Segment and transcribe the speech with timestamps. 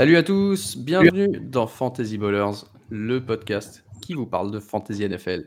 [0.00, 5.44] Salut à tous, bienvenue dans Fantasy Ballers, le podcast qui vous parle de Fantasy NFL.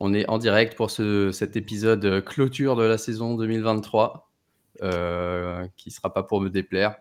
[0.00, 4.30] On est en direct pour ce, cet épisode clôture de la saison 2023,
[4.80, 6.96] euh, qui sera pas pour me déplaire.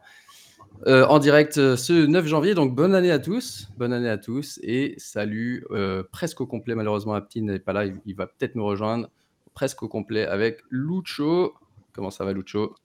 [0.85, 4.17] Euh, en direct euh, ce 9 janvier, donc bonne année à tous, bonne année à
[4.17, 6.75] tous et salut euh, presque au complet.
[6.75, 9.09] Malheureusement, Aptine n'est pas là, il, il va peut-être nous rejoindre
[9.53, 11.53] presque au complet avec Lucho.
[11.93, 12.75] Comment ça va, Lucho?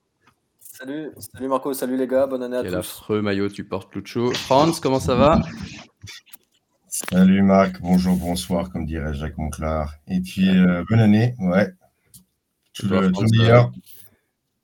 [0.79, 2.79] Salut, salut Marco, salut les gars, bonne année à Quel tous.
[2.79, 4.33] affreux maillot tu portes, Lucho.
[4.33, 5.41] Franz, comment ça va?
[6.87, 9.95] Salut Marc, bonjour, bonsoir, comme dirait Jacques Monclar.
[10.07, 11.69] Et puis, euh, bonne année, ouais.
[12.75, 13.73] Tout Toi, le, tout meilleur.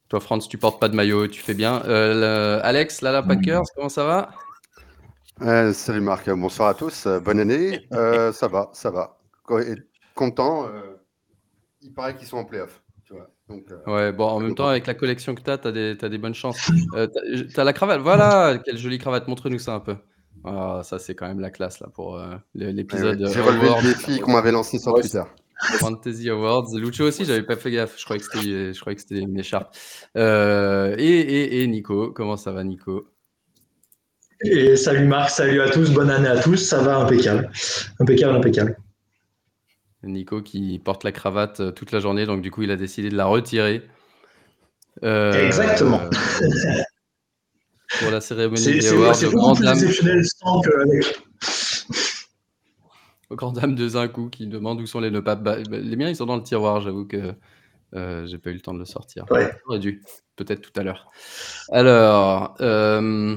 [0.09, 1.83] Toi, Franz, tu portes pas de maillot, tu fais bien.
[1.87, 4.31] Euh, le- Alex, Lala Packers, comment ça va?
[5.43, 7.89] Euh, salut Marc, bonsoir à tous, euh, bonne année.
[7.93, 9.19] Euh, ça va, ça va.
[10.15, 10.69] Content.
[10.69, 10.97] euh,
[11.83, 12.84] il paraît qu'ils sont en playoff.
[13.48, 16.09] Donc, euh, Ouais, bon, en même temps, avec la collection que tu as, tu as,
[16.09, 16.70] des bonnes chances.
[16.95, 17.06] Euh,
[17.53, 19.97] tu as la cravate, voilà, quelle jolie cravate, montre-nous ça un peu.
[20.45, 23.41] Ah, ça, c'est quand même la classe là pour euh, le- ouais, l'épisode ouais, J'ai
[23.41, 25.22] relevé Awards, le défi qu'on m'avait lancé sur Ouais, Twitter.
[25.78, 26.67] Fantasy Awards.
[26.75, 27.95] Lucho aussi, j'avais pas fait gaffe.
[27.98, 29.75] Je croyais que c'était, je croyais que c'était une écharpe.
[30.17, 33.09] Euh, et, et, et Nico, comment ça va, Nico?
[34.42, 37.50] Et salut Marc, salut à tous, bonne année à tous, ça va impeccable.
[38.00, 38.77] Impeccable, impeccable.
[40.06, 43.08] Nico qui porte la cravate euh, toute la journée, donc du coup, il a décidé
[43.08, 43.83] de la retirer.
[45.02, 46.00] Euh, Exactement.
[48.00, 51.22] Pour la cérémonie des Awards, exceptionnel sans qu'avec.
[53.30, 55.42] aux grandes dames de Zinkou qui demandent où sont les nœuds papes.
[55.42, 57.34] Bah, bah, les miens, ils sont dans le tiroir, j'avoue que
[57.94, 59.26] euh, j'ai pas eu le temps de le sortir.
[59.31, 59.53] Ouais.
[59.64, 60.03] J'aurais dû,
[60.34, 61.09] peut-être tout à l'heure.
[61.70, 63.37] Alors, euh,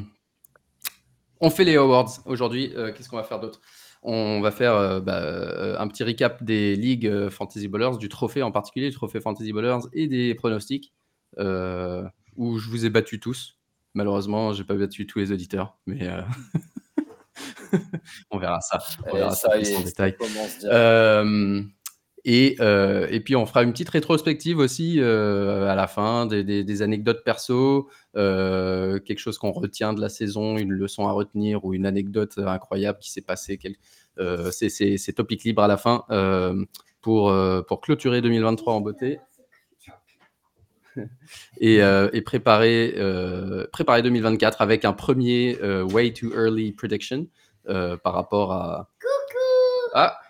[1.39, 2.73] on fait les awards aujourd'hui.
[2.95, 3.61] Qu'est-ce qu'on va faire d'autre?
[4.03, 8.09] On va faire euh, bah, euh, un petit recap des ligues euh, Fantasy Ballers, du
[8.09, 10.93] trophée en particulier, du trophée Fantasy Ballers et des pronostics
[11.39, 12.03] euh,
[12.35, 13.57] où je vous ai battu tous.
[13.93, 16.21] Malheureusement, j'ai pas battu tous les auditeurs, mais euh,
[18.31, 18.79] on verra ça.
[19.07, 20.15] On Et verra ça, ça y plus en détail.
[22.29, 26.81] Et, euh, et puis on fera une petite rétrospective aussi euh, à la fin, des,
[26.81, 31.73] anecdotes perso, euh, quelque chose qu'on retient de la saison, une leçon à retenir ou
[31.73, 33.57] une anecdote incroyable qui s'est passée.
[33.57, 33.77] quel-
[34.51, 36.03] c'est- topic libre à la fin
[36.99, 37.33] pour,
[37.81, 39.19] clôturer 2023 en beauté.
[41.61, 41.79] Et,
[42.25, 45.57] préparer, euh, préparer 2024 avec un premier
[45.93, 47.27] way too early prediction
[47.65, 48.89] par rapport à.
[49.99, 50.19] Ah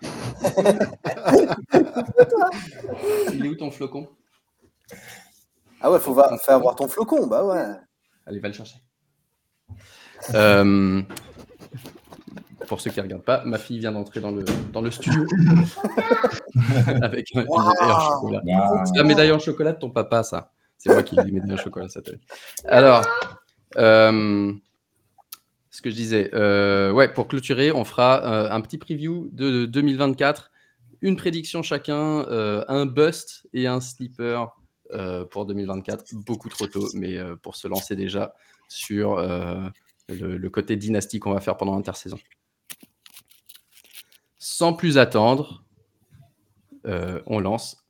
[3.34, 4.08] Il est où ton flocon?
[5.82, 7.74] Ah ouais, faut va, faire voir ton flocon, bah ouais.
[8.24, 8.76] Allez, va le chercher.
[10.32, 11.02] Euh,
[12.66, 14.42] pour ceux qui ne regardent pas, ma fille vient d'entrer dans le,
[14.72, 15.26] dans le studio
[17.02, 18.40] avec une médaille en chocolat.
[18.54, 20.50] Ah, C'est la médaille en chocolat de ton papa, ça.
[20.78, 22.00] C'est moi qui lui médaille en chocolat, ça.
[22.66, 23.04] Alors,
[23.76, 24.50] euh,
[25.70, 29.66] ce que je disais, euh, ouais, pour clôturer, on fera euh, un petit preview de
[29.66, 30.50] 2024,
[31.02, 34.54] une prédiction chacun, euh, un bust et un sleeper
[35.30, 36.14] pour 2024.
[36.14, 38.34] Beaucoup trop tôt, mais pour se lancer déjà
[38.68, 39.70] sur le,
[40.08, 42.18] le côté dynastie qu'on va faire pendant l'intersaison.
[44.38, 45.66] Sans plus attendre,
[46.84, 47.84] on lance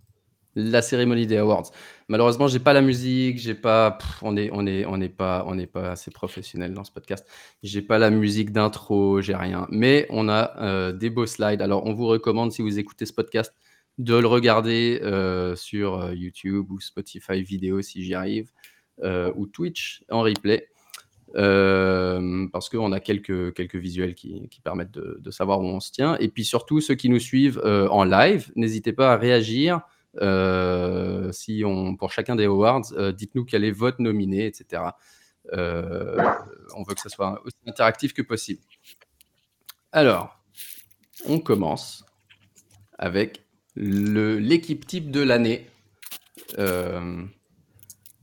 [0.57, 1.71] la cérémonie des awards.
[2.11, 5.55] Malheureusement, j'ai pas la musique, j'ai pas, on est, on est, on n'est pas, on
[5.55, 7.29] n'est pas assez professionnel dans ce podcast.
[7.63, 9.67] J'ai pas la musique d'intro, j'ai rien.
[9.71, 11.61] Mais on a euh, des beaux slides.
[11.61, 13.53] Alors, on vous recommande si vous écoutez ce podcast
[13.99, 18.51] de le regarder euh, sur euh, YouTube ou Spotify vidéo si j'y arrive,
[19.37, 20.67] ou Twitch en replay.
[21.35, 26.17] Parce qu'on a quelques, quelques visuels qui, permettent de, savoir où on se tient.
[26.21, 29.83] Et puis surtout, ceux qui nous suivent en live, n'hésitez pas à réagir.
[30.21, 34.83] Euh, si on, pour chacun des awards, euh, dites-nous quel est votre nominé, etc.
[35.53, 36.17] Euh,
[36.77, 38.61] on veut que ça soit aussi interactif que possible.
[39.93, 40.39] Alors,
[41.27, 42.05] on commence
[42.99, 43.45] avec
[43.77, 45.67] l'équipe type de l'année.
[46.59, 47.25] Euh,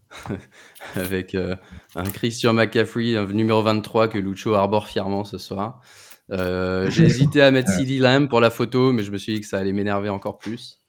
[0.95, 1.55] avec euh,
[1.95, 5.81] un Christian McCaffrey, un numéro 23 que Lucho arbore fièrement ce soir.
[6.31, 9.41] Euh, J'ai hésité à mettre CD Lamb pour la photo, mais je me suis dit
[9.41, 10.81] que ça allait m'énerver encore plus.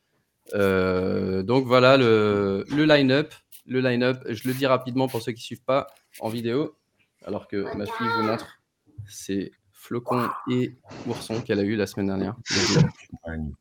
[0.55, 3.35] Euh, donc voilà le, le line-up.
[3.67, 5.89] Le line-up, je le dis rapidement pour ceux qui ne suivent pas
[6.21, 6.77] en vidéo,
[7.25, 8.61] alors que ma fille vous montre,
[9.09, 10.77] c'est Flocon et
[11.09, 12.37] Ourson qu'elle a eu la semaine dernière.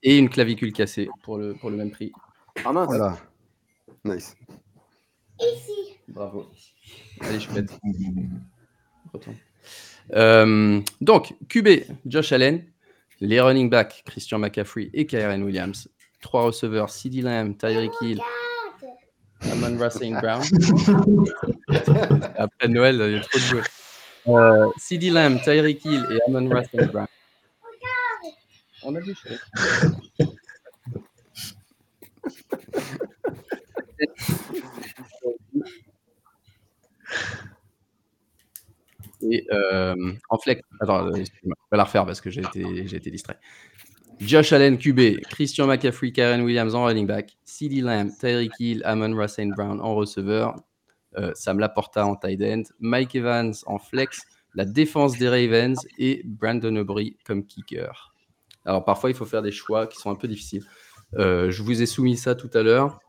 [0.03, 2.11] Et une clavicule cassée pour le, pour le même prix.
[2.63, 2.87] Ah mince.
[2.87, 3.17] Voilà.
[4.03, 4.35] Nice.
[6.07, 6.51] Bravo.
[7.21, 7.71] Allez, je pète.
[9.11, 9.35] Retourne.
[10.13, 11.67] Euh, donc, QB,
[12.05, 12.63] Josh Allen.
[13.21, 15.89] Les running backs, Christian McCaffrey et Kyren Williams.
[16.21, 18.21] Trois receveurs, CeeDee Lamb, Tyreek Hill,
[19.51, 20.41] Amon Russell Brown.
[22.37, 23.65] Après Noël, il y a trop de joueurs.
[24.27, 26.91] Euh, CD Lamb, Tyreek Hill et Amon Ra St.
[26.91, 27.07] Brown.
[28.83, 29.29] On a vu ça.
[39.31, 42.97] Et euh, en flex, attends, euh, je vais la refaire parce que j'ai été, j'ai
[42.97, 43.39] été distrait.
[44.19, 49.27] Josh Allen, QB, Christian McCaffrey, Karen Williams en running back, CeeDee Lamb, Tyreek Hill, Amon
[49.27, 49.49] St.
[49.55, 50.55] Brown en receveur,
[51.17, 54.21] euh, Sam Laporta en tight end, Mike Evans en flex,
[54.53, 58.13] la défense des Ravens et Brandon Aubrey comme kicker.
[58.63, 60.63] Alors parfois, il faut faire des choix qui sont un peu difficiles.
[61.15, 62.99] Euh, je vous ai soumis ça tout à l'heure,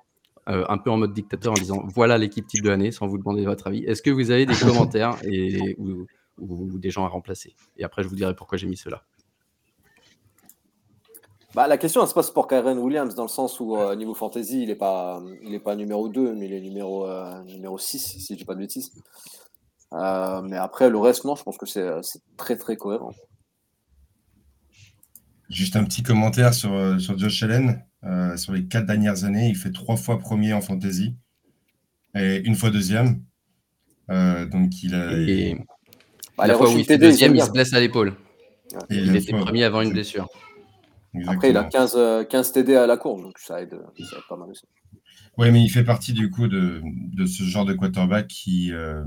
[0.48, 3.18] euh, un peu en mode dictateur, en disant voilà l'équipe type de l'année, sans vous
[3.18, 3.84] demander votre avis.
[3.84, 7.54] Est-ce que vous avez des commentaires et, ou des gens à remplacer?
[7.76, 9.04] Et après, je vous dirai pourquoi j'ai mis cela.
[11.56, 14.14] Bah, la question, elle se passe pour Kyren Williams, dans le sens où, euh, niveau
[14.14, 17.78] fantasy, il n'est pas, il est pas numéro 2, mais il est numéro, euh, numéro
[17.78, 18.90] 6, si je dis pas de bêtises.
[19.94, 23.14] Euh, mais après, le reste, non, je pense que c'est c'est très, très cohérent.
[25.48, 27.82] Juste un petit commentaire sur, sur Josh Allen.
[28.04, 31.16] Euh, sur les quatre dernières années, il fait trois fois premier en fantasy
[32.14, 33.22] et une fois deuxième.
[34.10, 35.12] Euh, donc il a.
[35.12, 35.56] Et
[36.36, 38.14] Bah, la fois où il fait deuxième, il se blesse à l'épaule.
[38.74, 38.80] Ouais.
[38.90, 40.28] Il était fois- premier avant une blessure.
[41.26, 41.70] Après, il a Exactement.
[41.70, 43.78] 15, euh, 15 TD à la courbe, donc ça aide,
[44.10, 44.66] ça aide pas mal aussi.
[45.38, 49.04] Ouais, mais il fait partie du coup de, de ce genre de quarterback qui, euh,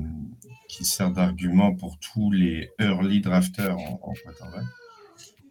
[0.67, 4.65] qui sert d'argument pour tous les early drafters en, en quarterback.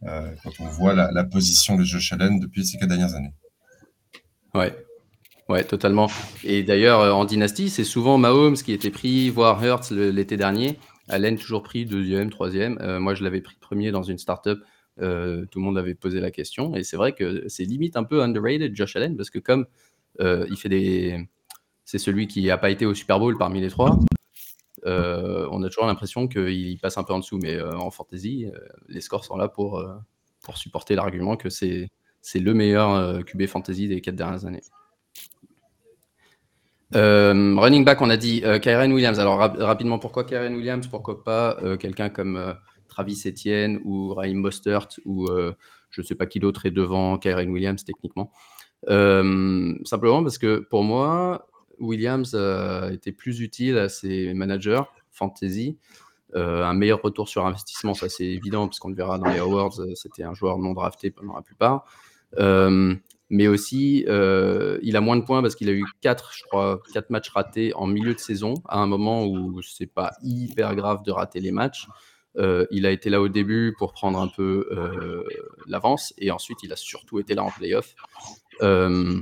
[0.05, 3.35] Euh, quand on voit la, la position de Josh Allen depuis ces quatre dernières années.
[4.55, 4.75] Ouais.
[5.49, 6.09] Ouais, totalement.
[6.45, 10.79] Et d'ailleurs, euh, en dynastie, c'est souvent Mahomes qui était pris, voire Hurts l'été dernier.
[11.09, 12.79] Allen toujours pris deuxième, troisième.
[12.83, 14.59] Euh, moi, je l'avais pris premier dans une startup.
[15.01, 16.75] Euh, tout le monde avait posé la question.
[16.75, 19.67] Et c'est vrai que c'est limite un peu underrated, Josh Allen, parce que comme
[20.21, 21.29] euh, il fait des.
[21.85, 23.99] C'est celui qui n'a pas été au Super Bowl parmi les trois.
[24.87, 27.39] euh, on a toujours l'impression qu'il passe un peu en dessous.
[27.39, 28.47] Mais en fantasy,
[28.89, 29.83] les scores sont là pour,
[30.55, 31.89] supporter l'argument que c'est
[32.35, 34.63] le meilleur QB fantasy des quatre dernières années.
[36.93, 39.19] Running back, on a dit Kyren Williams.
[39.19, 40.87] Alors rap- rapidement, pourquoi Kyren Williams?
[40.89, 42.55] Pourquoi pas quelqu'un comme
[42.89, 45.53] Travis Etienne ou Raheem Mostert ou euh,
[45.91, 48.33] je ne sais pas qui d'autre est devant Kyren Williams techniquement.
[48.89, 51.47] Euh, simplement parce que pour moi,
[51.79, 55.79] Williams euh, était plus utile à ses managers fantasy.
[56.35, 59.81] Un meilleur retour sur investissement, ça c'est évident, parce qu'on le verra dans les awards,
[59.95, 61.87] c'était un joueur non drafté pendant la plupart.
[63.31, 67.31] Mais aussi, il a moins de points parce qu'il a eu 4, je crois, matchs
[67.31, 71.41] ratés en milieu de saison, à un moment où c'est pas hyper grave de rater
[71.41, 71.89] les matchs.
[72.39, 75.25] Euh, il a été là au début pour prendre un peu euh,
[75.67, 77.95] l'avance, et ensuite il a surtout été là en playoff.
[78.63, 79.21] Euh,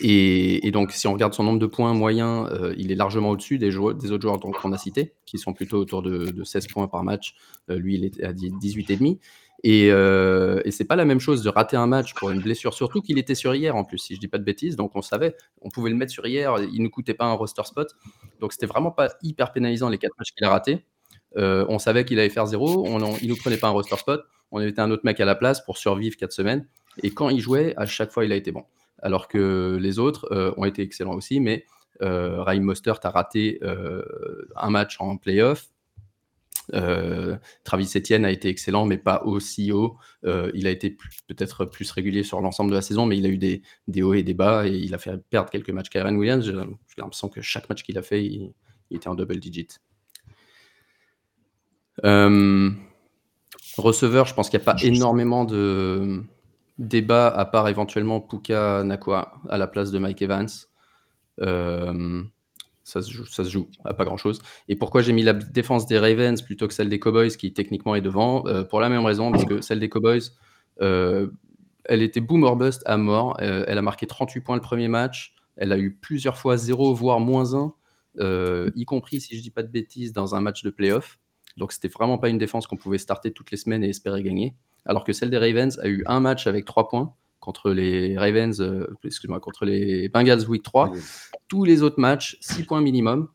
[0.00, 3.76] et, donc, si on regarde son nombre de points moyen, il est largement au-dessus des,
[3.76, 7.36] autres joueurs qu'on a cités, qui sont plutôt autour de, de 16 points par match.
[7.68, 9.18] Lui, il était à 10 18,5.
[9.66, 12.74] Et, euh, et c'est pas la même chose de rater un match pour une blessure,
[12.74, 14.76] surtout qu'il était sur hier en plus, si je dis pas de bêtises.
[14.76, 17.62] Donc on savait, on pouvait le mettre sur hier, il ne coûtait pas un roster
[17.64, 17.88] spot.
[18.40, 20.84] Donc c'était vraiment pas hyper pénalisant les quatre matchs qu'il a ratés.
[21.36, 23.96] Euh, on savait qu'il allait faire zéro, on, en- il nous prenait pas un roster
[23.96, 26.66] spot, on mettait un autre mec à la place pour survivre quatre semaines.
[27.02, 28.64] Et quand il jouait, à chaque fois, il a été bon.
[29.02, 31.64] Alors que les autres euh, ont été excellents aussi, mais
[32.02, 34.02] euh, Mostert a raté euh,
[34.56, 35.66] un match en playoff.
[37.64, 39.98] Travis Etienne a été excellent, mais pas aussi haut.
[40.22, 43.36] Il a été peut-être plus régulier sur l'ensemble de la saison, mais il a eu
[43.36, 45.90] des, hauts et des bas et il a fait perdre quelques matchs.
[45.90, 46.54] Kyren Williams, j'ai
[46.96, 48.54] l'impression que chaque match qu'il a fait, il,
[48.90, 49.68] il était en double digit.
[52.04, 52.70] Euh,
[53.76, 56.22] receveur, je pense qu'il n'y a pas énormément de
[56.78, 60.48] débat à part éventuellement Puka Nakua à la place de Mike Evans.
[61.40, 62.22] Euh,
[62.82, 64.40] ça, se joue, ça se joue à pas grand chose.
[64.68, 67.94] Et pourquoi j'ai mis la défense des Ravens plutôt que celle des Cowboys qui techniquement
[67.94, 68.46] est devant?
[68.46, 70.22] Euh, Pour la même raison, parce que celle des Cowboys,
[70.80, 73.36] elle était boom or bust à mort.
[73.40, 75.34] Elle a marqué 38 points le premier match.
[75.56, 77.72] Elle a eu plusieurs fois 0, voire moins 1,
[78.20, 81.18] euh, y compris, si je dis pas de bêtises, dans un match de playoff.
[81.56, 84.54] Donc c'était vraiment pas une défense qu'on pouvait starter toutes les semaines et espérer gagner.
[84.86, 88.60] Alors que celle des Ravens a eu un match avec 3 points contre les Ravens,
[88.60, 90.92] euh, excuse-moi, contre les Bengals week 3.
[91.48, 93.28] Tous les autres matchs, 6 points minimum.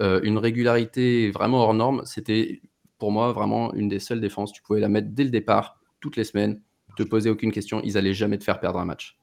[0.00, 2.02] Euh, une régularité vraiment hors norme.
[2.04, 2.62] C'était
[2.98, 4.52] pour moi vraiment une des seules défenses.
[4.52, 6.60] Tu pouvais la mettre dès le départ, toutes les semaines,
[6.96, 7.80] te poser aucune question.
[7.84, 9.18] Ils allaient jamais te faire perdre un match.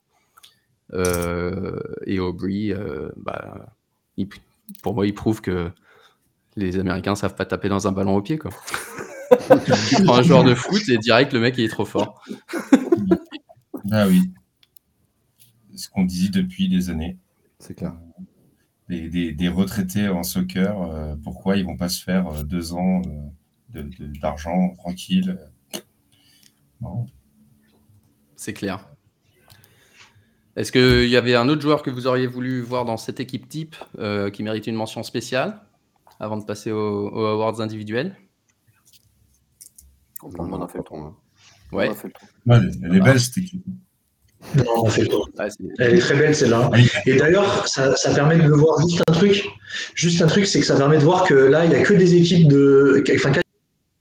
[0.94, 3.74] Euh, et Aubrey, euh, bah,
[4.18, 4.28] il-
[4.84, 5.72] pour moi, il prouve que
[6.55, 8.38] les Américains savent pas taper dans un ballon au pied.
[8.38, 8.51] Quoi.
[9.88, 12.24] tu prends un joueur de foot et direct, le mec il est trop fort.
[13.91, 14.21] Ah oui.
[15.75, 17.17] Ce qu'on dit depuis des années.
[17.59, 17.93] C'est clair.
[18.89, 22.74] des, des- des retraités en soccer, euh, pourquoi ils vont pas se faire euh, deux
[22.74, 25.38] ans euh, de- de- d'argent tranquille
[26.81, 27.07] Non.
[28.35, 28.88] C'est clair.
[30.55, 33.50] Est-ce qu'il y avait un autre joueur que vous auriez voulu voir dans cette équipe
[33.50, 35.59] type euh, qui mérite une mention spéciale?
[36.19, 38.15] Avant de passer aux, aux awards individuels
[40.39, 40.98] on a fait le tour.
[41.72, 41.88] Ouais.
[42.45, 43.63] Ouais, elle est belle cette équipe.
[44.57, 45.29] Non, on fait le tour.
[45.36, 46.69] C'est- Elle est très belle celle-là.
[46.74, 49.48] Elle- Et d'ailleurs, ça, ça permet de voir juste un truc.
[49.95, 51.93] Juste un truc, c'est que ça permet de voir que là, il n'y a que
[51.93, 53.03] des équipes de.
[53.15, 53.31] Enfin,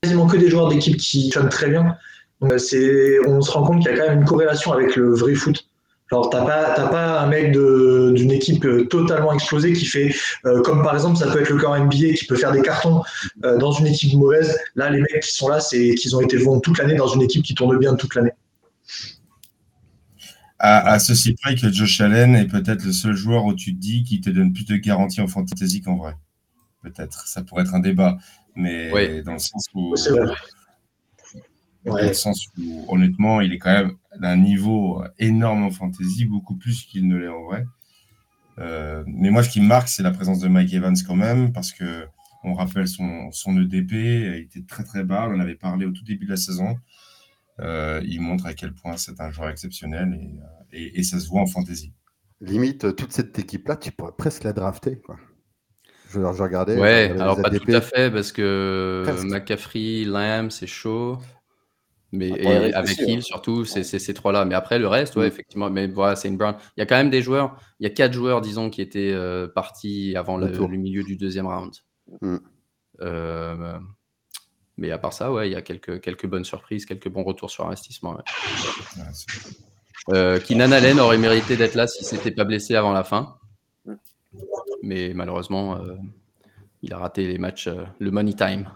[0.02, 1.96] quasiment que des joueurs d'équipe qui fonctionnent très bien.
[2.40, 4.96] Donc, euh, c'est, on se rend compte qu'il y a quand même une corrélation avec
[4.96, 5.66] le vrai foot.
[6.12, 10.60] Alors, t'as pas, t'as pas un mec d'une équipe euh, totalement explosée qui fait, euh,
[10.62, 13.02] comme par exemple, ça peut être le corps NBA qui peut faire des cartons
[13.44, 14.56] euh, dans une équipe mauvaise.
[14.74, 17.22] Là, les mecs qui sont là, c'est qu'ils ont été bons toute l'année dans une
[17.22, 18.32] équipe qui tourne bien toute l'année.
[20.58, 23.80] À, à ceci près que Josh Allen est peut-être le seul joueur où tu te
[23.80, 26.14] dis qui te donne plus de garanties en fantasy qu'en vrai.
[26.82, 27.26] Peut-être.
[27.26, 28.18] Ça pourrait être un débat.
[28.54, 29.22] Mais Ouais.
[29.22, 29.96] dans le sens où.
[29.96, 30.10] C'est
[31.90, 32.02] vrai.
[32.02, 32.08] Dans Ouais.
[32.08, 36.84] le sens où, honnêtement, il est quand même d'un niveau énorme en fantasy, beaucoup plus
[36.84, 37.64] qu'il ne l'est en vrai.
[38.58, 41.52] Euh, mais moi, ce qui me marque, c'est la présence de Mike Evans quand même,
[41.52, 42.06] parce que
[42.44, 45.90] on rappelle son, son EDP, il était très très bas, on en avait parlé au
[45.92, 46.76] tout début de la saison.
[47.60, 51.20] Euh, il montre à quel point c'est un joueur exceptionnel et, euh, et- et ça
[51.20, 51.92] se voit en fantasy.
[52.40, 55.00] Limite, toute cette équipe-là, tu pourrais presque la drafter.
[55.00, 55.16] Quoi.
[56.10, 56.74] Je, je regardais.
[56.74, 57.70] je Ouais, regardais alors pas ADP.
[57.70, 59.26] tout à fait parce que Presque.
[59.28, 61.18] McCaffrey, Lamb, c'est chaud.
[62.14, 64.44] Mais Après, et avec Hill surtout, c'est ces trois-là.
[64.44, 65.28] Mais après le reste, ouais, Mm.
[65.28, 65.70] effectivement.
[65.70, 66.54] Mais voilà, c'est une Brown.
[66.76, 67.56] Il y a quand même des joueurs.
[67.80, 71.16] Il y a quatre joueurs, disons, qui étaient euh, partis avant Le le, milieu du
[71.16, 71.74] deuxième round.
[72.20, 72.36] Mm.
[73.00, 73.78] Euh,
[74.76, 77.50] mais à part ça, ouais, il y a quelques, quelques bonnes surprises, quelques bons retours
[77.50, 78.14] sur investissement.
[78.16, 78.22] ouais.
[80.10, 83.36] Euh, Keenan Allen aurait mérité d'être là s'il s'était pas blessé avant la fin.
[83.86, 83.94] Mm.
[84.82, 85.96] Mais malheureusement, euh,
[86.82, 87.68] il a raté les matchs,
[87.98, 88.68] le money time.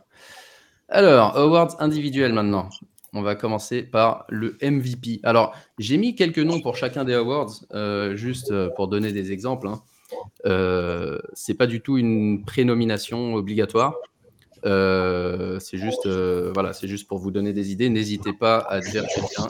[0.88, 2.71] Alors, awards individuels maintenant.
[3.15, 5.21] On va commencer par le MVP.
[5.23, 9.33] Alors, j'ai mis quelques noms pour chacun des awards, euh, juste euh, pour donner des
[9.33, 9.69] exemples.
[9.69, 9.83] Hein.
[10.45, 13.95] Euh, c'est pas du tout une prénomination obligatoire.
[14.67, 17.88] Euh, c'est juste, voilà, juste pour vous donner des idées.
[17.88, 19.49] N'hésitez pas à dire quelqu'un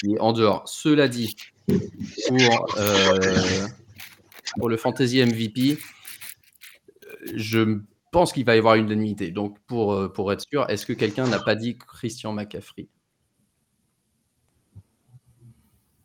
[0.00, 0.66] qui est en dehors.
[0.66, 1.36] Cela dit,
[1.66, 2.76] pour,
[4.58, 5.78] pour le Fantasy MVP,
[7.34, 7.80] je
[8.16, 9.30] pense qu'il va y avoir une unanimité.
[9.30, 12.88] Donc, pour, euh, pour être sûr, est-ce que quelqu'un n'a pas dit Christian McCaffrey?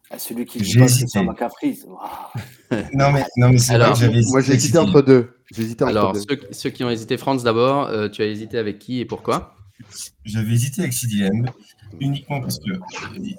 [0.10, 0.86] Ah, celui qui J'ai dit pas.
[0.88, 1.74] Christian McCaffrey.
[2.94, 5.38] Non, mais, non, mais c'est Alors, vrai que j'avais Moi, j'ai hésité entre deux.
[5.58, 6.20] Hésité entre Alors, deux.
[6.20, 9.56] ceux, ceux qui ont hésité, France d'abord, euh, tu as hésité avec qui et pourquoi?
[10.26, 11.50] J'avais hésité avec CD Lamb,
[12.02, 12.72] uniquement parce que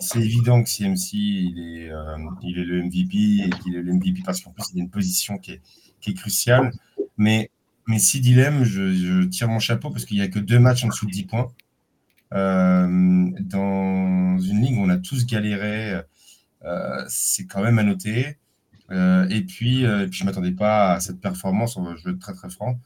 [0.00, 3.92] c'est évident que CMC, il est, euh, il est le MVP et qu'il est le
[3.92, 5.60] MVP parce qu'en plus, il a une position qui est,
[6.00, 6.72] qui est cruciale.
[7.18, 7.50] Mais,
[7.86, 10.88] mais CD Lamb, je, tire mon chapeau parce qu'il n'y a que deux matchs en
[10.88, 11.52] dessous de 10 points.
[12.32, 16.00] Euh, dans une ligue où on a tous galéré,
[16.64, 18.38] euh, c'est quand même à noter.
[18.90, 22.20] Euh, et puis, je ne m'attendais pas à cette performance, on va- je vais être
[22.20, 22.78] très très franc.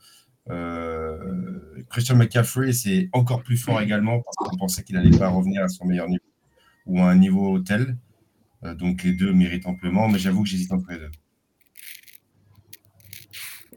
[1.91, 5.69] Christian McCaffrey, c'est encore plus fort également parce qu'on pensait qu'il n'allait pas revenir à
[5.69, 6.23] son meilleur niveau
[6.87, 7.97] ou à un niveau tel.
[8.79, 11.11] Donc les deux méritent amplement, mais j'avoue que j'hésite entre les deux.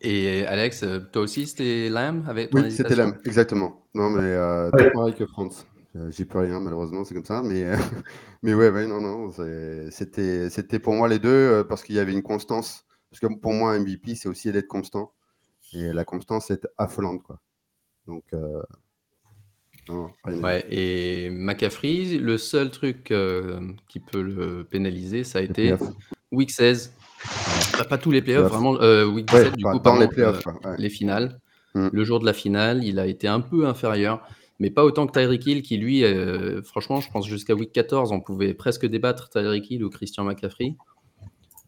[0.02, 3.86] Et Alex, euh, toi aussi, c'était Lamb avec ton Oui, c'était là, exactement.
[3.94, 4.92] Non, mais euh, Ouais.
[4.92, 5.68] pareil que France.
[5.96, 7.42] Euh, J'y peux rien, malheureusement, c'est comme ça.
[7.44, 7.76] Mais, euh,
[8.44, 9.32] mais ouais, ouais, non, non,
[9.92, 12.86] c'était c'était pour moi les deux euh, parce qu'il y avait une constance.
[13.10, 15.14] Parce que pour moi, MVP, c'est aussi d'être constant.
[15.74, 17.40] Et la constance est affolante, quoi.
[18.08, 18.62] Donc, euh,
[19.88, 25.76] non, Ouais, et McCaffrey, le seul truc euh, qui peut le pénaliser, ça a été
[26.32, 26.94] week 16.
[27.78, 28.76] Pas, pas tous les playoffs, vraiment.
[28.82, 30.76] euh, Ouais, 17, du coup, les playoffs, euh, ouais.
[30.78, 31.40] les finales.
[31.76, 31.90] Mm.
[31.92, 34.22] Le jour de la finale, il a été un peu inférieur,
[34.60, 38.12] mais pas autant que Tyreek Hill, qui lui, euh, franchement, je pense jusqu'à week 14,
[38.12, 40.76] on pouvait presque débattre Tyreek Hill ou Christian McCaffrey.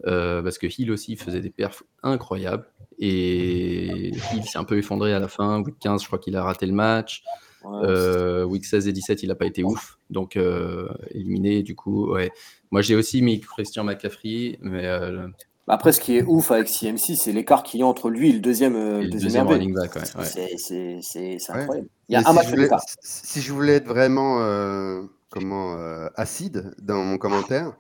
[0.08, 2.66] euh, parce que Hill aussi faisait des perfs incroyables.
[2.98, 5.62] Et Hill s'est un peu effondré à la fin.
[5.62, 7.24] Week 15, je crois qu'il a raté le match.
[7.64, 9.98] Ouais, Euh, week 16 et 17, il n'a pas été ouf.
[10.10, 12.32] Donc, euh, éliminé, du coup, ouais.
[12.72, 15.28] Moi, j'ai aussi mis Christian McCaffrey, mais euh,
[15.68, 18.34] Après, ce qui est ouf avec CMC, c'est l'écart qu'il y a entre lui et
[18.34, 20.26] le deuxième, et le deuxième deuxième running back, ouais.
[20.26, 21.88] C'est- incroyable.
[22.10, 22.82] Il y a Mais un si match je voulais, d'écart.
[23.02, 27.74] si- je voulais être vraiment euh, comment, euh, acide dans mon commentaire,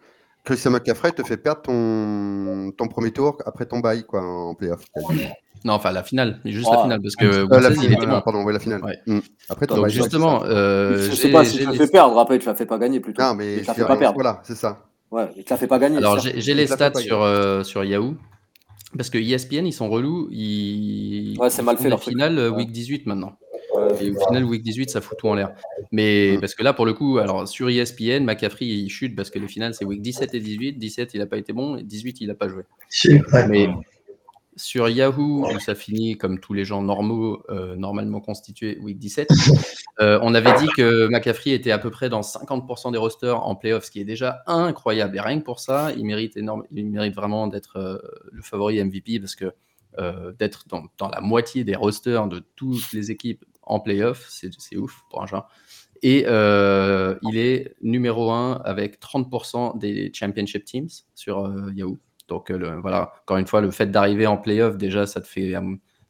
[0.45, 4.85] Christian McCaffrey te fait perdre ton, ton premier tour après ton bail quoi, en playoff.
[5.63, 6.75] Non, enfin, la finale, juste Ah.
[6.77, 8.21] la finale, parce que Euh, la 16, il finale, était ah, bon.
[8.21, 8.83] pardon, oui, la finale.
[8.83, 8.97] Ouais.
[9.05, 9.19] Mm.
[9.49, 12.39] Après Donc, ouais, justement, euh, je sais pas si tu la les- fais perdre, après,
[12.39, 13.21] tu la fais pas gagner plutôt.
[13.21, 14.15] Non, mais tu la fais pas perdre.
[14.15, 14.85] Voilà, c'est ça.
[15.11, 15.97] Ouais, tu la fais pas gagner.
[15.97, 18.15] Alors, j'ai les fait stats sur, euh, sur Yahoo.
[18.97, 20.27] Parce que ESPN, ils sont relous.
[20.31, 22.13] Ils, Ouais, c'est mal fait, leur truc.
[22.13, 22.57] finales euh, Ouais.
[22.57, 23.37] week 18 maintenant.
[23.73, 24.05] Ouais.
[24.05, 25.51] Et au final, week 18, ça fout tout en l'air.
[25.93, 29.39] Mais parce que là, pour le coup, alors sur ESPN, McCaffrey, il chute parce que
[29.39, 30.73] les finales, c'est week 17 et 18.
[30.77, 31.77] 17, il n'a pas été bon.
[31.77, 32.63] Et 18, il n'a pas joué.
[33.05, 33.47] Ouais.
[33.47, 33.69] Mais
[34.55, 39.29] sur Yahoo, où ça finit comme tous les gens normaux, euh, normalement constitués, week 17,
[40.00, 43.55] euh, on avait dit que McCaffrey était à peu près dans 50% des rosters en
[43.55, 45.17] playoff, ce qui est déjà incroyable.
[45.17, 47.98] Et rien que pour ça, il mérite, énorme, il mérite vraiment d'être euh,
[48.31, 49.53] le favori MVP parce que
[50.39, 55.01] d'être dans, dans la moitié des rosters de toutes les équipes en playoff, c'est ouf
[55.10, 55.50] pour un joueur.
[56.01, 62.00] Et il est numéro 1 avec 30% des championship teams sur Yahoo.
[62.31, 65.53] Donc voilà, encore une fois, le fait d'arriver en playoff, déjà, ça te fait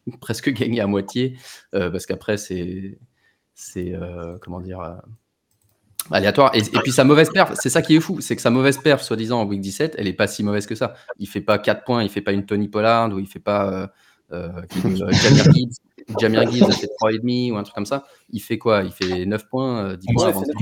[0.22, 1.38] presque gagner à moitié,
[1.74, 2.98] euh, parce qu'après, c'est,
[3.78, 4.96] euh, comment dire, euh,
[6.12, 6.52] aléatoire.
[6.56, 9.02] Et, puis sa mauvaise perf, c'est ça qui est fou, c'est que sa mauvaise perf,
[9.02, 10.94] soi-disant en week 17, elle est pas si mauvaise que ça.
[11.18, 13.92] Il fait pas 4 points, il fait pas une Tony Pollard, ou il fait pas
[14.32, 15.72] euh, euh, euh, Jamir Gibbs.
[16.20, 18.06] Jamir Gibbs a fait 3,5 ou un truc comme ça.
[18.32, 18.84] Il fait quoi?
[18.84, 20.54] Il fait 9 points, euh, 10 Ouais, points Ouais, avant c'est euh,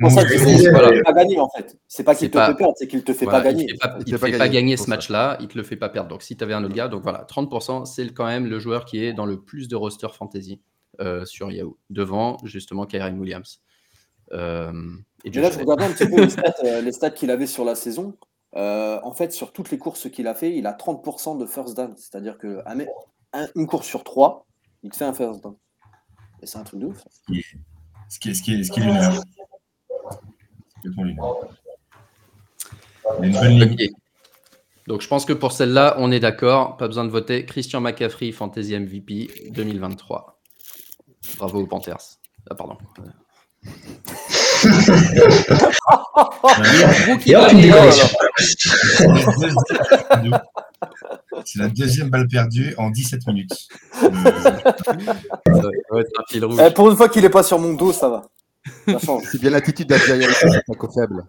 [0.00, 1.78] pour ça que je il pas gagner en fait.
[1.86, 3.64] C'est pas qu'il te pas- fait perdre, c'est qu'il te fait Voilà, pas gagner.
[3.64, 5.64] Il ne fait pas, Il il te fait pas gagner, ce match-là, il te le
[5.64, 6.08] fait pas perdre.
[6.10, 8.84] Donc si tu avais un autre gars, donc voilà, 30%, c'est quand même le joueur
[8.84, 10.60] qui est dans le plus de roster fantasy
[11.00, 13.60] euh, sur Yahoo, devant justement Kyren Williams.
[14.32, 14.72] Euh,
[15.24, 17.30] et Mais Josh là, je regardais un petit peu les stats, euh, les stats qu'il
[17.30, 18.14] avait sur la saison.
[18.56, 21.76] Euh, en fait, sur toutes les courses qu'il a fait, il a 30% de first
[21.76, 21.94] down.
[21.96, 22.80] C'est-à-dire que un
[23.34, 24.46] un- une course sur trois,
[24.82, 25.54] il te fait un first down.
[26.40, 27.04] Et c'est un truc de ouf.
[28.08, 29.20] Ce qui est, ce qui est, ce qui est lunaire.
[33.22, 33.90] C'est.
[34.86, 37.44] Donc je pense que pour celle-là, on est d'accord, pas besoin de voter.
[37.44, 40.40] Christian McCaffrey, Fantasy MVP 2023.
[41.36, 42.18] Bravo aux Panthers.
[42.48, 42.78] Ah pardon.
[47.26, 48.08] Et hop, une déconnexion.
[51.44, 53.68] C'est la deuxième balle perdue en 17 minutes.
[54.02, 54.08] Euh,
[55.46, 56.60] Ça va être un fil rouge.
[56.64, 58.28] Eh, pour une fois qu'il est pas sur mon dos, ça va.
[59.30, 60.48] C'est bien l'attitude d'Adjaïa, c'est
[60.94, 61.24] faible.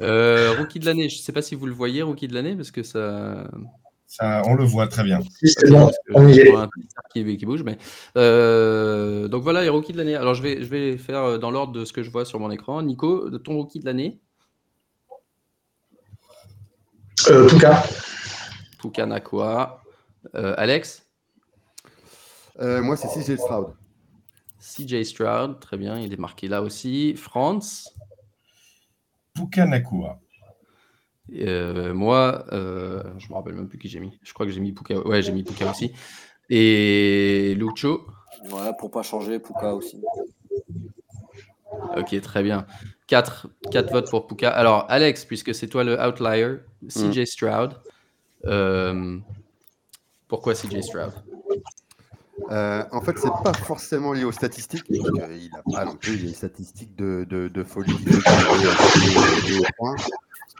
[0.00, 2.70] Euh, rookie de l'année, je sais pas si vous le voyez, rookie de l'année, parce
[2.70, 3.48] que ça.
[4.12, 5.20] Ça, on le voit très bien.
[6.12, 6.52] On y est.
[7.12, 7.78] qui, qui bouge, mais
[8.16, 10.16] euh, donc voilà les rookies de l'année.
[10.16, 12.40] Alors je vais, je vais faire euh, dans l'ordre de ce que je vois sur
[12.40, 12.82] mon écran.
[12.82, 14.18] Nico, de ton rookie de l'année,
[17.28, 17.84] Euh, Puka.
[18.80, 19.80] Puka Nakua.
[20.34, 21.06] Euh, Alex,
[22.58, 23.74] Euh, moi, c'est CJ Stroud.
[24.58, 27.14] CJ Stroud, très bien, il est marqué là aussi.
[27.14, 27.94] France,
[29.34, 30.18] Puka Nakua.
[31.38, 34.18] Euh, moi, euh, je me rappelle même plus qui j'ai mis.
[34.22, 34.98] Je crois que j'ai mis Puka.
[35.06, 35.92] Ouais, j'ai mis Puka aussi.
[36.48, 38.06] Et Lucho.
[38.50, 40.00] Ouais, pour pas changer, Puka aussi.
[41.96, 42.66] Ok, très bien.
[43.06, 43.48] 4,
[43.90, 44.50] votes pour Puka.
[44.50, 46.56] Alors, Alex, puisque c'est toi le outlier,
[46.88, 47.74] CJ Stroud.
[48.46, 49.18] Euh,
[50.28, 51.12] pourquoi CJ Stroud?
[52.50, 54.84] Euh, en fait, c'est pas forcément lié aux statistiques.
[54.88, 57.96] il a pas non plus des statistiques de, de, de folie.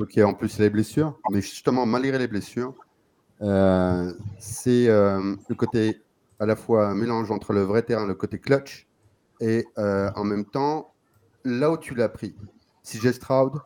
[0.00, 0.02] Il.
[0.02, 2.74] Ok, en plus les blessures, mais justement malgré les blessures,
[3.42, 6.02] euh, c'est euh, le côté
[6.38, 8.86] à la fois mélange entre le vrai terrain, le côté clutch,
[9.40, 10.94] et euh, en même temps
[11.44, 12.34] là où tu l'as pris.
[12.84, 13.60] CJ Stroud,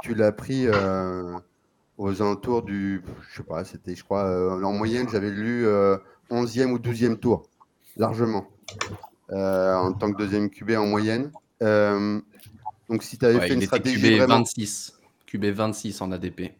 [0.00, 0.68] tu l'as pris
[1.98, 5.96] aux alentours du, je sais pas, c'était, je crois, en moyenne, j'avais lu euh,
[6.30, 7.48] 11e ou 12e tour,
[7.96, 8.48] largement,
[9.30, 11.32] en tant que deuxième QB en moyenne.
[12.88, 15.01] Donc si tu avais Ouais, fait une stratégie vraiment 26.
[15.32, 16.52] QB 26 en ADP.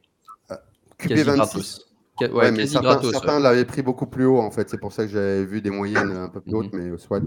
[0.99, 1.87] QB Quasi 26, gratos.
[2.19, 3.11] Ca- Ouais, Ouais, mais certains, gratos.
[3.11, 3.43] certains ouais.
[3.43, 4.69] l'avaient pris beaucoup plus haut, en fait.
[4.71, 6.59] C'est pour ça que j'avais vu des moyennes un peu plus Mhm.
[6.59, 7.21] hautes, mais soit.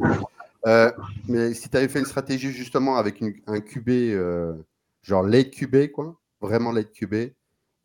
[0.67, 0.91] Euh,
[1.27, 4.53] mais si tu avais fait une stratégie justement avec une- un QB, euh,
[5.01, 7.33] genre late QB, quoi, vraiment late QB,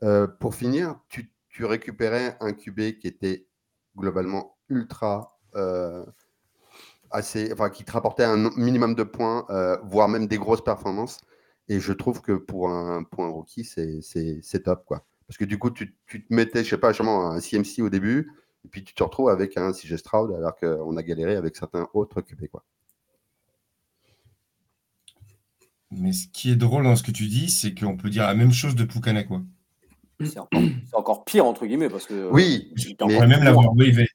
[0.03, 3.46] euh, pour finir, tu, tu récupérais un QB qui était
[3.96, 5.37] globalement ultra.
[5.57, 6.05] euh,
[7.11, 11.18] assez, enfin, qui te rapportait un minimum de points, euh, voire même des grosses performances.
[11.70, 15.06] Et je trouve que pour un, pour un rookie, c'est c'est- c'est top, quoi.
[15.26, 17.88] Parce que du coup, tu, tu te mettais, je sais pas, justement, un CMC au
[17.88, 18.30] début,
[18.64, 21.88] et puis tu te retrouves avec un CJ Stroud, alors qu'on a galéré avec certains
[21.94, 22.64] autres QB, quoi.
[25.92, 28.35] Mais ce qui est drôle dans ce que tu dis, c'est qu'on peut dire la
[28.35, 29.40] même chose de Puka Nakua.
[30.20, 30.38] C'est
[30.92, 32.14] encore, pire, entre guillemets, parce que.
[32.14, 34.06] euh, Oui, On pourrait même l'avoir wavé.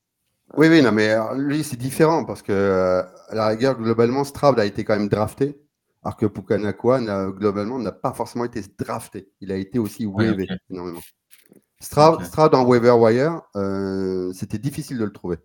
[0.58, 4.24] oui, oui, non, mais alors, lui, c'est différent, parce que, euh, à la rigueur, globalement,
[4.24, 5.58] Stroud a été quand même drafté,
[6.06, 9.32] alors que Pukanakua, n'a- globalement, n'a pas forcément été drafté.
[9.42, 10.46] Il a été aussi Ouais, ok.
[10.70, 11.02] énormément.
[11.82, 15.38] Stroud, en waiver wire, euh, c'était difficile de le trouver.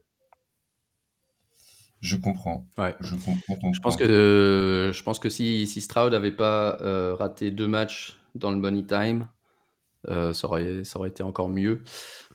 [2.00, 2.66] Je comprends.
[2.78, 2.94] Ouais.
[3.00, 7.14] Je comprends Je pense que, euh, je pense que si, si Stroud n'avait pas euh,
[7.14, 9.26] raté deux matchs dans le money time,
[10.08, 11.82] Euh, ça, aurait, ça aurait été encore mieux.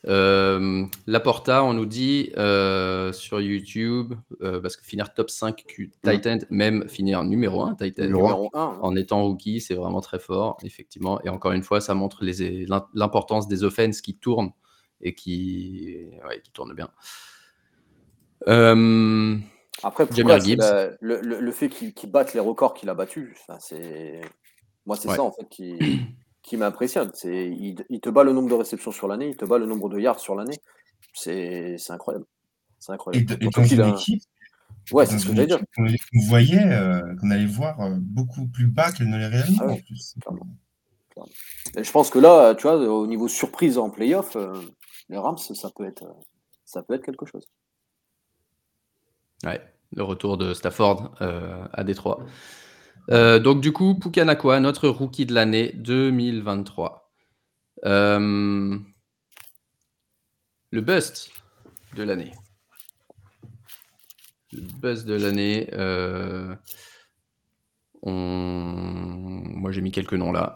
[0.08, 5.92] Euh, Laporta, on nous dit euh, sur YouTube, euh, parce que finir top 5 Q-
[6.04, 8.80] Titan, même finir numéro 1 Titan, Numéro Numéro 1.
[8.82, 11.20] en étant rookie, c'est vraiment très fort, effectivement.
[11.24, 12.24] Et encore une fois, ça montre
[12.94, 14.52] l'importance des offenses qui tournent
[15.02, 16.90] et qui, ouais, qui tournent bien.
[18.48, 19.38] Euh,
[19.84, 20.60] Après, pour Jamir moi, c'est Gibbs.
[20.60, 23.58] la- le, le- le fait qu'il batte les records qu'il a battus, enfin,
[24.86, 25.16] moi c'est Ouais.
[25.16, 25.80] ça en fait qui,
[26.46, 27.12] qui m'impressionne.
[27.14, 29.66] C'est il, il te bat le nombre de réceptions sur l'année, il te bat le
[29.66, 30.60] nombre de yards sur l'année.
[31.14, 32.26] C'est c'est incroyable.
[32.80, 33.34] C'est Et, incroyable.
[33.42, 34.22] et dans qu'il une a- équipe,
[34.92, 35.60] Ouais, c'est ce que une j'allais dire.
[35.76, 39.58] qu'on voyait, euh, qu'on allait voir euh, beaucoup plus bas qu'elle ne l'est réellement.
[39.62, 40.16] Ah ouais, en plus.
[40.22, 40.48] clairement.
[41.78, 44.54] Et je pense que là, tu vois, au niveau surprise en playoff, euh,
[45.10, 46.06] les Rams, ça peut être,
[46.66, 47.48] ça peut être quelque chose.
[49.44, 49.62] Ouais,
[49.94, 52.20] le retour de Stafford euh, à Détroit.
[53.12, 57.12] Euh, donc du coup, Pukanakwa, notre rookie de l'année 2023.
[57.86, 58.78] Euh,
[60.72, 61.32] le bust
[61.96, 62.32] de l'année.
[64.52, 65.70] Le bust de l'année.
[65.74, 66.56] euh,
[68.04, 70.56] Moi, j'ai mis quelques noms là.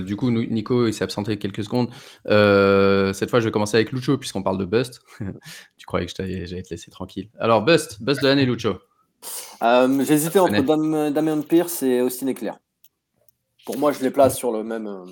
[0.00, 1.90] Du coup, Nico, il s'est absenté quelques secondes.
[2.24, 5.00] Cette fois, je vais commencer avec Lucho, puisqu'on parle de bust.
[5.76, 7.30] tu croyais que j'allais te laisser tranquille.
[7.38, 8.78] Alors, bust, bust de l'année, Lucho.
[9.62, 10.62] Euh, J'hésitais entre.
[10.62, 12.58] Dam- Damien Pierce et Austin Eclair.
[13.64, 14.86] Pour moi, je les place sur le même.
[14.86, 15.04] euh,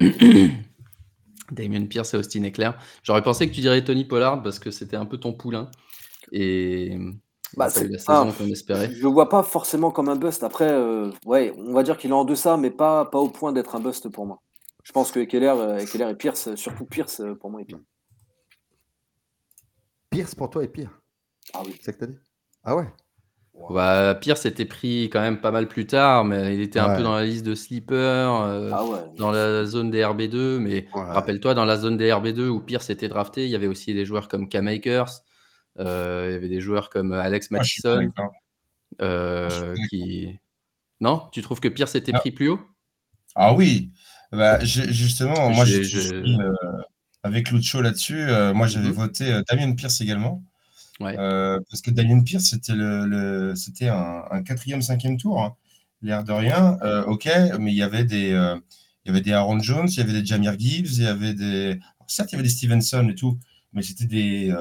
[1.50, 2.78] Damien Pierce et Austin Eclair.
[3.02, 5.70] J'aurais pensé que tu dirais Tony Pollard parce que c'était un peu ton poulain.
[6.30, 6.96] Et
[7.56, 8.90] Bah, c'est- la saison ah, qu'on espérait.
[8.92, 10.42] Je le vois pas forcément comme un bust.
[10.42, 13.52] Après, euh, ouais, on va dire qu'il est en deçà, mais pas, pas au point
[13.52, 14.42] d'être un bust pour moi.
[14.84, 17.80] Je pense que Keller, euh, Keller et Pierce, euh, surtout Pierce, pour moi, est pire.
[20.10, 21.00] Pierce pour toi est pire.
[21.54, 21.74] Ah oui.
[21.78, 22.18] C'est ça que t'as dit?
[22.64, 22.86] Ah ouais?
[23.70, 26.96] Bah, Pierce était pris quand même pas mal plus tard, mais il était un Ouais.
[26.96, 28.98] peu dans la liste de sleeper, euh, Ah ouais.
[29.18, 30.58] dans la zone des RB2.
[30.58, 31.02] Mais Ouais.
[31.12, 34.04] rappelle-toi, dans la zone des RB2 où Pierce était drafté, il y avait aussi des
[34.04, 35.10] joueurs comme Cam Akers,
[35.78, 37.96] euh, il y avait des joueurs comme Alex Mattison.
[37.96, 38.32] d'accord.
[39.02, 40.38] euh, qui...
[41.00, 42.18] Non Tu trouves que Pierce était Ah.
[42.20, 42.60] pris plus haut?
[43.34, 43.92] Ah oui,
[44.32, 45.80] bah, justement, moi je
[46.40, 46.52] euh,
[47.22, 48.18] avec Lucho là-dessus.
[48.18, 48.94] euh, moi j'avais Mhm.
[48.94, 50.42] voté euh, Damien Pierce également.
[51.00, 55.42] Euh, parce que Damien Pierce, c'était un, quatrième, cinquième tour.
[55.42, 55.54] hein.
[56.00, 58.56] L'air de rien, euh, ok, mais il y avait des, euh,
[59.04, 61.34] il y avait des Aaron Jones, il y avait des Jamir Gibbs, il y avait
[61.34, 63.36] des, certes il y avait des Stevenson et tout,
[63.72, 64.52] mais c'était des,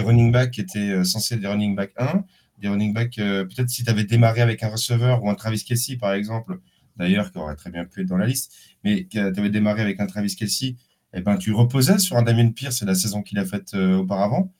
[0.00, 2.24] running backs qui étaient censés être des running backs 1,
[2.58, 5.62] des running backs, euh, peut-être si tu avais démarré avec un receveur ou un Travis
[5.62, 6.58] Kelsey par exemple,
[6.96, 10.00] d'ailleurs qui aurait très bien pu être dans la liste, mais tu avais démarré avec
[10.00, 10.74] un Travis Kelsey,
[11.14, 13.98] eh ben, tu reposais sur un Damien Pierce et la saison qu'il a faite euh,
[13.98, 14.52] auparavant.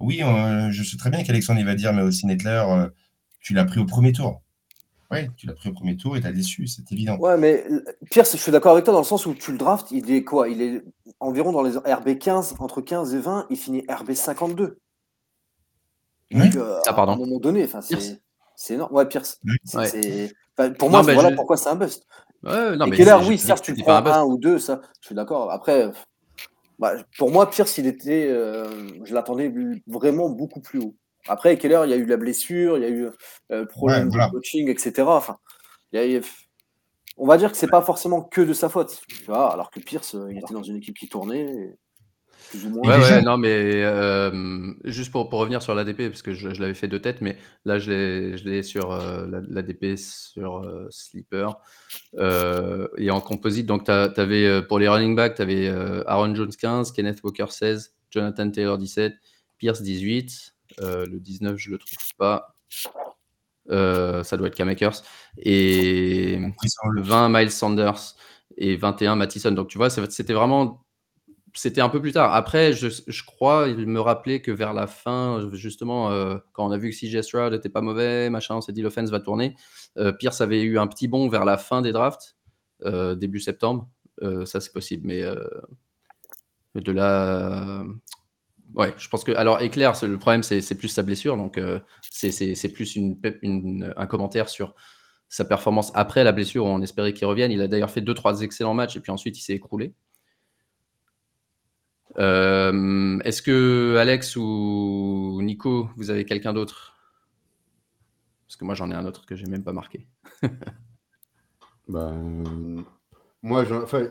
[0.00, 2.88] Oui, euh, je sais très bien qu'Alexandre il va dire, mais aussi Nettler, euh,
[3.40, 4.40] tu l'as pris au premier tour.
[5.10, 7.16] Oui, tu l'as pris au premier tour et t'as déçu, c'est évident.
[7.18, 7.64] Ouais, mais
[8.10, 10.22] Pierce, je suis d'accord avec toi dans le sens où tu le drafts, il est
[10.24, 10.48] quoi?
[10.48, 10.84] Il est
[11.18, 14.78] environ dans les RB 15, entre 15 et 20, il finit RB 52.
[16.32, 16.40] Oui.
[16.44, 17.12] Donc, euh, Ah, pardon.
[17.12, 18.20] À un moment donné, c'est
[18.54, 18.94] c'est énorme.
[18.94, 19.40] Ouais, Pierce.
[19.44, 19.56] Oui.
[19.64, 19.86] C'est- Ouais.
[19.88, 22.06] c'est- enfin, pour Non, moi, bah, voilà je- pourquoi c'est un bust.
[22.42, 25.14] Ouais, non, et mais Keller, oui, certes, tu prends un ou deux, ça, je suis
[25.14, 25.50] d'accord.
[25.50, 25.90] Après,
[26.78, 28.64] bah, pour moi, Pierce, il était, euh,
[29.04, 29.52] je l'attendais
[29.86, 30.96] vraiment beaucoup plus haut.
[31.28, 33.10] Après, Keller, il y a eu la blessure, il y a eu euh,
[33.50, 34.26] le problème Ouais, voilà.
[34.28, 35.16] de coaching, etc.
[35.16, 35.36] Enfin,
[35.92, 36.20] il y a-
[37.18, 39.02] on va dire que c'est pas forcément que de sa faute.
[39.08, 41.74] Tu vois, alors que Pierce, euh, il était dans une équipe qui tournait, et
[42.50, 42.88] plus ou moins.
[42.90, 46.52] Ouais, déjà- ouais, non, mais euh, juste pour, pour revenir sur l'ADP, parce que je,
[46.52, 49.96] je l'avais fait de tête, mais là, je l'ai je l'ai sur euh, la- l'ADP
[49.96, 51.56] sur euh, Sleeper.
[52.18, 55.68] Euh, et en composite, donc, tu avais pour les running backs, tu avais
[56.06, 59.14] Aaron Jones 15, Kenneth Walker 16, Jonathan Taylor 17,
[59.58, 60.52] Pierce 18.
[60.80, 62.54] euh, le 19, je le trouve pas.
[63.70, 65.02] Euh, ça doit être Cam Akers.
[65.38, 68.14] Et le 20, Miles Sanders.
[68.56, 69.52] Et 21, Mattison.
[69.52, 70.84] Donc, tu vois, c'était vraiment
[71.54, 72.34] c'était un peu plus tard.
[72.34, 76.78] Après, je, crois, il me rappelait que vers la fin, justement, euh, quand on a
[76.78, 79.56] vu que CJ Stroud n'était pas mauvais, machin, on s'est dit l'offense va tourner.
[79.96, 82.36] Euh, Pierce avait eu un petit bond vers la fin des drafts,
[82.84, 83.88] euh, début septembre.
[84.44, 85.06] Ça, c'est possible.
[85.06, 85.22] Mais
[86.74, 87.82] de là.
[88.74, 89.32] ouais, je pense que.
[89.32, 91.38] Alors, Éclair, le problème, c'est plus sa blessure.
[91.38, 91.58] Donc,
[92.02, 92.98] c'est- plus
[93.96, 94.74] un commentaire sur
[95.30, 96.66] sa performance après la blessure.
[96.66, 97.50] On espérait qu'il revienne.
[97.50, 99.94] Il a d'ailleurs fait deux, trois excellents matchs et puis ensuite, il s'est écroulé.
[102.18, 106.96] Euh, Est-ce que Alex ou Nico, vous avez quelqu'un d'autre?
[108.46, 110.06] Parce que moi j'en ai un autre que j'ai même pas marqué.
[111.92, 112.82] Euh,
[113.42, 114.06] moi, je, enfin,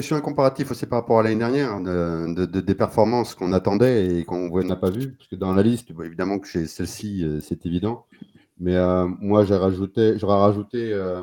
[0.00, 3.52] suis un comparatif aussi par rapport à l'année dernière, de, de- de- des performances qu'on
[3.52, 5.14] attendait et qu'on n'a pas vues.
[5.16, 8.06] Parce que dans la liste, évidemment que chez celle-ci, euh, c'est évident.
[8.58, 11.22] Mais euh, moi, rajouté, j'aurais rajouté euh,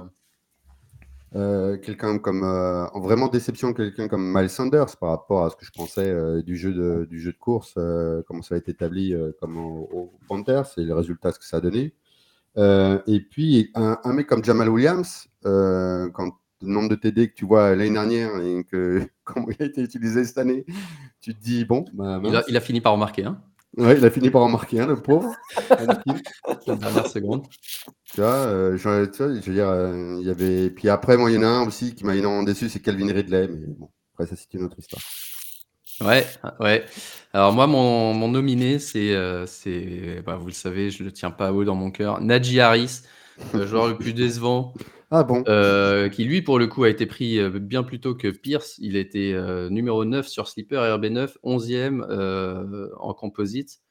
[1.36, 5.58] euh, quelqu'un comme euh, en vraiment déception, quelqu'un comme Miles Sanders par rapport à ce
[5.58, 7.78] que je pensais euh, du, jeu de, du jeu de course,
[8.28, 11.58] comment ça a été établi comme au, au Panthers et les résultats ce que ça
[11.58, 11.94] a donné.
[12.58, 17.46] Et puis un, un mec comme Jamal Williams, quand le nombre de TD que tu
[17.46, 20.66] vois l'année dernière et que comment il a été utilisé cette année,
[21.20, 22.46] tu te dis bon, bah, Il a, mince.
[22.48, 23.42] il a fini par en marquer un,
[23.78, 25.34] Ouais, il a fini par en marquer un, le pauvre.
[26.68, 27.46] La dernière seconde.
[28.06, 30.70] Tu vois, euh, je, tu vois, je veux dire, euh, il y avait.
[30.70, 33.12] Puis après, moi, il y en a un aussi qui m'a énormément déçu, c'est Calvin
[33.12, 33.48] Ridley.
[33.50, 35.02] Mais bon, après, ça, c'est une autre histoire.
[36.02, 36.26] Ouais,
[36.60, 36.86] ouais.
[37.34, 41.32] Alors moi, mon, mon nominé, c'est, euh, c'est, bah, vous le savez, je le tiens
[41.32, 43.02] pas haut dans mon cœur, Najee Harris,
[43.54, 44.74] le joueur le plus décevant,
[45.12, 48.28] Ah euh, qui lui, pour le coup, a été pris euh, bien plus tôt que
[48.30, 48.76] Pierce.
[48.80, 53.82] Il était euh, numéro 9 sur Sleeper RB9, 11e euh, en composite,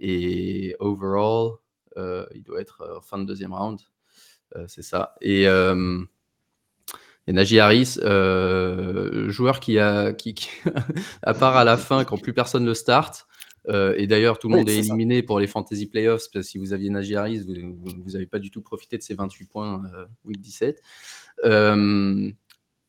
[0.00, 1.52] et overall,
[1.96, 3.80] il doit être fin de deuxième round.
[4.66, 5.14] C'est ça.
[5.20, 5.42] Et,
[7.26, 7.98] et Harris,
[9.28, 10.12] joueur qui a,
[11.22, 13.26] à part à la fin, quand plus personne le start,
[13.68, 14.88] euh, et d'ailleurs tout le Oui, monde est ça.
[14.88, 18.38] éliminé pour les fantasy playoffs, parce que si vous aviez Najee Harris, vous n'avez pas
[18.38, 20.82] du tout profité de ses 28 points euh, week 17.
[21.44, 22.30] Euh,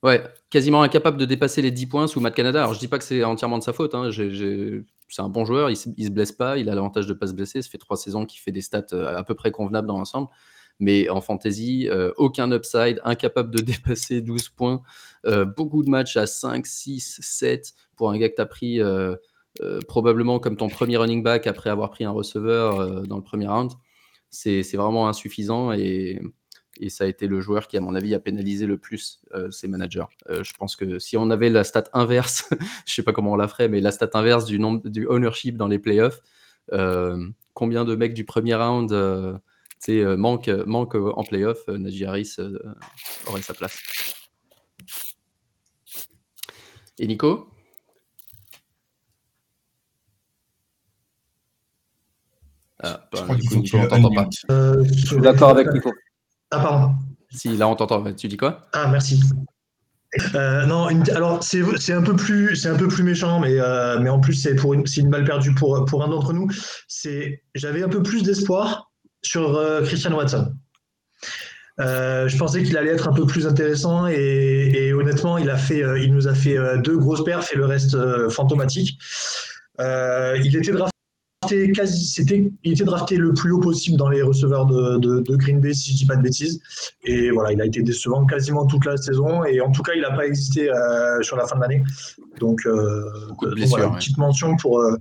[0.01, 2.61] ouais, quasiment incapable de dépasser les 10 points sous Matt Canada.
[2.61, 5.69] Alors je dis pas que c'est entièrement de sa faute, hein, c'est un bon joueur,
[5.69, 7.97] il, il se blesse pas, il a l'avantage de pas se blesser, ça fait trois
[7.97, 10.29] saisons qu'il fait des stats euh, à peu près convenables dans l'ensemble.
[10.79, 14.81] Mais en fantasy, aucun upside, incapable de dépasser 12 points,
[15.55, 18.79] beaucoup de matchs à 5, 6, 7 pour un gars que tu as pris
[19.61, 23.23] euh, probablement comme ton premier running back après avoir pris un receveur euh, dans le
[23.23, 23.71] premier round.
[24.29, 26.19] C'est vraiment insuffisant et,
[26.87, 29.67] ça a été le joueur qui, à mon avis, a pénalisé le plus euh, ses
[29.67, 30.05] managers.
[30.27, 32.49] Je pense que si on avait la stat inverse,
[32.87, 35.55] je sais pas comment on la ferait, mais la stat inverse du, nombre, du ownership
[35.55, 36.19] dans les playoffs,
[37.53, 38.91] combien de mecs du premier round
[40.17, 42.37] manquent manque en playoff, Najee Harris
[43.27, 43.77] aurait sa place.
[46.97, 47.52] Et Nico?
[52.83, 54.29] Ah, Je bah, crois du qu'il coup, faut Nico, que on t'entend pas.
[54.51, 55.91] Euh, Je suis d'accord avec Nico.
[56.51, 56.93] Ah, pardon.
[57.31, 58.13] Si, là, on t'entend.
[58.13, 58.67] Tu dis quoi?
[58.73, 59.19] Ah, merci.
[60.35, 63.59] Euh, non, une- alors c'est c'est un peu plus c'est un peu plus méchant, mais
[63.59, 66.33] euh, mais en plus c'est pour une c'est une balle perdue pour pour un d'entre
[66.33, 66.47] nous.
[66.87, 68.91] C'est j'avais un peu plus d'espoir
[69.23, 70.53] sur euh, Christian Watson.
[71.79, 74.13] Euh, je pensais qu'il allait être un peu plus intéressant et,
[74.75, 77.55] et honnêtement il a fait euh, il nous a fait euh, deux grosses perfs et
[77.57, 78.99] le reste euh, fantomatique.
[79.79, 80.92] Euh, il était drafté
[81.73, 85.35] quasi c'était il était drafté le plus haut possible dans les receveurs de, de, de
[85.35, 86.59] Green Bay si je dis pas de bêtises.
[87.03, 89.43] Et voilà, il a été décevant quasiment toute la saison.
[89.45, 91.83] Et en tout cas, il n'a pas existé euh, sur la fin de l'année.
[92.39, 94.95] Donc, euh, donc voilà, une petite mention pour, euh,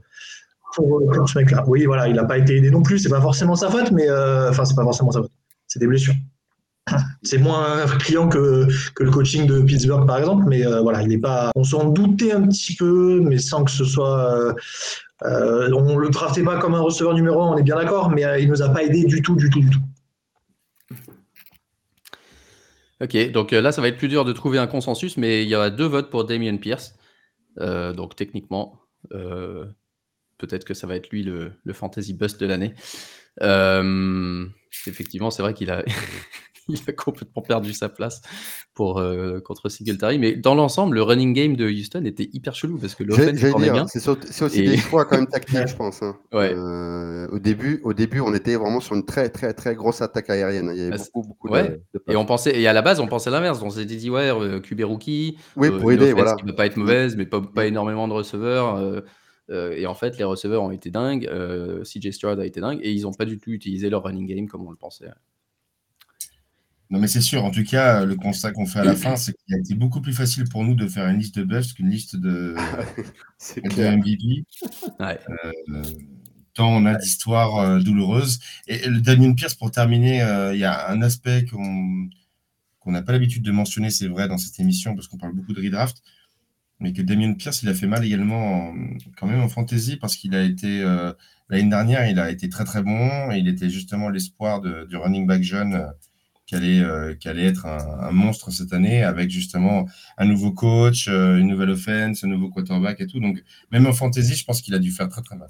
[0.74, 1.64] pour, pour ce mec-là.
[1.66, 2.98] Oui, voilà, il n'a pas été aidé non plus.
[2.98, 4.08] C'est pas forcément sa faute, mais
[4.48, 5.32] enfin, c'est pas forcément sa faute.
[5.66, 6.14] C'est des blessures.
[7.22, 10.44] C'est moins criant que, que le coaching de Pittsburgh, par exemple.
[10.48, 11.52] Mais euh, voilà, il est pas.
[11.54, 14.34] On s'en doutait un petit peu, mais sans que ce soit.
[14.34, 14.52] euh,
[15.24, 18.24] euh, on le draftait pas comme un receveur numéro un, on est bien d'accord, mais
[18.24, 19.80] euh, il nous a pas aidé du tout, du tout, du tout.
[23.00, 25.48] Ok, donc euh, là, ça va être plus dur de trouver un consensus, mais il
[25.48, 26.96] y a deux votes pour Damien Pierce.
[27.60, 28.80] Euh, donc techniquement,
[29.10, 32.74] peut-être que ça va être lui le, fantasy bust de l'année.
[34.86, 35.84] Effectivement, c'est vrai qu'il a,
[36.72, 38.20] il a complètement perdu sa place
[38.74, 42.78] pour, euh, contre Singletary, mais dans l'ensemble, le running game de Houston était hyper chelou
[42.78, 43.86] parce que l'offense tournait bien.
[43.86, 44.08] c'est
[44.42, 46.02] aussi Et- des choix quand même tactiques, je pense.
[46.02, 46.16] hein.
[46.32, 46.52] Ouais.
[46.54, 50.30] Euh, au, début, au début, on était vraiment sur une très, très, très grosse attaque
[50.30, 50.70] aérienne.
[50.74, 51.68] Il y avait Ah, beaucoup, beaucoup ouais.
[51.68, 53.60] de, de Et on pensait, et à la base, on pensait l'inverse.
[53.62, 56.34] On s'était dit, ouais, euh, QB rookie, Oui, euh, pour une aider, voilà.
[56.36, 58.76] qui va pas être mauvaise, mais pas, pas énormément de receveurs.
[58.76, 59.00] euh,
[59.50, 61.26] euh, et en fait, les receveurs ont été dingues.
[61.30, 62.78] euh, CJ Stroud a été dingue.
[62.82, 65.08] Et ils n'ont pas du tout utilisé leur running game comme on le pensait.
[66.92, 67.42] Non, mais c'est sûr.
[67.44, 70.02] En tout cas, le constat qu'on fait à la fin, c'est qu'il a été beaucoup
[70.02, 72.54] plus facile pour nous de faire une liste de buffs qu'une liste de,
[73.56, 73.96] de clair.
[73.96, 74.44] MVP.
[75.00, 75.18] Ouais.
[75.70, 75.82] Euh,
[76.54, 78.40] tant on a d'histoires euh, douloureuses.
[78.68, 82.08] Et, et le Damien Pierce, pour terminer, euh, il y a un aspect qu'on
[82.80, 85.52] qu'on n'a pas l'habitude de mentionner, c'est vrai, dans cette émission, parce qu'on parle beaucoup
[85.54, 86.02] de redraft,
[86.80, 88.74] mais que Damien Pierce, il a fait mal également en-
[89.16, 91.12] quand même en fantasy, parce qu'il a été, euh,
[91.48, 95.26] l'année dernière, il a été très très bon, et il était justement l'espoir du running
[95.28, 95.86] back jeune euh,
[96.52, 99.86] qui allait, euh, qui allait être un, un monstre cette année, avec justement
[100.18, 103.20] un nouveau coach, euh, une nouvelle offense, un nouveau quarterback et tout.
[103.20, 105.48] Donc, même en fantasy, je pense qu'il a dû faire très très mal.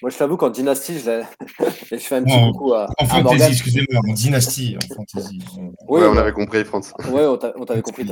[0.00, 1.22] Moi, je t'avoue qu'en Dynasty, je,
[1.90, 5.40] je fais un petit coucou à, En fantasy, excusez-moi, en dynastie, en fantasy.
[5.88, 6.92] Oui, Ouais, on avait compris, France.
[7.10, 8.06] ouais, on t'a- on t'avait compris.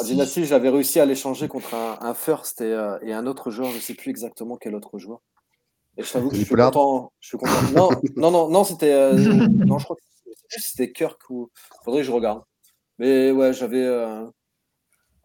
[0.00, 3.50] En Dynasty, j'avais réussi à l'échanger contre un, un first et, euh, et un autre
[3.50, 5.20] joueur, je sais plus exactement quel autre joueur.
[5.98, 7.12] Et je t'avoue que je suis content.
[7.20, 7.52] Je suis content.
[7.74, 8.92] Non, non, non, non c'était.
[8.92, 9.16] euh,
[9.66, 10.02] non, je crois que
[10.36, 11.50] c'était- c'était Kirk ou.
[11.84, 12.42] Faudrait que je regarde.
[12.98, 14.24] Mais ouais, j'avais euh,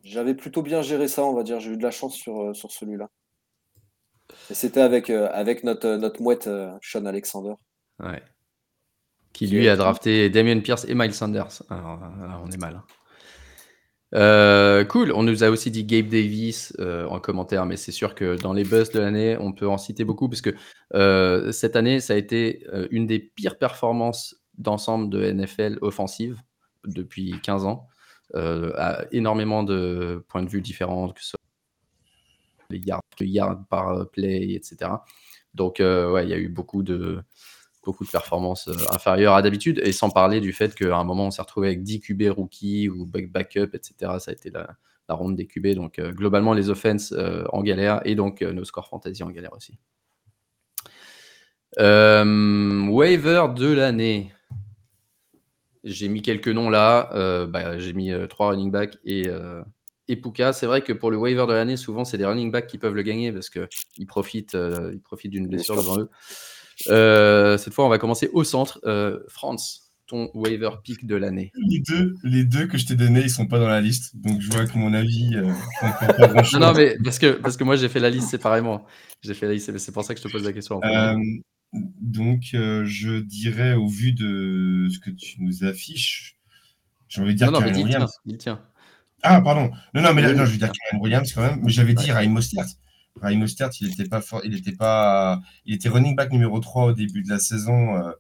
[0.04, 1.60] j'avais plutôt bien géré ça, on va dire.
[1.60, 3.10] J'ai eu de la chance sur, euh, sur celui-là.
[4.50, 6.50] Et c'était avec, euh, avec notre, notre mouette,
[6.82, 7.54] Sean Alexander.
[8.00, 8.22] Ouais.
[9.34, 11.62] Qui lui a drafté Damien Pierce et Miles Sanders.
[11.69, 12.00] Alors,
[12.43, 12.76] on est mal.
[12.76, 12.84] hein.
[14.15, 15.12] Euh, cool.
[15.12, 18.54] On nous a aussi dit Gabe Davis euh, en commentaire, mais c'est sûr que dans
[18.54, 20.56] les buzz de l'année, on peut en citer beaucoup parce que
[20.95, 26.41] euh, cette année, ça a été une des pires performances d'ensemble de NFL offensive
[26.86, 27.88] depuis 15 ans,
[28.36, 31.39] euh, à énormément de points de vue différents, que ce soit
[32.69, 34.91] les yards, par euh, play, etc.
[35.56, 37.22] Donc, euh, ouais, il y a eu beaucoup de,
[37.84, 41.28] beaucoup de performances euh, inférieures à d'habitude, et sans parler du fait qu'à un moment,
[41.28, 44.19] on s'est retrouvé avec 10 QB rookies ou back- backup, etc.
[44.19, 44.78] Ça a été la,
[45.10, 45.69] ronde des QB.
[45.69, 49.32] Donc, euh, globalement, les offenses euh, en galère, et donc euh, nos scores fantasy en
[49.32, 49.80] galère aussi.
[51.80, 54.32] Euh, waiver de l'année.
[55.89, 57.10] J'ai mis quelques noms là.
[57.13, 59.62] Euh, bah, j'ai mis euh, trois running backs et, euh,
[60.08, 60.54] et Puka.
[60.54, 62.93] C'est vrai que pour le waiver de l'année, souvent, c'est des running backs qui peuvent
[62.93, 64.56] le gagner parce qu'ils profitent,
[64.93, 66.10] ils profitent d'une blessure devant eux.
[67.58, 68.80] Cette fois, on va commencer au centre.
[69.28, 71.52] France, ton waiver pick de l'année.
[71.67, 74.15] Les deux, les deux que je t'ai donnés, ils sont pas dans la liste.
[74.15, 75.36] Donc je vois que mon avis
[75.82, 76.54] pas grand.
[76.54, 78.86] Non, non, mais parce que, parce que moi, j'ai fait la liste séparément.
[79.21, 80.80] J'ai fait la liste, c'est pour ça que je te pose la question.
[80.84, 81.19] en
[81.73, 86.38] donc, euh, je dirais, au vu de ce que tu nous affiches,
[87.08, 88.12] j'ai envie de dire non, non, Karen il tient, Williams.
[88.25, 88.62] il tient.
[89.21, 89.71] Ah, pardon.
[89.93, 91.60] Non, non, mais là, non, je veux dire Karen Williams quand même.
[91.63, 92.65] Mais j'avais dit Raheem Mostert.
[93.21, 96.93] Mostert, il était pas fort, il était pas, il était running back numéro 3 au
[96.93, 98.12] début de la saison, euh,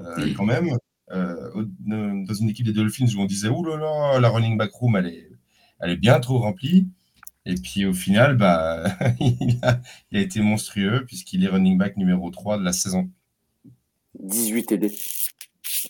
[0.00, 0.68] euh, quand même.
[1.12, 4.70] Au- dans une équipe des Dolphins où on disait, ouh là là, la running back
[4.72, 5.30] room, elle est,
[5.80, 6.88] elle est bien trop remplie.
[7.50, 8.84] Et puis au final, bah,
[9.20, 13.10] il, a, il a été monstrueux puisqu'il est running back numéro 3 de la saison.
[14.18, 14.92] 18 TD.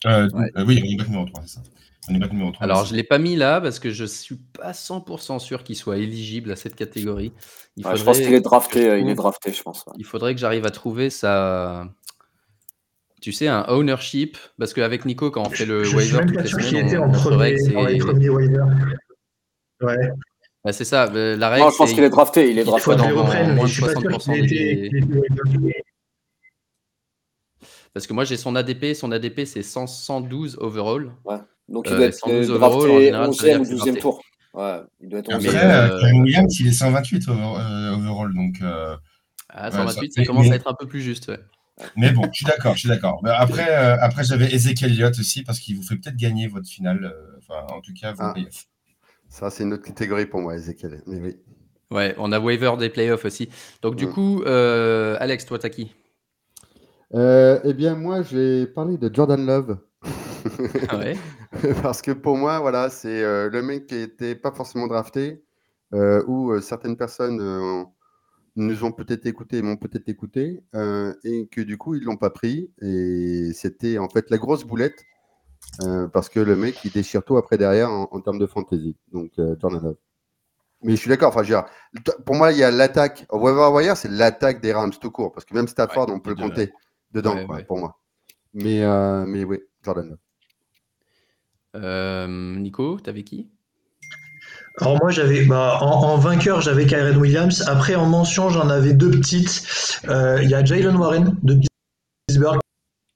[0.06, 0.50] Euh, Ouais.
[0.56, 1.62] euh, oui, running back numéro 3, c'est ça.
[2.06, 2.64] Running back numéro 3.
[2.64, 5.76] Alors, je ne l'ai pas mis là parce que je suis pas 100% sûr qu'il
[5.76, 7.32] soit éligible à cette catégorie.
[7.76, 9.84] Il Ouais, je pense faudrait qu'il est drafté, je euh, il est drafté, je pense.
[9.86, 9.92] ouais.
[9.98, 11.88] Il faudrait que j'arrive à trouver sa.
[13.20, 14.38] Tu sais, un ownership.
[14.58, 16.96] Parce qu'avec Nico, quand on fait le je suis waiver même pas sûr qu'il était
[16.96, 18.66] en premier, dans les premiers waivers.
[19.82, 20.10] Ouais.
[20.64, 21.06] Bah, c'est ça.
[21.06, 22.90] La règle, Non, je pense qu'il est drafté, il est drafté.
[22.90, 24.32] Il faut que je dans les reprenne, moins mais de je suis pas sûr 60%
[24.34, 25.84] qu'il ait été- des- qu'il ait été waiver.
[27.92, 28.94] Parce que moi, j'ai son ADP.
[28.94, 31.12] Son ADP, c'est 100 112 overall.
[31.68, 33.64] Donc il Euh, doit être 112 euh, overall, en drafté général, ça veut 11e ou
[33.64, 34.00] dire que c'est 12e drafté.
[34.00, 34.22] tour.
[34.52, 35.42] Ouais, il doit être Ah, 11e.
[35.52, 38.34] mais, Après, euh, euh, Karen Williams, il est 128 over- euh, overall.
[38.34, 38.96] Donc, euh,
[39.52, 41.28] À Ouais, 128, ça- ça commence mais- à être un peu plus juste.
[41.28, 41.40] ouais.
[41.96, 43.20] mais bon, je suis d'accord, je suis d'accord.
[43.26, 47.04] Après, euh, après j'avais Ezekiel Elliott aussi parce qu'il vous fait peut-être gagner votre finale.
[47.04, 48.32] euh, Enfin, en tout cas, vos Ah.
[48.32, 48.66] playoffs.
[49.30, 51.02] Ça, c'est une autre catégorie pour moi, Ezekiel.
[51.06, 51.36] Mais oui.
[51.90, 53.48] Ouais, on a waiver des playoffs aussi.
[53.80, 54.12] Donc, du Ouais.
[54.12, 55.94] coup, euh, Alex, toi, t'as qui?
[57.14, 59.78] Euh, eh bien, moi, je vais parler de Jordan Love.
[60.92, 61.16] Ouais?
[61.82, 65.42] Parce que pour moi, voilà, c'est euh, le mec qui n'était pas forcément drafté,
[65.94, 67.84] euh, où euh, certaines personnes euh,
[68.56, 72.30] nous ont peut-être écouté, m'ont peut-être écouté, euh, et que du coup, ils l'ont pas
[72.30, 72.72] pris.
[72.82, 75.04] Et c'était en fait la grosse boulette,
[75.82, 78.96] euh, parce que le mec, il déchire tout après derrière en, en termes de fantasy.
[79.12, 79.96] Donc, euh, Jordan Love.
[80.82, 83.26] Mais je suis d'accord, enfin, je veux dire, le- pour moi, il y a l'attaque.
[83.30, 86.30] Waiver wire, c'est l'attaque des Rams tout court, parce que même Stafford, Ouais, on peut
[86.30, 86.72] le compter
[87.12, 87.64] dedans, Ouais, quoi, ouais.
[87.64, 87.98] pour moi.
[88.54, 90.18] Mais, euh, mais oui, Jordan Love.
[91.76, 93.48] Euh, Nico, t'avais qui?
[94.80, 97.62] Alors moi j'avais bah, en, en vainqueur j'avais Kyren Williams.
[97.68, 99.62] Après en mention j'en avais deux petites.
[100.08, 101.60] Euh, Il y a Jalen Warren de
[102.28, 102.58] Pittsburgh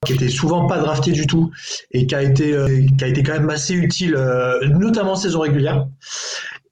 [0.05, 1.51] qui était souvent pas drafté du tout
[1.91, 5.17] et qui a été euh, qui a été quand même assez utile, euh, notamment en
[5.17, 5.87] saison régulière.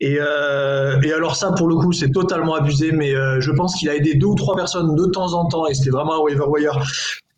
[0.01, 3.89] Et, euh, et alors ça pour le coup c'est totalement abusé, mais je pense qu'il
[3.89, 6.45] a aidé deux ou trois personnes de temps en temps et c'était vraiment un waiver
[6.49, 6.83] wire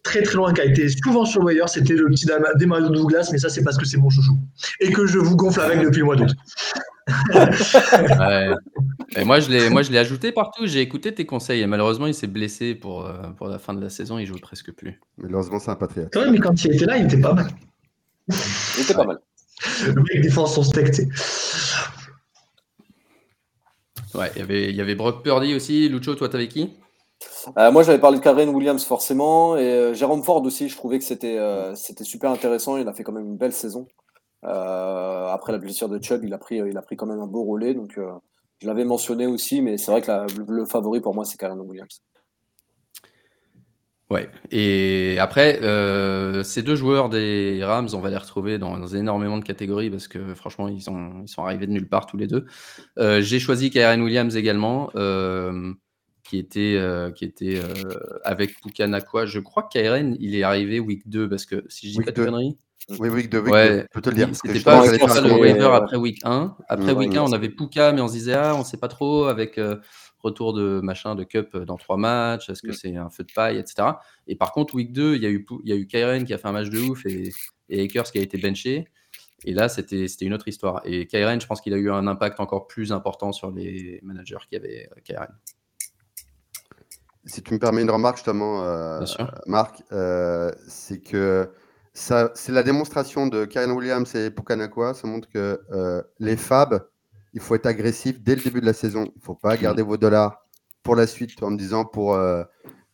[0.02, 1.68] très très loin qui a été souvent sur le wire.
[1.68, 2.26] C'était le petit
[2.58, 4.36] Demario Douglas, mais ça c'est parce que c'est mon chouchou
[4.80, 6.34] et que je vous gonfle avec depuis le mois d'août.
[7.34, 8.54] Ouais.
[9.16, 10.66] Et moi, je l'ai, moi, je l'ai ajouté partout.
[10.66, 13.80] J'ai écouté tes conseils et malheureusement, il s'est blessé pour, euh, pour la fin de
[13.80, 14.18] la saison.
[14.18, 15.00] Il joue presque plus.
[15.18, 16.14] Malheureusement, c'est un patriote.
[16.16, 17.48] Ouais, mais quand il était là, il était pas mal.
[18.28, 19.18] Il était pas mal.
[19.86, 21.08] Le mec défend son steak.
[24.14, 25.88] Ouais, il y avait, il y avait Brock Purdy aussi.
[25.88, 26.72] Lucho, toi, t'avais qui?
[27.58, 30.68] Euh, moi, j'avais parlé de Karen Williams forcément, et euh, Jérôme Ford aussi.
[30.68, 32.76] Je trouvais que c'était euh, c'était super intéressant.
[32.76, 33.86] Il a fait quand même une belle saison.
[34.44, 37.26] Euh, après la blessure de Chubb, il a pris, il a pris quand même un
[37.26, 37.74] beau relais.
[37.74, 38.12] Donc, euh,
[38.60, 41.36] je l'avais mentionné aussi, mais c'est vrai que la- le, le favori pour moi, c'est
[41.38, 42.02] Karen Williams.
[44.10, 44.28] Ouais.
[44.50, 49.38] Et après, euh, ces deux joueurs des Rams, on va les retrouver dans, dans énormément
[49.38, 52.26] de catégories parce que franchement, ils sont, ils sont arrivés de nulle part tous les
[52.26, 52.44] deux.
[52.98, 55.72] Euh, J'ai choisi Kyren Williams également, euh,
[56.22, 59.24] qui était, euh, qui était euh, avec Pukanakwa.
[59.26, 62.06] Je crois que Kyren, il est arrivé week 2 parce que si je dis Week
[62.06, 62.24] pas de 2.
[62.26, 62.58] conneries,
[62.90, 64.28] Oui, week 2, week Ouais, 2, je peux te le dire.
[64.34, 66.56] c'était pas, pense pas le waiver après week 1.
[66.68, 68.76] Après Mm, week ouais, 1, on avait Puka, mais on se disait, ah, on sait
[68.76, 69.76] pas trop, avec euh,
[70.18, 72.74] retour de machin, de cup dans trois matchs, est-ce que Mm.
[72.74, 73.88] c'est un feu de paille, etc.
[74.26, 76.38] Et par contre, week 2, il y a eu, y a eu Kyren qui a
[76.38, 77.30] fait un match de ouf et,
[77.70, 78.86] et Akers qui a été benché.
[79.46, 80.80] Et là, c'était une autre histoire.
[80.84, 84.38] Et Kyren, je pense qu'il a eu un impact encore plus important sur les managers
[84.48, 85.28] qui avaient euh, Kyren.
[87.26, 89.00] Si tu me permets une remarque, justement, euh.
[89.46, 91.50] Marc, euh, c'est que
[91.94, 94.94] c'est la démonstration de Karen Williams et Pukanakwa.
[94.94, 96.88] Ça montre que euh, les fab,
[97.32, 99.04] il faut être agressif dès le début de la saison.
[99.04, 100.44] Il ne faut pas garder vos dollars
[100.82, 102.42] pour la suite en me disant pour euh,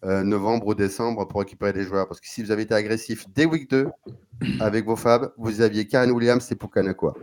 [0.05, 2.09] euh, novembre ou décembre pour récupérer des joueurs.
[2.09, 3.89] Parce que si vous avez été agressif dès week 2
[4.61, 7.15] avec vos fab, vous aviez Karen Williams et Pukanakwa.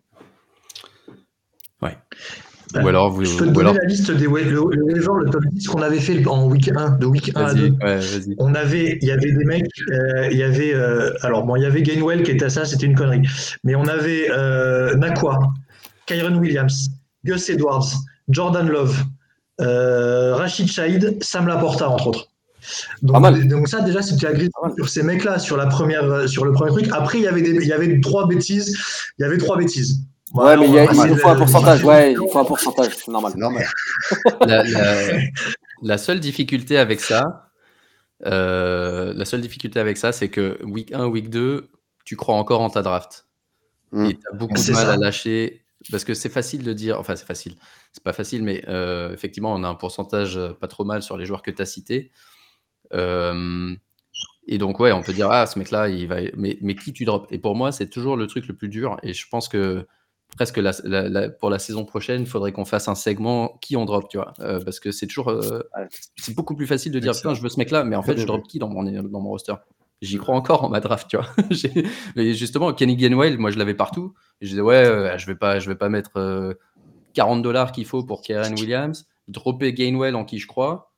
[1.80, 1.92] Bah,
[2.76, 5.30] ou alors, vous, Je peux te ou donner alors- la liste des le, le le
[5.30, 7.70] top 10 qu'on avait fait en week 1, de week 1 à 2.
[7.82, 8.36] vas-y, ouais.
[8.40, 11.64] On avait, il y avait des mecs, euh, il y avait, euh, alors bon, il
[11.64, 13.22] y avait Gainwell qui était à ça, c'était une connerie.
[13.64, 15.40] Mais on avait euh, Nakwa,
[16.06, 16.90] Kyron Williams,
[17.26, 17.88] Gus Edwards,
[18.30, 19.04] Jordan Love,
[19.62, 22.28] euh, Rachid Shahid, Sam Laporta entre autres.
[23.02, 23.48] Donc, Pas mal.
[23.48, 24.50] donc ça déjà c'était mal.
[24.76, 26.88] sur ces mecs-là sur la première, euh, sur le premier truc.
[26.92, 28.76] Après il y avait des, il y avait trois bêtises,
[29.18, 30.02] il y avait trois bêtises.
[30.34, 31.84] Ouais, mais il, y a- il faut un de- pourcentage.
[31.84, 33.34] Ouais, il faut un pourcentage, c'est normal.
[34.46, 35.20] La, la-
[35.84, 37.50] la seule difficulté avec ça,
[38.26, 41.70] euh, la seule difficulté avec ça, c'est que week 1, week 2,
[42.06, 43.28] tu crois encore en ta draft.
[43.92, 44.06] Mm.
[44.06, 44.94] Et tu as beaucoup de C'est mal ça.
[44.94, 45.64] à lâcher.
[45.92, 47.56] Parce que c'est facile de dire, enfin c'est facile,
[47.94, 51.26] c'est pas facile, mais euh, effectivement on a un pourcentage pas trop mal sur les
[51.26, 52.12] joueurs que tu as cités.
[52.94, 53.74] Euh,
[54.48, 56.18] et donc ouais, on peut dire, ah ce mec-là, il va...
[56.36, 58.98] Mais, mais qui tu drops Et pour moi, c'est toujours le truc le plus dur.
[59.04, 59.86] Et je pense que
[60.36, 63.76] presque la- la- la- pour la saison prochaine, il faudrait qu'on fasse un segment qui
[63.78, 64.34] on drop, tu vois.
[64.40, 65.30] Euh, parce que c'est toujours.
[65.30, 65.62] euh,
[66.16, 68.26] c'est beaucoup plus facile de dire, putain, je veux ce mec-là, mais en fait, je
[68.26, 69.56] drop qui dans mon, dans mon roster?
[70.04, 71.26] J'y crois encore en ma draft, tu vois.
[72.16, 74.14] Mais justement, Kenny Gainwell, moi, je l'avais partout.
[74.42, 76.54] Et je disais, ouais, euh, je vais pas, je vais pas mettre euh,
[77.16, 80.94] 40 dollars qu'il faut pour Karen Williams, dropper Gainwell en qui je crois.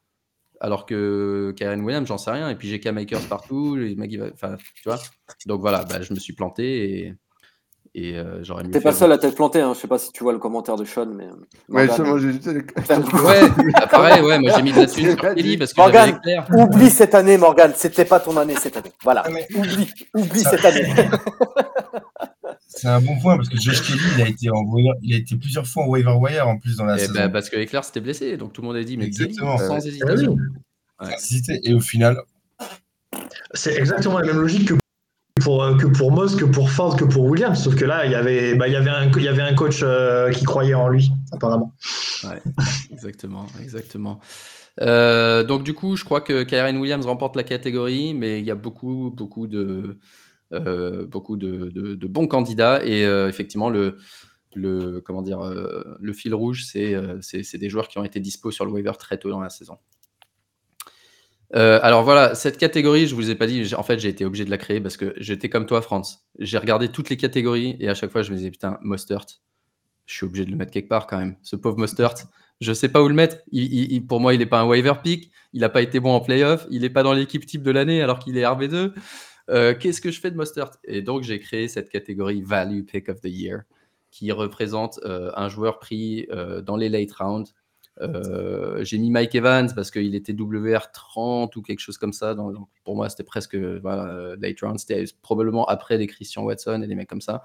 [0.59, 2.49] Alors que Karen Williams, j'en sais rien.
[2.49, 3.77] Et puis j'ai K-Makers partout.
[3.77, 3.95] Les
[4.33, 4.99] enfin, tu vois.
[5.45, 7.13] Donc voilà, bah, je me suis planté et,
[8.07, 9.73] et euh, j'aurais T'es pas seul à t'être planté, hein.
[9.75, 11.25] je sais pas si tu vois le commentaire de Sean, mais.
[11.69, 15.05] Ouais, Morgan, ça, moi, j'ai- Ouais, bah, pareil, ouais, moi j'ai mis de la thune
[15.11, 16.47] sur Kelly parce que éclair.
[16.51, 17.71] Oublie cette année, Morgan.
[17.75, 18.91] C'était pas ton année cette année.
[19.03, 19.23] Voilà.
[19.55, 20.93] Oublie, oublie cette année.
[22.67, 25.17] C'est un bon point parce que Josh Kelly, il a été, en waiver- il a
[25.17, 27.13] été plusieurs fois en waiver wire en plus dans la Et saison.
[27.13, 29.57] bah, parce que Éclair s'était blessé, donc tout le monde a dit, mais Kelly, Exactement.
[29.57, 30.37] sans Ah hésitation.
[31.01, 31.59] Sans hésiter.
[31.63, 32.17] Et au final,
[33.53, 34.73] C'est exactement la même logique que
[35.39, 37.63] pour, que pour Moss, que pour Ford, que pour Williams.
[37.63, 41.73] Sauf que là, il y avait, bah, un, coach euh, qui croyait en lui, apparemment.
[42.91, 44.19] Exactement, exactement.
[44.81, 48.51] Euh, donc du coup, je crois que Kyren Williams remporte la catégorie, mais il y
[48.51, 49.97] a beaucoup, beaucoup de,
[50.53, 53.97] euh, bons candidats et effectivement le,
[54.55, 59.29] le, fil rouge, c'est des joueurs qui ont été dispo sur le waiver très tôt
[59.29, 59.77] dans la saison.
[61.55, 64.45] Euh, alors voilà, cette catégorie, je vous ai pas dit, en fait, j'ai été obligé
[64.45, 66.25] de la créer parce que j'étais comme toi, France.
[66.37, 69.25] J'ai regardé toutes les catégories et à chaque fois, je me disais, putain, Mostert,
[70.05, 71.37] je suis obligé de le mettre quelque part quand même.
[71.41, 72.13] Ce pauvre Mostert,
[72.61, 73.37] je sais pas où le mettre.
[74.07, 75.31] Pour moi, il n'est pas un waiver pick.
[75.53, 76.67] Il n'a pas été bon en playoff.
[76.69, 78.93] Il n'est pas dans l'équipe type de l'année alors qu'il est RB2.
[79.49, 80.71] Euh, Qu'est-ce que je fais de Mostert?
[80.83, 83.61] Et donc, j'ai créé cette catégorie Value Pick of the Year
[84.11, 86.27] qui représente euh, un joueur pris
[86.63, 87.53] dans les late rounds.
[88.01, 92.35] Euh, j'ai mis Mike Evans parce qu'il était WR 30 ou quelque chose comme ça.
[92.83, 94.79] Pour moi, c'était presque voilà, euh, late round.
[94.79, 97.43] C'était probablement après des Christian Watson et des mecs comme ça.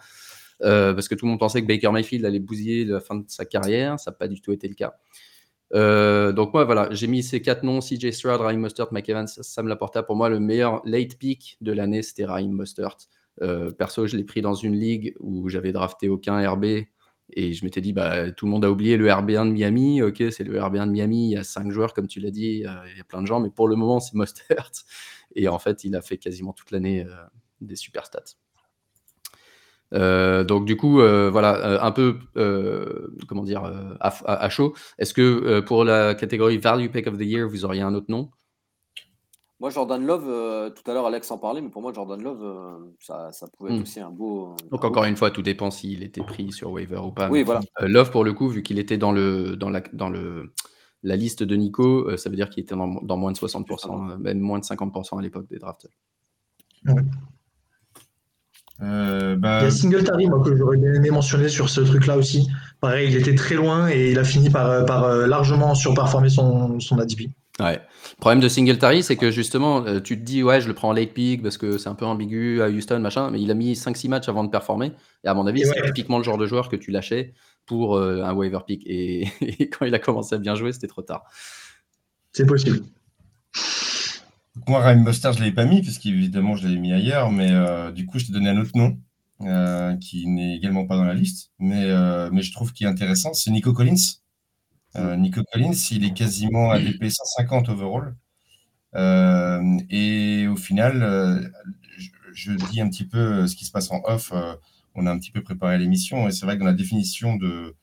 [0.62, 3.24] Euh, parce que tout le monde pensait que Baker Mayfield allait bousiller la fin de
[3.26, 3.98] sa carrière.
[3.98, 4.94] Ça n'a pas du tout été le cas.
[6.32, 9.66] Donc moi, voilà, j'ai mis ces quatre noms, CJ Stroud, Raheem Mostert, Mike Evans, Sam
[9.66, 10.04] Laporta.
[10.04, 12.96] Pour moi, le meilleur late pick de l'année, c'était Raheem Mostert.
[13.76, 16.84] Perso, je l'ai pris dans une ligue où j'avais drafté aucun RB.
[17.30, 20.02] Et je m'étais dit, bah, tout le monde a oublié le RB1 de Miami.
[20.02, 21.28] Ok, c'est le RB1 de Miami.
[21.30, 22.64] Il y a cinq joueurs, comme tu l'as dit.
[22.66, 23.40] euh, il y a plein de gens.
[23.40, 24.70] Mais pour le moment, c'est Mostert.
[25.34, 27.14] Et en fait, il a fait quasiment toute l'année euh,
[27.60, 28.34] des super stats.
[29.92, 32.18] Euh, donc du coup, voilà, un peu,
[33.28, 33.64] comment dire,
[34.00, 34.14] à,
[34.44, 34.74] à- chaud.
[34.98, 38.30] Est-ce que pour la catégorie Value Pick of the Year, vous auriez un autre nom?
[39.60, 42.42] Moi, Jordan Love, euh, tout à l'heure, Alex en parlait, mais pour moi, Jordan Love,
[42.42, 43.82] euh, ça, ça pouvait être Hmm.
[43.82, 44.54] aussi un beau.
[44.70, 47.30] Donc encore une fois, tout dépend s'il était pris sur waiver ou pas.
[47.30, 47.60] Oui, voilà.
[47.80, 50.52] euh, Love, pour le coup, vu qu'il était dans, le, dans, la, dans le,
[51.04, 54.10] la liste de Nico, euh, ça veut dire qu'il était dans, dans moins de 60%,
[54.10, 55.86] euh, même moins de 50% à l'époque des drafts.
[58.82, 62.16] euh, Il bah, y a Singletary, moi, que j'aurais bien aimé mentionner sur ce truc-là
[62.18, 62.48] aussi.
[62.80, 66.28] Pareil, il était très loin et il a fini par, euh, par euh, largement surperformer
[66.28, 67.30] son, son ADP.
[67.60, 67.74] Ouais.
[67.76, 70.88] Le problème de Singletary, c'est que justement, euh, tu te dis, ouais, je le prends
[70.88, 73.54] en late pick parce que c'est un peu ambigu à Houston, machin, mais il a
[73.54, 74.92] mis 5-6 matchs avant de performer.
[75.22, 75.86] Et à mon avis, c'est ouais.
[75.86, 77.32] typiquement le genre de joueur que tu lâchais
[77.64, 78.82] pour euh, un waiver pick.
[78.86, 81.24] Et, et quand il a commencé à bien jouer, c'était trop tard.
[82.32, 82.80] C'est possible.
[84.68, 87.50] Moi, Ryan Buster, je ne l'avais pas mis, parce qu'évidemment, je l'avais mis ailleurs, mais
[87.50, 88.98] euh, du coup, je t'ai donné un autre nom,
[89.42, 92.90] euh, qui n'est également pas dans la liste, mais, euh, mais je trouve qu'il est
[92.90, 94.20] intéressant, c'est Nico Collins.
[94.96, 98.14] Euh, Nico Collins, il est quasiment ADP 150 overall.
[98.94, 101.40] Euh, et au final, euh,
[102.32, 104.32] je, dis un petit peu ce qui se passe en off.
[104.94, 107.74] on a un petit peu préparé l'émission, et c'est vrai que dans la définition de,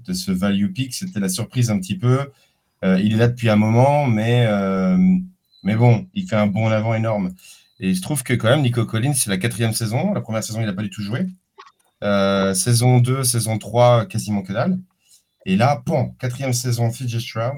[0.00, 2.30] de ce value pick, c'était la surprise un petit peu.
[2.82, 4.46] Il est là depuis un moment, mais,
[5.64, 7.34] mais bon, il fait un bond en avant énorme.
[7.80, 10.12] Et je trouve que quand même, Nico Collins, c'est la quatrième saison.
[10.12, 11.26] La première saison, il n'a pas du tout joué.
[12.54, 14.78] Saison 2, saison 3, quasiment que dalle.
[15.46, 17.54] Et là, bon, quatrième saison, Fidget Stroud.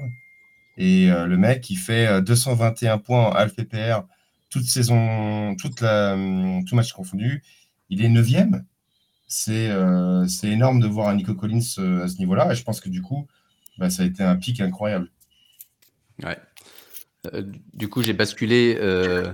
[0.77, 3.53] Et euh, le mec, il fait euh, 221 points en Half
[4.49, 7.43] toute saison, toute la, hum, tout match confondu.
[7.89, 8.65] Il est neuvième.
[9.27, 12.51] C'est euh, énorme de voir un Nico Collins euh, à ce niveau-là.
[12.51, 13.27] Et je pense que du coup,
[13.77, 15.09] bah, ça a été un pic incroyable.
[16.21, 16.37] Ouais.
[17.33, 19.31] Euh, du coup, j'ai basculé, euh,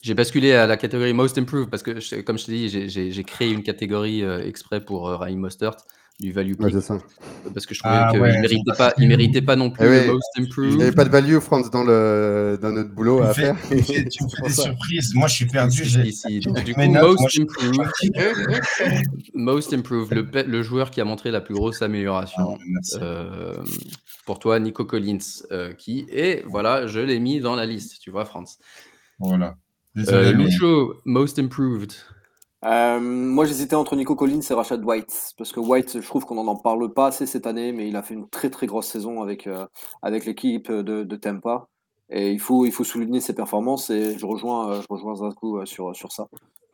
[0.00, 3.50] j'ai basculé à la catégorie Most Improved parce que, comme je t'ai dit, j'ai- créé
[3.50, 5.76] une catégorie euh, exprès pour euh, Raheem Mostert
[6.22, 6.98] du value pick ça.
[7.52, 10.06] parce que je trouvais Ah qu'il ouais, méritait pas, il méritait pas non plus Eh
[10.06, 10.12] le.
[10.12, 10.94] Most Il n'y avait Improved.
[10.94, 13.56] pas de value, France, dans, le, dans notre boulot Tu à fais, faire.
[13.68, 15.14] tu me fais- tu me C'est fais pour des surprises.
[15.14, 15.84] Moi, je suis perdu.
[15.84, 16.38] Si.
[16.40, 17.90] Du coup, notes, Most Improved,
[19.34, 22.56] Most Improved, le, le joueur qui a montré la plus grosse amélioration.
[22.56, 22.96] Ah.
[23.02, 23.54] Euh,
[24.26, 25.18] pour toi, Nico Collins,
[25.50, 28.58] euh, qui est, voilà, je l'ai mis dans la liste, tu vois, France.
[29.18, 29.56] Voilà.
[29.94, 31.92] Désolé, Euh, Lucho, Most Improved.
[32.64, 35.34] Euh, moi, j'hésitais entre Nico Collins et Rashad White.
[35.36, 38.02] Parce que White, je trouve qu'on n'en parle pas assez cette année, mais il a
[38.02, 39.66] fait une très très grosse saison avec, euh,
[40.02, 41.68] avec l'équipe de, de Tampa.
[42.14, 45.64] Et il faut, il faut souligner ses performances et je rejoins, euh, je rejoins euh,
[45.64, 46.28] sur, sur ça.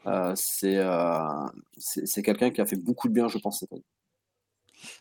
[0.06, 3.84] Euh, c'est quelqu'un qui a fait beaucoup de bien, je pense, cette année.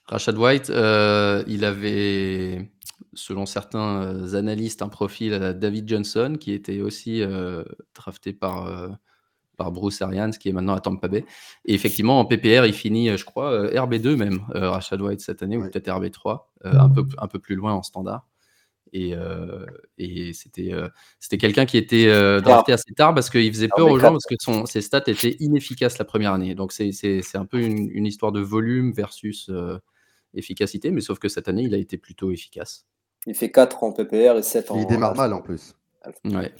[0.05, 2.71] Rashad White, il avait,
[3.13, 7.21] selon certains analystes, un profil à David Johnson, qui était aussi
[7.95, 8.89] drafté par,
[9.57, 11.25] par Bruce Arians, qui est maintenant à Tampa Bay.
[11.65, 15.19] Et effectivement, en PPR, il finit, euh, je crois, euh, RB2 même, euh, Rashad White
[15.21, 18.27] cette année, ou peut-être RB3, euh, un, peu, un peu plus loin en standard.
[18.93, 19.65] Et, euh,
[19.97, 20.87] et c'était euh,
[21.19, 24.11] c'était quelqu'un qui était euh, drafté assez tard parce qu'il faisait peur aux gens RB4.
[24.13, 26.55] parce que son, ses stats étaient inefficaces la première année.
[26.55, 29.77] Donc c'est c'est- c'est un peu une, une histoire de volume versus euh,
[30.33, 32.85] efficacité, mais sauf que cette année, il a été plutôt efficace.
[33.25, 34.79] Il fait 4 en PPR et 7 en.
[34.79, 35.75] Il démarre mal en plus.
[36.23, 36.53] Ouais.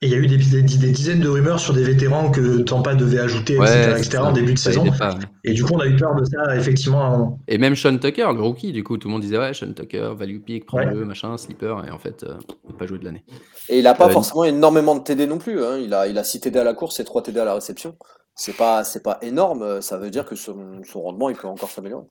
[0.00, 2.58] Et il y a eu des, des- des dizaines de rumeurs sur des vétérans que
[2.62, 4.84] Tampa devait ajouter, etc., Ouais, etc., en début de saison.
[4.96, 5.20] pas, ouais.
[5.42, 7.00] Et du coup, on a eu peur de ça, effectivement.
[7.02, 9.72] en- Et même Sean Tucker, le rookie, du coup, tout le monde disait ouais, Sean
[9.72, 13.04] Tucker, value pick, prends-le, machin, sleeper, et en fait, euh, il n'a pas joué de
[13.04, 13.24] l'année.
[13.68, 15.64] Et il n'a pas Euh, forcément énormément de TD non plus.
[15.64, 15.78] hein.
[15.78, 17.96] Il, a, il a 6 TD à la course et 3 TD à la réception.
[18.36, 19.80] C'est pas, c'est pas énorme.
[19.82, 22.04] Ça veut dire que son, son rendement, il peut encore s'améliorer.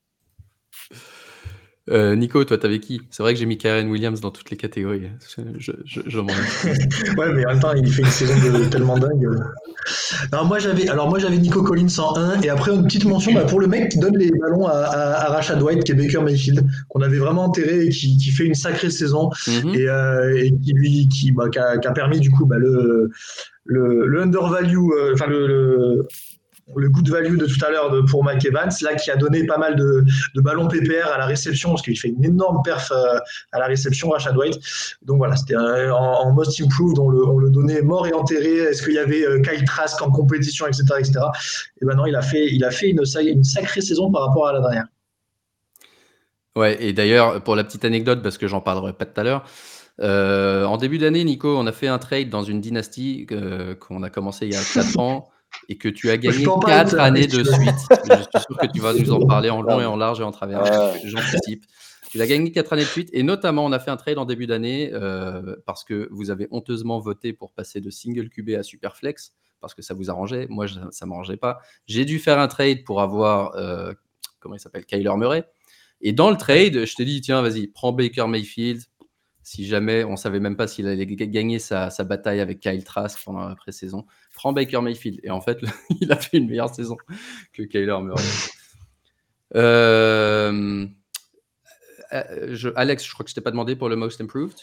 [1.90, 3.02] Euh, Nico, toi, t'avais qui?
[3.12, 5.04] C'est vrai que j'ai mis Karen Williams dans toutes les catégories.
[5.38, 6.28] Je, je, je- je m'en
[7.18, 9.28] Ouais, mais en même temps, il fait une saison de, tellement dingue.
[10.34, 13.34] Non, moi j'avais, alors moi j'avais Nico Collins en 1 et après une petite mention
[13.34, 15.96] bah, pour le mec qui donne les ballons à, à, à Rashad White, qui est
[15.96, 19.76] Baker Mayfield, qu'on avait vraiment enterré et qui, qui fait une sacrée saison Mhm.
[19.76, 22.58] et, euh, et qui lui, qui, bah, qui, a, qui a permis du coup bah,
[22.58, 23.10] le,
[23.66, 26.08] le, le undervalue, euh, enfin le, le,
[26.76, 29.58] le good value de tout à l'heure pour Mike Evans, là qui a donné pas
[29.58, 30.04] mal de,
[30.36, 33.18] de ballons PPR à la réception parce qu'il fait une énorme perf euh,
[33.54, 34.60] à la réception, Rashad White.
[35.02, 38.14] Donc voilà, c'était un- en, en most improved, on le, on le donnait mort et
[38.14, 38.58] enterré.
[38.58, 41.20] Est-ce qu'il y avait euh, Kyle Trask en compétition, etc., etc.
[41.82, 44.28] Et ben non, il a fait, il a fait une, sa- une sacrée saison par
[44.28, 44.86] rapport à la dernière.
[46.56, 49.44] Ouais, et d'ailleurs, pour la petite anecdote, parce que j'en parlerai pas tout à l'heure,
[50.02, 54.04] euh, en début d'année, Nico, on a fait un trade dans une dynastie euh, qu'on
[54.04, 55.30] a commencé il y a 4 ans
[55.70, 58.00] et que tu as gagné peux en parler 4 tout à l'heure, années de suite.
[58.06, 60.24] Je suis sûr que tu vas nous en parler en long et en large et
[60.24, 60.64] en travers.
[60.64, 61.02] Ouais.
[61.06, 61.66] J'anticipe.
[62.10, 64.26] Tu l'as gagné 4 années de suite et notamment, on a fait un trade en
[64.26, 68.64] début d'année euh, parce que vous avez honteusement voté pour passer de single QB à
[68.64, 70.48] Superflex parce que ça vous arrangeait.
[70.50, 71.60] Moi, je- ça ne m'arrangeait pas.
[71.86, 73.94] J'ai dû faire un trade pour avoir, euh,
[74.40, 75.44] comment il s'appelle, Kyler Murray.
[76.00, 78.84] Et dans le trade, je t'ai dit, tiens, vas-y, prends Baker Mayfield.
[79.50, 83.18] Si jamais, on savait même pas s'il allait gagner sa, sa bataille avec Kyle Trask
[83.24, 85.22] pendant la pré-saison, prends Baker Mayfield.
[85.24, 85.60] Et en fait,
[86.02, 86.98] il a fait une meilleure saison
[87.54, 88.22] que Kyler Murray.
[89.56, 90.86] Euh,
[92.12, 94.58] euh, je- Alex, je crois que je t'ai pas demandé pour le Most Improved.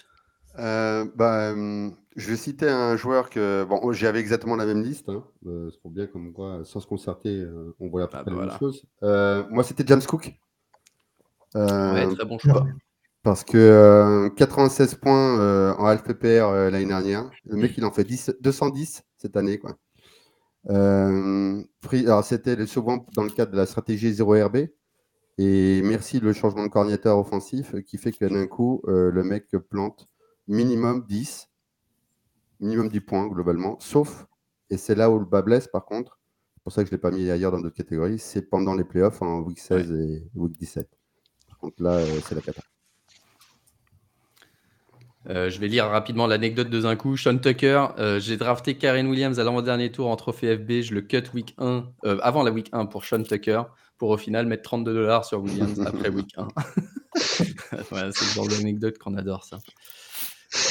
[0.59, 5.09] Euh, bah, je vais citer un joueur que bon, j'avais exactement la même liste.
[5.09, 5.24] Hein.
[5.47, 7.43] Euh, c'est pour bien comme quoi, sans se concerter,
[7.80, 8.51] on voit peu Ah, bah la voilà.
[8.53, 8.85] même chose.
[9.51, 10.35] Moi, c'était James Cook.
[11.55, 12.66] Ouais, très bon choix.
[13.25, 17.31] Parce que euh, 96 points euh, en LPPR euh, l'année dernière.
[17.47, 19.59] Le mec, il en fait 10 210 cette année.
[19.59, 19.77] Quoi.
[20.68, 21.62] Euh,
[21.93, 24.68] alors, c'était le- souvent dans le cadre de la stratégie 0RB.
[25.39, 29.25] Et merci le changement de coordinateur offensif euh, qui fait que d'un coup, euh, le
[29.25, 30.07] mec plante
[30.47, 31.49] minimum 10,
[32.61, 33.77] minimum 10 points globalement.
[33.81, 34.27] Sauf,
[34.70, 36.20] et c'est là où le bas blesse par contre,
[36.55, 38.75] c'est pour ça que je ne l'ai pas mis ailleurs dans d'autres catégories, c'est pendant
[38.75, 40.89] les playoffs en week 16 et week 17.
[41.49, 42.62] Par contre, là, euh, c'est la cata.
[45.31, 47.16] Euh, je vais lire rapidement l'anecdote de un coup.
[47.16, 50.83] Sean Tucker, euh, j'ai drafté Karen Williams à l'avant-dernier tour en trophée FB.
[50.83, 53.62] Je le cut week 1, euh, avant la week 1 pour Sean Tucker,
[53.97, 56.49] pour au final mettre 32 dollars sur Williams après week 1.
[57.91, 59.59] Voilà, c'est le genre d'anecdote qu'on adore, ça.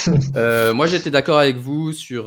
[0.73, 2.25] Moi, j'étais d'accord avec vous sur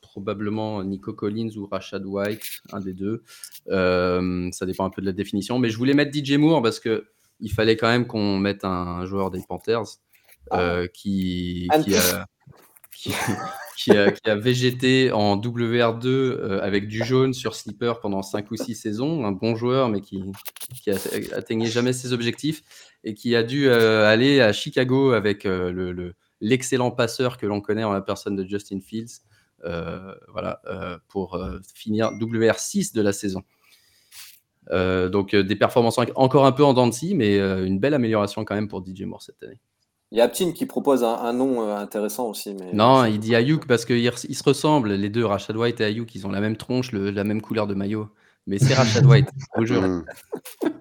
[0.00, 3.22] probablement Nico Collins ou Rashad White, un des deux.
[3.68, 5.58] Ça dépend un peu de la définition.
[5.58, 7.06] Mais je voulais mettre DJ Moore parce que
[7.40, 9.98] il fallait quand même qu'on mette un joueur des Panthers
[10.52, 12.26] euh, qui, qui, a,
[12.94, 13.10] qui,
[13.76, 18.50] qui a- qui a végété en WR2 euh, avec du jaune sur Slipper pendant 5
[18.50, 19.24] ou 6 saisons.
[19.24, 20.22] Un bon joueur, mais qui,
[20.82, 20.96] qui a-
[21.36, 22.62] atteignait jamais ses objectifs
[23.04, 27.60] et qui a dû euh, aller à Chicago avec le- le- l'excellent passeur que l'on
[27.60, 29.20] connaît en la personne de Justin Fields.
[29.62, 30.60] voilà,
[31.08, 31.40] pour
[31.74, 33.42] finir WR6 de la saison.
[34.72, 37.64] Euh, donc euh, des performances en- encore un peu en dents de scie, mais euh,
[37.64, 39.60] une belle amélioration quand même pour DJ Moore cette année.
[40.12, 42.54] Il y a Aptin qui propose un, un nom euh, intéressant aussi.
[42.54, 43.98] Mais Non, il dit Ayuk parce qu'ils
[44.28, 47.10] ils se ressemblent, les deux, Rashad White et Ayuk, ils ont la même tronche, le-
[47.10, 48.08] la même couleur de maillot.
[48.46, 49.82] Mais c'est Rashad White, je vous jure.
[49.82, 50.04] Mmh.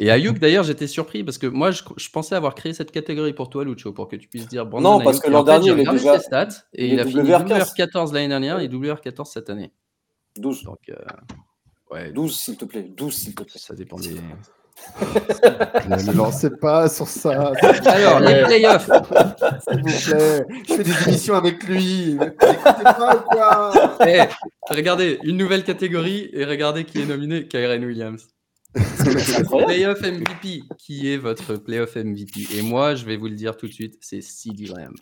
[0.00, 3.32] Et Ayuk, d'ailleurs, j'étais surpris parce que moi, je, je pensais avoir créé cette catégorie
[3.32, 5.22] pour toi, Lucho, pour que tu puisses dire Non, parce Ayuk.
[5.22, 6.92] que Et l'an en fait, dernier, j'ai il est regardé déjà- ses stats et il
[6.94, 7.74] il, est a fini WR15.
[7.76, 9.72] WR14 l'année dernière et WR14 cette année.
[10.36, 10.64] 12.
[10.64, 10.94] Donc, euh,
[11.92, 12.82] ouais, 12, s'il te plaît.
[12.82, 13.52] 12, s'il te plaît.
[13.58, 14.16] ça dépend des.
[15.88, 17.52] Ne me lancez pas sur ça,
[17.86, 18.88] Alors, les playoffs.
[19.68, 20.44] s'il vous plaît.
[20.68, 22.16] Je fais des émissions avec lui.
[22.38, 23.72] Pas ou quoi
[24.06, 24.20] Eh,
[24.70, 28.26] regardez, une nouvelle catégorie et regardez qui est nominé Kyren Williams.
[29.66, 30.62] Playoff MVP.
[30.78, 33.96] Qui est votre playoff MVP Et moi, je vais vous le dire tout de suite,
[34.00, 34.94] c'est CD Lamb.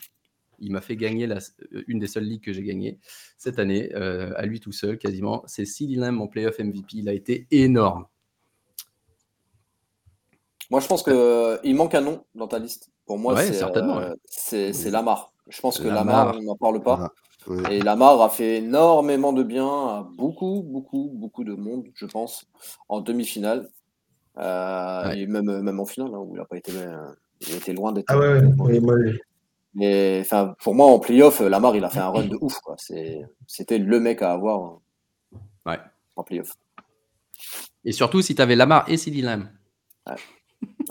[0.59, 1.39] Il m'a fait gagner la-
[1.73, 2.99] euh, une des seules ligues que j'ai gagnées
[3.37, 5.43] cette année, euh, à lui tout seul quasiment.
[5.47, 6.97] C'est CD Lamb, mon playoff MVP.
[6.97, 8.05] Il a été énorme.
[10.69, 12.89] Moi, je pense qu'il manque un nom dans ta liste.
[13.05, 14.71] Pour moi, Ouais, c'est euh, ouais.
[14.73, 15.33] c'est Lamar.
[15.49, 16.27] Je pense que Lamar.
[16.27, 17.11] Lamar, on n'en parle pas.
[17.47, 17.75] Ouais.
[17.75, 22.45] Et Lamar a fait énormément de bien à beaucoup, beaucoup, beaucoup de monde, je pense,
[22.89, 23.69] en demi-finale.
[24.37, 25.19] Euh, Ouais.
[25.19, 27.07] Et même, même en finale, hein, où il a pas été, euh,
[27.41, 28.05] il était loin d'être.
[28.07, 29.19] Ah ouais, ouais.
[29.75, 32.57] Mais enfin, pour moi, en playoff, Lamar, il a fait un run de ouf.
[33.47, 34.79] C'était le mec à avoir
[35.65, 35.79] Ouais.
[36.15, 36.51] en playoff.
[37.83, 39.49] Et surtout, si tu avais Lamar et CD Lamb.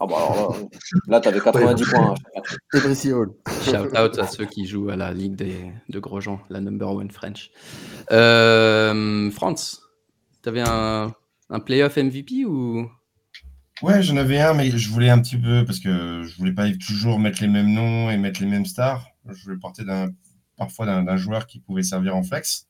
[0.00, 0.66] Ah bah alors là,
[1.08, 2.14] là tu avais 90 points.
[2.14, 2.42] hein.
[2.74, 3.30] Et Brissy Hall.
[3.64, 6.90] Shout out à ceux qui jouent à la Ligue des, de gros gens, la number
[6.90, 7.50] one French.
[8.10, 9.82] Euh, France,
[10.42, 11.14] tu avais un,
[11.50, 12.90] un playoff MVP ou?
[13.82, 16.70] Ouais, j'en avais un, mais je voulais un petit peu, parce que je voulais pas
[16.72, 19.06] toujours mettre les mêmes noms et mettre les mêmes stars.
[19.28, 19.82] Je voulais porter
[20.56, 22.66] parfois d'un, joueur qui pouvait servir en flex.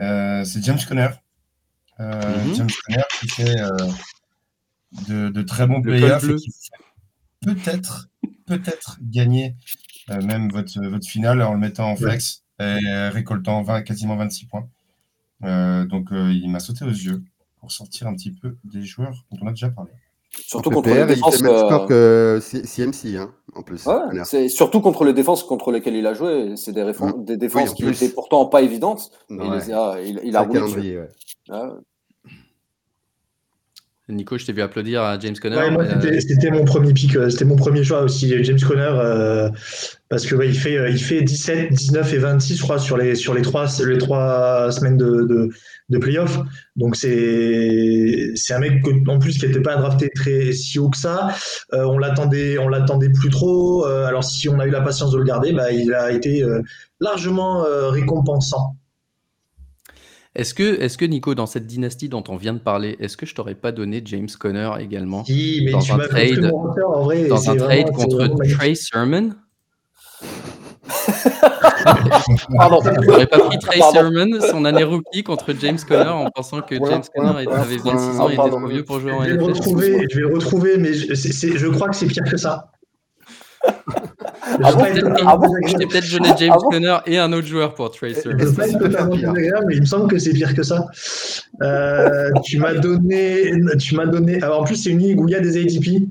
[0.00, 1.08] Euh, c'est James Conner.
[2.00, 2.54] Euh, Mhm.
[2.56, 3.68] James Conner qui fait euh,
[5.08, 6.36] de, de très bons fait
[7.40, 8.08] peut-être,
[8.46, 9.54] peut-être gagner
[10.10, 14.46] euh, même votre, votre finale en le mettant en flex et récoltant 20, quasiment 26
[14.46, 14.68] points.
[15.44, 17.22] Euh, donc euh, il m'a sauté aux yeux
[17.60, 19.90] pour sortir un petit peu des joueurs dont on a déjà parlé.
[20.30, 21.36] Surtout contre les il défenses.
[21.36, 23.86] fait le même euh, score que C- CMC, hein, en plus.
[23.86, 24.24] Ouais, Conner.
[24.24, 26.56] c'est surtout contre les défenses contre lesquelles il a joué.
[26.56, 26.84] C'est des,
[27.36, 28.02] défenses en qui plus.
[28.02, 29.10] étaient pourtant pas évidentes.
[29.30, 29.44] Ouais.
[29.46, 31.08] il, les a, il, a roulé ouais.
[34.10, 35.56] Nico, je t'ai vu applaudir à James Conner.
[35.56, 38.60] Ouais, moi, mais, euh, c'était- mon premier pick, euh, c'était mon premier choix aussi, James
[38.60, 39.48] Conner, euh,
[40.10, 42.98] parce que ouais, il fait, euh, il fait 17, 19 et 26, je crois, sur
[42.98, 45.48] les, sur les trois, les trois semaines de, de,
[45.88, 46.38] de playoff.
[46.76, 50.98] Donc c'est, c'est un mec en plus qui n'était pas drafté très si haut que
[50.98, 51.28] ça.
[51.72, 53.86] Euh, on l'attendait, on l'attendait plus trop.
[53.86, 56.44] Alors si on a eu la patience de le garder, bah, il a été
[57.00, 58.76] largement récompensant.
[60.34, 63.24] Est-ce que, est que Nico, dans cette dynastie dont on vient de parler, est-ce que
[63.24, 67.26] je t'aurais pas donné James Conner également Si, mais Dans tu un trade- en vrai.
[67.28, 68.28] dans un vraiment- trade contre.
[68.54, 69.30] Trey Sermon?
[72.56, 72.80] Pardon.
[73.02, 73.80] J'aurais pas pris Trey.
[73.92, 77.76] Sermon, son année rookie, contre James Conner en pensant que Voilà, James Conner voilà, avait
[77.76, 79.52] 26 ans et était trop vieux pour jouer en Je vais le NFL.
[79.58, 82.36] retrouver, je vais le retrouver, mais je, c'est- c'est- je crois que c'est pire que
[82.36, 82.70] ça.
[84.62, 86.96] Ah bon Je t'ai peut-être Ah bon je t'ai peut-être donné James Ah bon Conner
[87.06, 88.30] et un autre joueur pour Tracer.
[88.34, 90.84] Mais il me semble que c'est pire que ça.
[91.62, 94.42] Euh, tu m'as donné, tu m'as donné.
[94.42, 96.02] Alors en plus, c'est une ligue où il y a des ADP,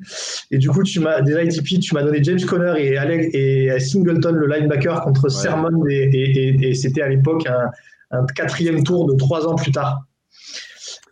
[0.51, 3.80] et du coup, tu m'as des ADP, tu m'as donné James Conner et Alex et
[3.80, 8.84] Singleton le linebacker contre Sermon et, et- et- et c'était à l'époque un, un quatrième
[8.84, 10.01] tour de trois ans plus tard.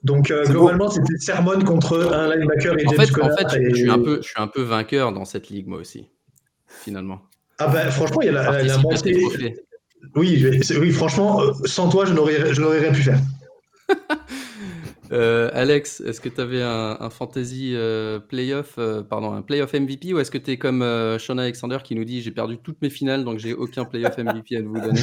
[0.03, 3.31] Donc euh, globalement, c'était Sermon contre un linebacker et En James fait, Conner.
[3.31, 5.67] en fait et- je, suis un peu, je suis un peu vainqueur dans cette ligue,
[5.67, 6.07] moi aussi,
[6.83, 7.21] finalement.
[7.59, 9.19] Ah ben franchement, il y a la, la, montée.
[10.15, 10.43] Oui,
[10.79, 13.19] oui, franchement, euh, sans toi, je n'aurais, je n'aurais rien pu faire.
[15.13, 19.73] Euh, Alex, est-ce que tu avais un, un fantasy euh, playoff, euh, pardon, un playoff
[19.73, 22.57] MVP ou est-ce que tu es comme euh, Sean Alexander qui nous dit j'ai perdu
[22.59, 25.01] toutes mes finales donc j'ai aucun playoff MVP à vous donner?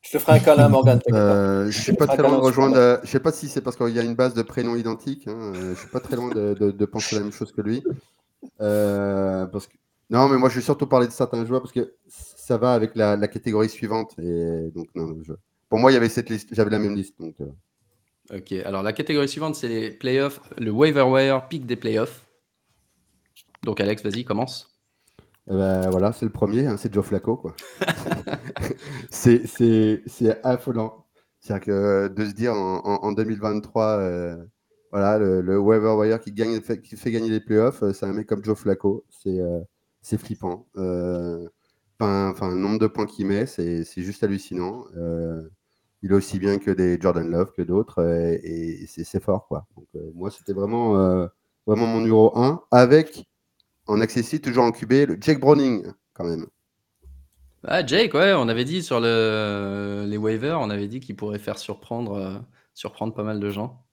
[0.00, 1.00] Je te ferai un câlin, Morgan.
[1.12, 3.00] Euh, je suis pas très loin de rejoindre.
[3.04, 5.28] je sais pas si c'est parce qu'il y a une base de prénoms identiques.
[5.28, 7.84] hein, je suis pas très loin de, de- de penser la même chose que lui.
[8.62, 9.74] Euh, parce que
[10.10, 12.94] non, mais moi je vais surtout parler de certains joueurs parce que ça va avec
[12.96, 14.14] la, la catégorie suivante.
[14.18, 15.32] Et donc non, je-
[15.68, 17.18] pour moi il y avait cette liste, j'avais la même liste.
[17.20, 17.46] Donc euh,
[18.32, 22.26] Ok, alors la catégorie suivante c'est les playoffs, le waiver wire pick des playoffs.
[23.64, 24.70] Donc Alex, vas-y, commence.
[25.48, 27.56] eh ben, voilà, c'est le premier, hein, c'est Joe Flacco quoi.
[29.10, 31.06] c'est c'est c'est affolant.
[31.40, 34.36] C'est-à-dire que de se dire en, en- en 2023, euh,
[34.92, 38.06] voilà, le, le waiver wire qui gagne, fait- qui fait gagner les playoffs, euh, c'est
[38.06, 39.04] un mec comme Joe Flacco.
[39.10, 39.60] C'est euh,
[40.02, 40.66] c'est flippant.
[40.76, 41.48] Euh,
[42.00, 44.84] le nombre de points qu'il met, c'est juste hallucinant.
[44.96, 45.48] Euh,
[46.02, 49.66] il est aussi bien que des Jordan Love que d'autres euh, et, c'est fort quoi.
[49.76, 50.94] Donc euh, moi, c'était vraiment
[51.66, 53.24] vraiment mon numéro 1 avec
[53.86, 56.46] en accessible toujours en QB le Jake Browning quand même.
[57.64, 61.38] Ah, Jake, ouais, on avait dit sur le, les waivers, on avait dit qu'il pourrait
[61.38, 62.44] faire surprendre,
[62.74, 63.84] surprendre pas mal de gens.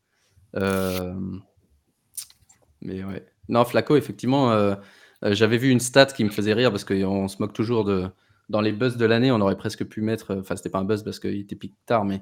[2.81, 3.27] Mais ouais.
[3.47, 4.75] Non, Flaco, effectivement,
[5.23, 7.83] euh, euh, j'avais vu une stat qui me faisait rire parce qu'on se moque toujours
[7.85, 8.07] de.
[8.49, 10.35] Dans les buzz de l'année, on aurait presque pu mettre.
[10.39, 12.21] Enfin, c'était pas un buzz parce qu'il était pick tard, mais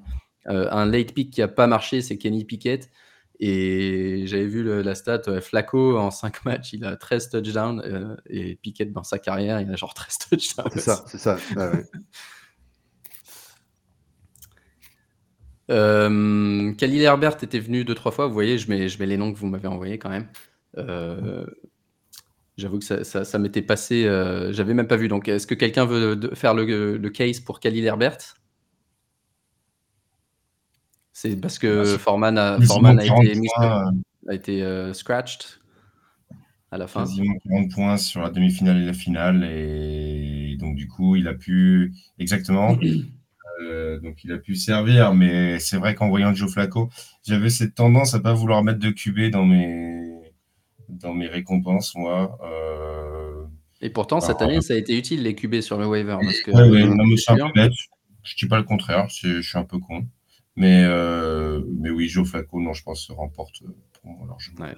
[0.50, 2.90] euh, un late pick qui a pas marché, c'est Kenny Pickett.
[3.40, 7.82] Et j'avais vu le- la stat, euh, Flaco en 5 matchs, il a 13 touchdowns
[7.86, 10.72] euh, et Pickett dans sa carrière, il a genre 13 touchdowns.
[10.74, 11.38] C'est ça, c'est ça.
[11.56, 11.84] ouais.
[15.70, 18.28] Euh, Khalil Herbert était venu deux, trois fois.
[18.28, 20.28] Vous voyez, je mets, je mets les noms que vous m'avez envoyés quand même.
[22.58, 24.06] Euh, J'avoue que ça, ça, ça m'était passé.
[24.06, 25.08] euh, J'avais même pas vu.
[25.08, 28.18] Donc, est-ce que quelqu'un veut de- faire le, le case pour Khalil Herbert?
[31.14, 33.92] C'est parce que c'est- Foreman a, Quasiment Foreman a 40 été, mis- points,
[34.28, 35.46] a été euh, scratched
[36.72, 37.02] à la fin.
[37.02, 39.44] quasiment 40 points sur la demi-finale et la finale.
[39.46, 41.94] Et donc, du coup, il a pu.
[42.20, 42.78] Exactement.
[43.60, 45.16] Euh, donc, il a pu servir.
[45.16, 46.92] Mais c'est vrai qu'en voyant Joe Flacco,
[47.26, 50.07] j'avais cette tendance à pas vouloir mettre de QB dans mes,
[50.90, 52.38] dans mes récompenses, moi.
[52.44, 53.44] Euh,
[53.82, 56.18] Et pourtant, cette Ah, année, ça a été utile les QB sur le waiver.
[56.22, 57.54] Parce que, Ouais, ouais, non, mais je suis un sûr.
[57.54, 57.74] peu bête.
[58.24, 60.06] Je dis pas le contraire, je suis un peu con.
[60.56, 63.68] Mais, euh, mais oui, Joe Flacco, non, je pense, se remporte euh,
[64.02, 64.66] pour moi largement.
[64.66, 64.76] Ouais.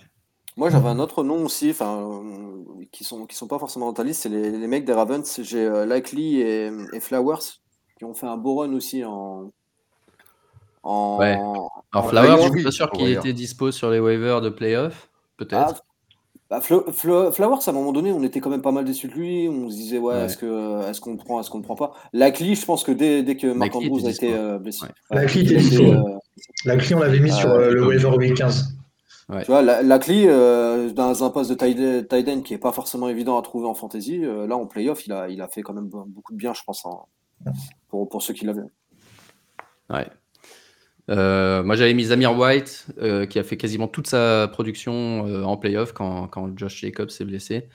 [0.57, 3.93] Moi, j'avais un autre nom aussi, enfin, euh, qui sont qui sont pas forcément dans
[3.93, 5.41] ta liste, c'est les, les mecs des Ravens.
[5.41, 7.61] J'ai euh, Likely et, et Flowers
[7.97, 9.51] qui ont fait un beau run aussi en.
[10.83, 11.37] en Ouais.
[11.37, 15.09] en Alors, Flowers, je suis pas sûr qu'il était dispo sur les waivers de playoff.
[15.37, 15.81] Peut-être.
[15.81, 15.88] Ah,
[16.49, 19.07] bah, Flo- Flo- Flowers, à un moment donné, on était quand même pas mal déçus
[19.07, 19.47] de lui.
[19.49, 20.25] On se disait, ouais, Ouais.
[20.25, 21.93] est-ce que est-ce qu'on le prend, est-ce qu'on le prend pas?
[22.13, 24.33] Likely, je pense que dès, dès que Marc Andrews a été dispo.
[24.41, 24.85] euh, blessé.
[25.11, 25.21] Ouais.
[25.21, 25.83] Likely il était a été, dispo.
[25.93, 26.17] euh,
[26.65, 28.75] La clé, on l'avait mis Ah, sur euh, le waiver week 15.
[29.31, 32.57] Tu vois, la, la clé, euh, dans un poste de tight tight end qui est
[32.57, 35.47] pas forcément évident à trouver en fantasy, euh, là en playoff, il a, il a
[35.47, 37.07] fait quand même beaucoup de bien, je pense, en-
[37.89, 38.63] pour, pour ceux qui l'avaient.
[39.91, 40.07] Ouais.
[41.09, 45.43] Euh, moi, j'avais mis Zamir White, euh, qui a fait quasiment toute sa production euh,
[45.43, 47.67] en playoff quand, Josh Jacobs s'est blessé.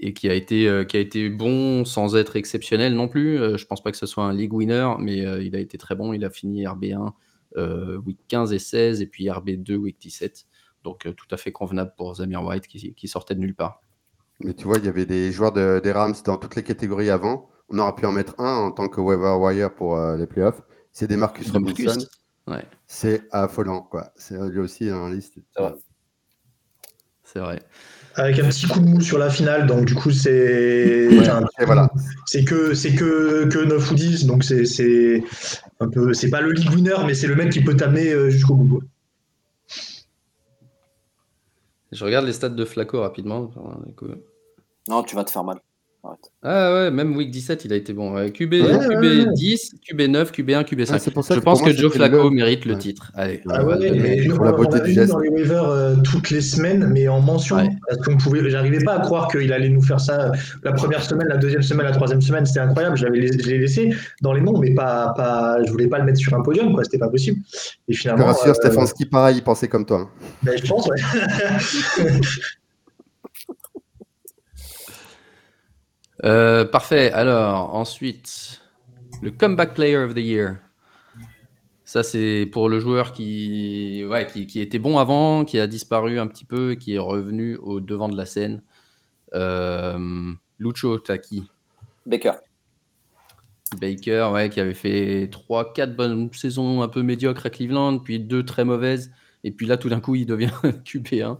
[0.00, 3.36] Et qui a, été, bon sans être exceptionnel non plus.
[3.58, 6.12] Je pense pas que ce soit un league winner, mais il a été très bon.
[6.12, 7.12] Il a fini RB1
[7.56, 10.46] euh, week 15 et 16, et puis RB2 week 17.
[10.84, 13.82] Donc, tout à fait convenable pour Zamir White qui, sortait de nulle part.
[14.40, 17.10] Mais tu vois, il y avait des joueurs de- des Rams dans toutes les catégories
[17.10, 17.48] avant.
[17.68, 20.62] On aurait pu en mettre un en tant que waiver wire pour les playoffs.
[20.92, 21.86] C'est des Marcus De Marcus.
[21.88, 22.06] Robinson.
[22.46, 24.12] Ouais, C'est affolant, quoi.
[24.16, 25.34] C'est lui aussi un liste.
[25.54, 25.74] C'est vrai.
[27.24, 27.62] c'est vrai.
[28.14, 31.88] Avec un petit coup de mou sur la finale, donc du coup, c'est Ouais, voilà.
[32.26, 35.22] c'est que, c'est que, que 9 ou 10, donc c'est- c'est
[35.78, 36.12] un peu.
[36.14, 38.78] C'est pas le league winner, mais c'est le mec qui peut t'amener euh, jusqu'au bout.
[38.80, 38.88] quoi.
[41.92, 43.50] Je regarde les stats de Flaco rapidement.
[43.54, 44.06] Enfin, du coup,
[44.88, 45.58] Non, tu vas te faire mal.
[46.04, 46.30] Arrête.
[46.44, 48.14] Ah ouais, même week 17, il a été bon.
[48.14, 49.32] Ouais, QB, Ouais, ouais, QB ouais.
[49.34, 50.92] 10, QB 9, QB 1, QB 5.
[50.94, 52.78] Ouais, c'est pour ça Je que pense que Joe Flacco le- mérite le Ouais.
[52.78, 53.10] titre.
[53.16, 53.42] Allez.
[53.48, 55.10] Ah ouais, Ouais, mais pour la on beauté du geste.
[55.12, 57.68] dans les waivers euh, toutes les semaines, mais en mention, Ouais.
[57.88, 60.30] parce qu'on pouvait, j'arrivais pas à croire qu'il allait nous faire ça
[60.62, 62.96] la première semaine, la deuxième semaine, la troisième semaine, c'était incroyable.
[62.96, 63.92] Je je l'ai laissé
[64.22, 66.84] dans les noms, mais pas, pas, je voulais pas le mettre sur un podium, quoi.
[66.84, 67.40] C'était pas possible.
[67.88, 70.02] Et Je te finalement, rassure, euh, Stefanski, pareil, il pensait comme toi.
[70.02, 70.08] hein.
[70.44, 70.96] ben, je pense, ouais.
[76.24, 77.12] Euh, parfait.
[77.12, 78.60] Alors, ensuite,
[79.22, 80.56] le Comeback Player of the Year.
[81.84, 86.18] Ça, c'est pour le joueur qui, ouais, qui, qui était bon avant, qui a disparu
[86.18, 88.62] un petit peu, qui est revenu au devant de la scène.
[89.34, 91.48] Euh, Lucho, t'as qui
[92.04, 92.32] Baker.
[93.80, 98.44] Baker, ouais, qui avait fait 3-4 bonnes saisons un peu médiocres à Cleveland, puis deux
[98.44, 99.10] très mauvaises.
[99.44, 100.50] Et puis là, tout d'un coup, il devient
[100.84, 101.38] QB1.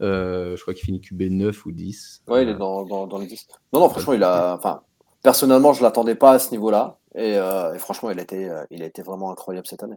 [0.00, 2.22] Euh, je crois qu'il finit QB9 ou 10.
[2.28, 3.46] Ouais, il est dans, dans, dans les 10.
[3.72, 4.54] Non, non, franchement, il a.
[4.56, 4.82] Enfin,
[5.22, 6.98] personnellement, je l'attendais pas à ce niveau-là.
[7.14, 9.96] Et, euh, et franchement, il a, été, euh, il a été vraiment incroyable cette année.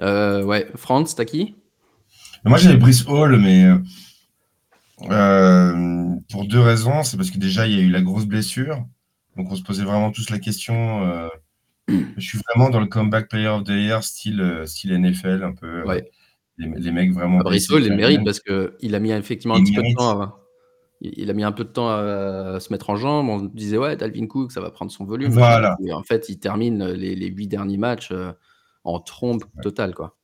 [0.00, 1.54] Euh, ouais, Franz, t'as qui?
[2.44, 3.78] Moi, j'avais Brice Hall, mais euh,
[5.10, 7.02] euh, pour deux raisons.
[7.02, 8.84] C'est parce que déjà, il y a eu la grosse blessure.
[9.36, 11.04] Donc, on se posait vraiment tous la question.
[11.06, 11.28] euh,
[11.88, 15.52] je suis vraiment dans le comeback player of the year, style, euh, style NFL, un
[15.52, 15.66] peu.
[15.80, 16.10] euh, Ouais.
[16.58, 17.38] Les, les mecs vraiment.
[17.38, 19.82] Brice blessés Hall, il qui mérite parce qu'il a mis effectivement un Il petit peu
[19.82, 20.40] de temps à,
[21.00, 23.28] il a mis un peu de temps à se mettre en jambe.
[23.28, 25.30] On disait, ouais, Dalvin Cook, ça va prendre son volume.
[25.30, 25.76] Voilà.
[25.84, 28.32] Et en fait, il termine les, les huit derniers matchs euh,
[28.84, 29.94] en trombe totale.
[29.94, 30.16] Quoi.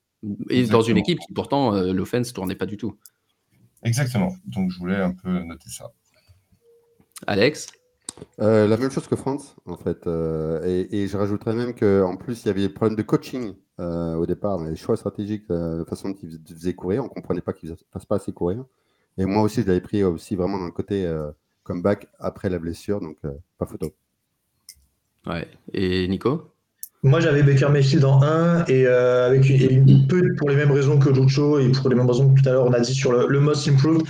[0.48, 2.96] Et dans une équipe qui, pourtant, euh, l'offense tournait pas du tout.
[3.82, 4.34] Exactement.
[4.46, 5.90] Donc, je voulais un peu noter ça.
[7.26, 7.66] Alex?
[8.40, 10.06] Euh, la même chose que France, en fait.
[10.06, 13.54] euh, et, et je rajouterais même qu'en plus, il y avait des problèmes de coaching
[13.80, 17.02] euh, au départ, les choix stratégiques, euh, la façon dont ils fais- faisaient courir.
[17.02, 18.64] On ne comprenait pas qu'ils ne fassent pas assez courir.
[19.18, 21.30] Et moi aussi, je l'avais pris aussi vraiment dans le côté euh,
[21.64, 23.92] comeback après la blessure, donc euh, pas photo.
[25.26, 25.48] ouais.
[25.72, 26.52] Et Nico?
[27.02, 30.56] Moi, j'avais Baker Mayfield en 1 et, euh, avec une, et une- peu pour les
[30.56, 32.80] mêmes raisons que Lucho et pour les mêmes raisons que tout à l'heure on a
[32.80, 34.02] dit sur le, le Most Improved.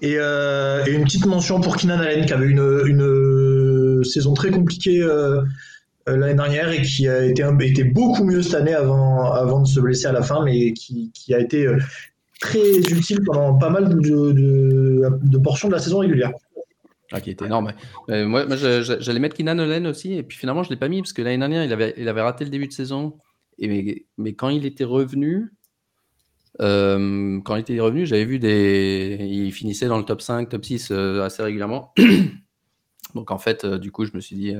[0.00, 4.50] Et, euh, et une petite mention pour Keenan Allen qui avait une, une saison très
[4.50, 5.42] compliquée euh,
[6.08, 9.66] euh, l'année dernière et qui a été, été beaucoup mieux cette année avant, avant de
[9.66, 11.76] se blesser à la fin, mais qui, qui a été euh,
[12.40, 14.00] très utile pendant pas mal de,
[14.32, 16.30] de, de portions de la saison régulière.
[17.10, 17.72] Ah, qui était énorme.
[18.10, 21.00] Euh, moi, j'allais mettre Keenan Allen aussi, et puis finalement, je ne l'ai pas mis
[21.00, 23.18] parce que l'année dernière, il avait, il avait raté le début de saison.
[23.58, 25.54] Et mais, mais quand il était revenu,
[26.60, 29.18] euh, quand il était revenu, j'avais vu des.
[29.20, 31.94] Il finissait dans le top 5, top 6 euh, assez régulièrement.
[33.14, 34.54] Donc en fait, du coup, je me suis dit,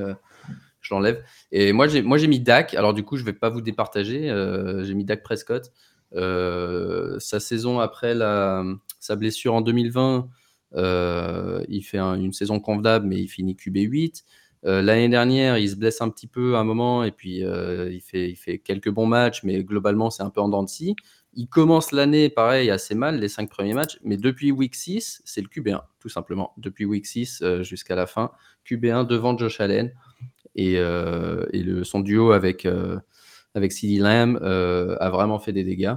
[0.80, 1.22] je l'enlève.
[1.52, 2.72] Et moi, j'ai mis Dak.
[2.74, 4.22] Alors du coup, je ne vais pas vous départager.
[4.84, 5.70] j'ai mis Dak Prescott.
[6.14, 8.64] Sa saison après la,
[9.00, 10.30] sa blessure en 2020.
[10.74, 14.24] Euh, il fait un- une saison convenable, mais il finit QB8.
[14.66, 17.90] Euh, L'année dernière, il se blesse un petit peu à un moment et puis euh,
[17.92, 20.96] il, fait, quelques bons matchs, mais globalement, c'est un peu en dents de scie.
[21.34, 25.40] Il commence l'année, pareil, assez mal, les cinq premiers matchs, mais depuis week 6, c'est
[25.40, 26.52] le QB1, tout simplement.
[26.56, 28.32] Depuis week 6 euh, jusqu'à la fin,
[28.68, 29.92] QB1 devant Josh Allen.
[30.56, 30.76] Et,
[31.84, 32.98] son duo avec, euh,
[33.54, 35.94] avec Lamb euh, a vraiment fait des dégâts.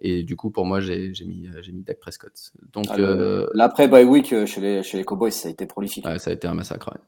[0.00, 1.48] Et du coup, pour moi, j'ai j'ai mis,
[1.84, 2.32] Dak Prescott.
[2.72, 5.66] Donc, Ah, euh, L'après bye week euh, chez les, chez les Cowboys, ça a été
[5.66, 6.04] prolifique.
[6.06, 6.90] Ouais, ça a été un massacre.
[6.92, 7.00] ouais.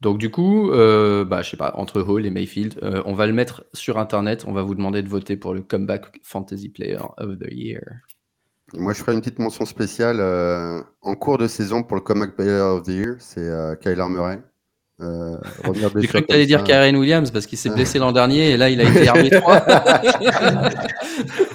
[0.00, 3.26] Donc du coup, euh, bah, je sais pas, entre Hall et Mayfield, euh, on va
[3.26, 4.44] le mettre sur Internet.
[4.48, 7.82] On va vous demander de voter pour le Comeback Fantasy Player of the Year.
[8.72, 12.34] Moi, je ferai une petite mention spéciale euh, en cours de saison pour le Comeback
[12.34, 14.40] Player of the Year, c'est euh, Kyler Murray.
[15.02, 15.36] Euh,
[15.96, 16.62] J'ai cru que tu allais dire.
[16.64, 19.62] Karen Williams parce qu'il s'est blessé l'an dernier et là il a été RB3.
[21.38, 21.48] C'est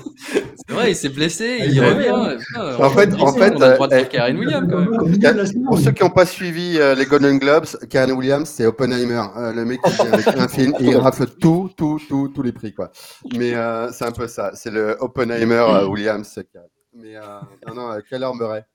[0.74, 2.38] vrai, il s'est blessé, il Ouais, revient.
[2.39, 4.97] Putain, En fait- en fait, a le droit de euh, dire Karen Williams quand même.
[4.97, 8.11] Comme dit la saison, Pour ceux qui n'ont pas suivi euh, les Golden Globes, Karen
[8.13, 9.22] Williams, c'est Oppenheimer.
[9.38, 12.51] Euh, le mec qui vient avec un film il rafle tout, tout, tout, tous les
[12.51, 12.74] prix.
[12.74, 12.91] Quoi.
[13.38, 14.51] Mais euh, c'est un peu ça.
[14.55, 16.39] C'est le Oppenheimer euh, Williams.
[16.93, 17.22] Mais euh,
[17.68, 18.66] non, non, Kyler Murray.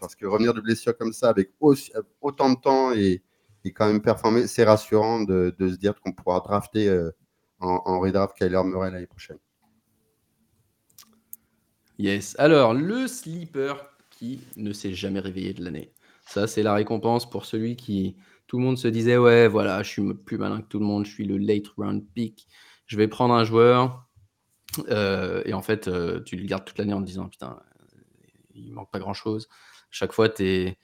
[0.00, 3.22] Parce que revenir de blessure comme ça avec aussi- autant de temps et,
[3.64, 7.10] et quand même performer, c'est rassurant de, de se dire qu'on pourra drafter euh,
[7.60, 9.38] en, en redraft Kyler Murray l'année prochaine.
[12.02, 12.34] Yes.
[12.40, 13.76] Alors, le sleeper
[14.10, 15.92] qui ne s'est jamais réveillé de l'année.
[16.26, 18.16] Ça, c'est la récompense pour celui qui.
[18.48, 21.06] Tout le monde se disait Ouais, voilà, je suis plus malin que tout le monde,
[21.06, 22.48] je suis le late round pick.
[22.86, 24.08] Je vais prendre un joueur.
[24.90, 27.60] Euh, et en fait, euh, tu le gardes toute l'année en te disant Putain,
[28.54, 29.48] il manque pas grand chose.
[29.90, 30.76] Chaque fois, t'es-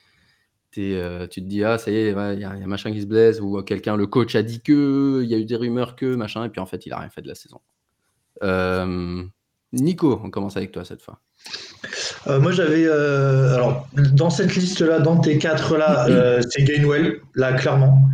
[0.79, 3.41] euh, tu te dis Ah, ça y est, il y a machin qui se blesse,
[3.41, 6.45] ou quelqu'un, le coach a dit que, il y a eu des rumeurs que, machin,
[6.45, 7.61] et puis en fait, il a rien fait de la saison.
[8.43, 9.25] Euh,
[9.73, 11.21] Nico, on commence avec toi cette fois.
[12.27, 12.85] Euh, moi, j'avais.
[12.87, 18.09] euh, alors, dans cette liste-là, dans tes quatre-là, euh, c'est Gainwell, là, clairement,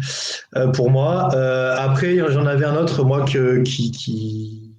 [0.75, 1.29] pour moi.
[1.79, 4.75] Après, j'en avais un autre, moi, que, qui, qui,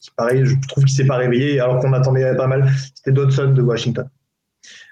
[0.00, 2.70] qui, pareil, je trouve qu'il s'est pas réveillé, alors qu'on attendait pas mal.
[2.94, 4.08] C'était Dodson de Washington.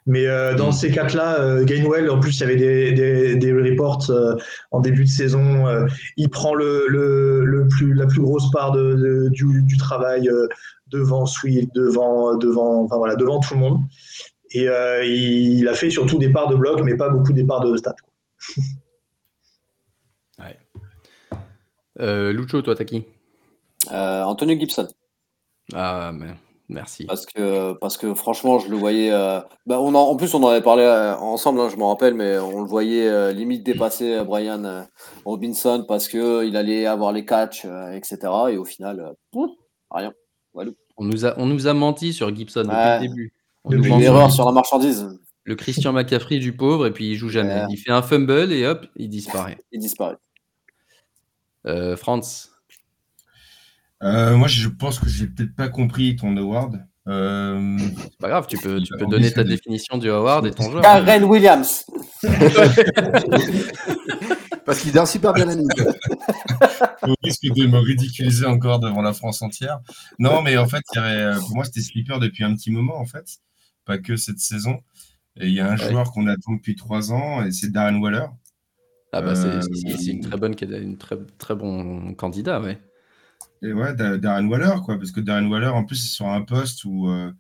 [0.06, 3.52] Mais euh, dans ces quatre-là, euh, Gainwell, en plus, il y avait des, des, des
[3.52, 4.34] reports euh,
[4.70, 5.66] en début de saison.
[5.66, 5.86] euh,
[6.18, 10.28] il prend le, le, le plus, la plus grosse part de, de- du, du travail
[10.28, 10.46] euh,
[10.88, 13.80] devant Swift, devant, devant, enfin, voilà, devant tout le monde.
[14.50, 17.44] Et euh, il, il a fait surtout des parts de bloc, mais pas beaucoup des
[17.44, 17.94] parts de stats.
[18.02, 18.12] quoi.
[22.00, 23.04] Euh, Lucho, toi, t'as qui?
[23.92, 24.88] Euh, Antonio Gibson.
[25.72, 26.34] Ah, mais-
[26.68, 27.04] merci.
[27.06, 29.10] Parce que, parce que franchement, je le voyais.
[29.12, 31.84] euh, bah, on en, en plus, on en avait parlé euh, ensemble, hein, je me
[31.84, 34.82] rappelle, mais on le voyait euh, limite dépasser euh, Brian euh,
[35.24, 38.18] Robinson parce qu'il allait avoir les catchs, euh, etc.
[38.50, 39.50] Et au final, euh, pouf,
[39.90, 40.12] rien.
[40.96, 43.00] On nous, a, on nous a menti sur Gibson depuis Ouais.
[43.00, 43.32] le début.
[43.64, 45.08] On nous Une ment Une erreur sur sur la marchandise,
[45.42, 47.54] le Christian McCaffrey du pauvre et puis il joue jamais.
[47.62, 47.66] Ouais.
[47.70, 49.58] Il fait un fumble et hop, il disparaît.
[49.72, 50.16] il disparaît.
[51.66, 52.50] Euh, Franz,
[54.02, 56.84] Euh, moi, je pense que j'ai peut-être pas compris ton award.
[57.06, 60.46] Euh, c'est pas grave, tu peux, tu peux On donner ta de- définition du award
[60.46, 60.82] et ton joueur.
[60.82, 61.84] Karen Williams.
[64.64, 65.66] Parce qu'il dort super bien la nuit.
[67.02, 69.80] au risque de me ridiculiser encore devant la France entière.
[70.18, 72.70] Non, mais en fait, il y avait, euh, pour moi, c'était Slipper depuis un petit
[72.70, 73.26] moment, en fait.
[73.84, 74.78] Pas que cette saison.
[75.38, 75.90] Et il y a un Ouais.
[75.90, 78.24] joueur qu'on attend depuis trois ans, et c'est Darren Waller.
[79.12, 79.60] Ah bah Euh,
[79.98, 82.78] c'est une très bonne, une très, très bon candidat, ouais.
[83.64, 84.98] Et ouais, Darren Waller, quoi.
[84.98, 87.32] Parce que Darren Waller, en plus, c'est sur un poste où, euh,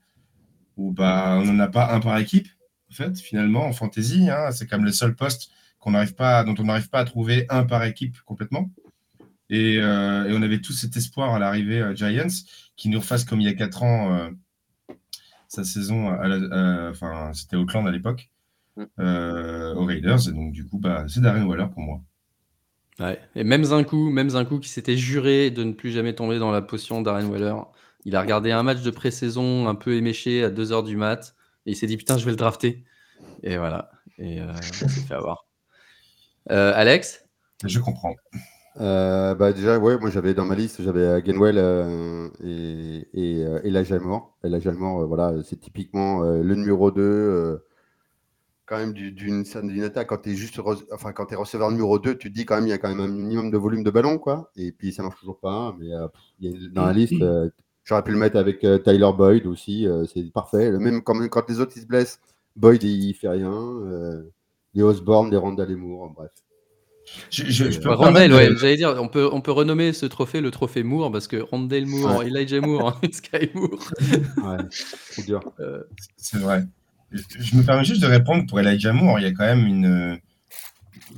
[0.76, 2.48] où bah, on n'en a pas un par équipe,
[2.90, 4.28] en fait, finalement, en fantasy.
[4.30, 4.50] hein.
[4.50, 7.64] c'est comme le seul poste qu'on n'arrive pas, dont on n'arrive pas à trouver un
[7.64, 8.70] par équipe complètement.
[9.50, 12.26] Et, euh, et on avait tout cet espoir à l'arrivée euh, Giants
[12.76, 14.30] qui nous refasse comme il y a quatre ans
[15.48, 18.30] sa saison, à la- enfin, c'était Auckland à l'époque,
[18.76, 18.82] Mm.
[19.76, 20.28] aux Raiders.
[20.28, 22.02] Et donc, du coup, bah, c'est Darren Waller pour moi.
[23.00, 23.18] Ouais.
[23.34, 26.38] Et même un coup, même un coup qui s'était juré de ne plus jamais tomber
[26.38, 27.54] dans la potion d'Aren Weller.
[28.04, 31.34] Il a regardé un match de pré-saison un peu éméché à 2h du mat
[31.66, 32.84] et il s'est dit putain je vais le drafter.
[33.42, 33.90] Et voilà.
[34.18, 34.52] Et euh,
[34.84, 35.46] on s'est fait avoir.
[36.50, 37.24] Euh, Alex?
[37.64, 38.14] Et je comprends.
[38.80, 43.40] Euh, bah déjà, ouais, moi j'avais dans ma liste, j'avais euh, Gainwell euh, et, et,
[43.64, 44.36] Elijah Moore.
[44.42, 47.64] Elijah Moore, euh, voilà, c'est typiquement euh, le numéro 2, euh,
[48.66, 50.08] quand même du- d'une d'une attaque.
[50.08, 50.60] Quand tu es juste,
[50.92, 52.88] enfin quand es receveur numéro 2, tu te dis quand même il y a quand
[52.88, 54.50] même un minimum de volume de ballon, quoi.
[54.56, 55.74] Et puis ça marche toujours pas.
[55.78, 56.06] Mais euh,
[56.40, 57.48] y a- dans la liste, euh,
[57.84, 60.70] j'aurais pu le mettre avec euh, Tyler Boyd aussi, euh, c'est parfait.
[60.70, 62.20] Le Même quand, quand les autres ils se blessent,
[62.56, 63.52] Boyd il, fait rien.
[63.52, 64.22] euh,
[64.74, 66.30] les Osborne, les Randall et Moore, bref.
[67.30, 70.06] Je, je- je peux Ouais, de- ouais, j'allais dire, on peut, on peut renommer ce
[70.06, 73.78] trophée le trophée Moore parce que Rondell Moore, Elijah Moore, Sky Moore.
[74.42, 74.56] Ouais,
[75.10, 75.40] c'est dur.
[75.60, 75.82] Euh,
[76.16, 76.64] C'est vrai.
[77.14, 79.20] Je, me permets juste de répondre pour Elijah Moore.
[79.20, 80.18] Il y a quand même une.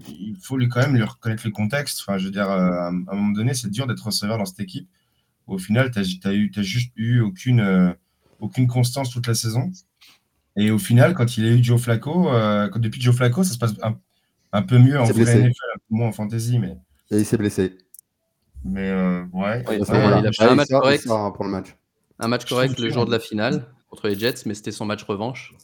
[0.08, 2.00] Il faut lui quand même lui reconnaître le contexte.
[2.02, 4.60] Enfin, je veux dire, euh, à un moment donné, c'est dur d'être receveur dans cette
[4.60, 4.88] équipe.
[5.46, 7.92] Au final, tu n'as juste eu aucune, euh,
[8.40, 9.70] aucune constance toute la saison.
[10.56, 13.52] Et au final, quand il a eu Joe Flacco, euh, quand- depuis Joe Flacco, ça
[13.52, 13.96] se passe un,
[14.52, 15.38] un peu mieux en vrai blessé.
[15.38, 16.58] NFL, un peu moins en fantasy.
[16.58, 16.76] Mais,
[17.10, 17.78] Et il s'est blessé.
[18.64, 19.62] mais euh, ouais.
[19.62, 20.18] Voilà.
[20.20, 21.04] il a fait un match correct.
[21.04, 21.76] sort pour le match.
[22.18, 25.04] un match correct le jour de la finale contre les Jets, mais c'était son match
[25.04, 25.54] revanche.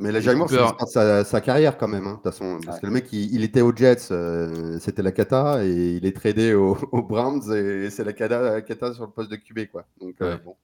[0.00, 2.06] Mais la Moore, c'est sa, sa carrière quand même.
[2.06, 2.80] hein, de toute façon, parce Ouais.
[2.82, 6.16] que le mec, il, il était aux Jets, euh, c'était la cata, et il est
[6.16, 9.70] tradé aux, aux Browns, et c'est la cata, la cata sur le poste de QB.
[9.72, 9.84] Quoi.
[10.00, 10.40] Donc, euh, Ouais.
[10.44, 10.54] bon.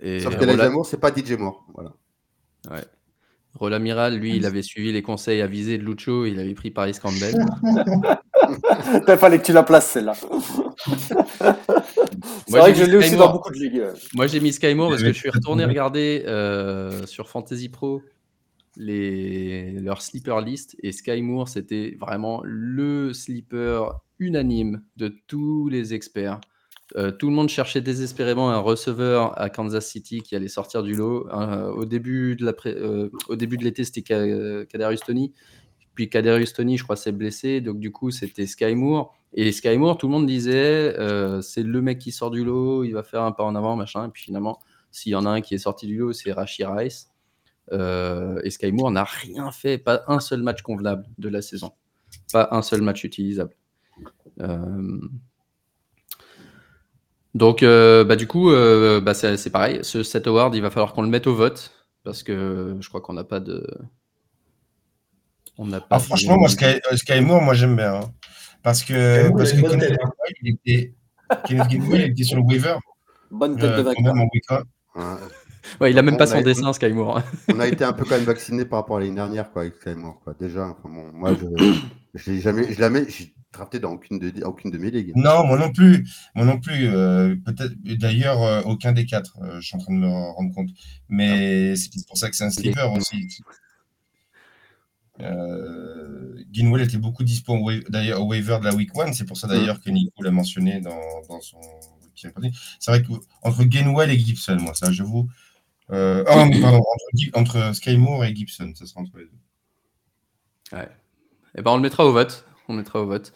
[0.00, 1.64] Et Sauf que Rola- Elijah Moore, c'est pas DJ Moore.
[1.74, 1.92] Voilà.
[3.54, 6.96] Rola Miral, lui, il avait suivi les conseils avisés de Lucho, il avait pris Paris
[7.02, 7.34] Campbell.
[9.08, 10.14] Il fallait que tu la places celle-là.
[10.14, 10.28] c'est
[12.50, 13.32] Moi, vrai j'ai que je mis l'ai aussi Sky dans Moore.
[13.34, 13.82] beaucoup de ligues.
[14.14, 18.02] Moi, j'ai mis Sky Moore parce que je suis retourné regarder euh, sur Fantasy Pro
[18.76, 25.92] les, leur sleeper list et Sky Moore, c'était vraiment le sleeper unanime de tous les
[25.94, 26.40] experts.
[26.96, 30.94] Euh, tout le monde cherchait désespérément un receveur à Kansas City qui allait sortir du
[30.94, 31.28] lot.
[31.32, 35.32] Euh, au début de la pré- euh, au début de l'été, c'était Ka- Kadarius Tony.
[36.08, 37.60] Puis Tony, je crois, s'est blessé.
[37.60, 39.14] Donc, du coup, c'était Sky Moore.
[39.34, 42.84] Et Sky Moore, tout le monde disait euh, c'est le mec qui sort du lot,
[42.84, 44.06] il va faire un pas en avant, machin.
[44.06, 46.64] Et puis finalement, s'il y en a un qui est sorti du lot, c'est Rashi
[46.64, 47.10] Rice.
[47.72, 51.72] Euh, et Sky Moore n'a rien fait, pas un seul match convenable de la saison.
[52.32, 53.54] Pas un seul match utilisable.
[54.40, 54.98] Euh,
[57.34, 59.80] Donc, bah, du coup, bah, c'est c'est pareil.
[59.82, 61.70] Ce, cet award, il va falloir qu'on le mette au vote
[62.04, 63.66] parce que je crois qu'on n'a pas de.
[65.62, 65.96] On n'a pas.
[65.96, 67.96] Ah, franchement, moi, Sky, euh, Sky Moore, moi, j'aime bien.
[67.96, 68.10] hein.
[68.62, 69.90] Parce que, Moore, parce que Kenneth.
[69.90, 70.94] Gainwell, il était,
[71.46, 72.76] Kenneth Gainwell, il était sur le waiver.
[73.30, 74.64] Bonne tête de Euh, vainqueur.
[74.96, 75.02] Ouais.
[75.80, 77.22] Ouais, il a même On pas a son été- dessin, Sky Moore.
[77.52, 79.74] On a été un peu quand même vacciné par rapport à l'année dernière, quoi, avec
[79.80, 80.34] Skymour, quoi.
[80.40, 81.46] Déjà, enfin, bon, moi, je,
[82.14, 85.12] je l'ai jamais, je l'ai jamais, j'ai drafté dans aucune de, aucune de mes ligues.
[85.14, 86.06] Non, moi non plus.
[86.36, 86.88] Moi non plus.
[86.88, 87.72] euh, Peut-être.
[87.98, 89.36] D'ailleurs, euh, aucun des quatre.
[89.42, 90.68] euh, je suis en train de me rendre compte.
[91.08, 93.28] Mais c'est pour ça que c'est un sleeper aussi.
[95.22, 97.56] Euh, Gainwell était beaucoup dispo
[97.88, 99.12] d'ailleurs au waiver de la week 1.
[99.12, 100.98] C'est pour ça d'ailleurs que Nico l'a mentionné dans,
[101.28, 101.58] dans son.
[102.14, 102.32] C'est
[102.88, 105.28] vrai qu'entre Gainwell et Gibson, moi, ça, j'avoue.
[105.90, 106.82] Euh, oh, pardon,
[107.34, 110.76] entre, entre et Gibson, ça sera entre les deux.
[110.76, 110.88] Ouais.
[111.56, 112.44] Et ben on le mettra au vote.
[112.68, 113.32] On mettra au vote.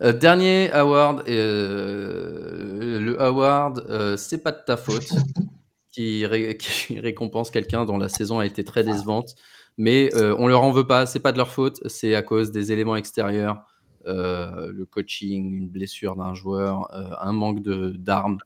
[0.00, 5.12] Euh, dernier award, euh, le award, c'est pas de ta faute,
[5.92, 9.34] qui, ré- qui récompense quelqu'un dont la saison a été très décevante,
[9.78, 12.50] mais euh, on leur en veut pas, c'est pas de leur faute, c'est à cause
[12.52, 13.64] des éléments extérieurs,
[14.06, 18.38] euh, le coaching, une blessure d'un joueur, euh, un manque de d'armes.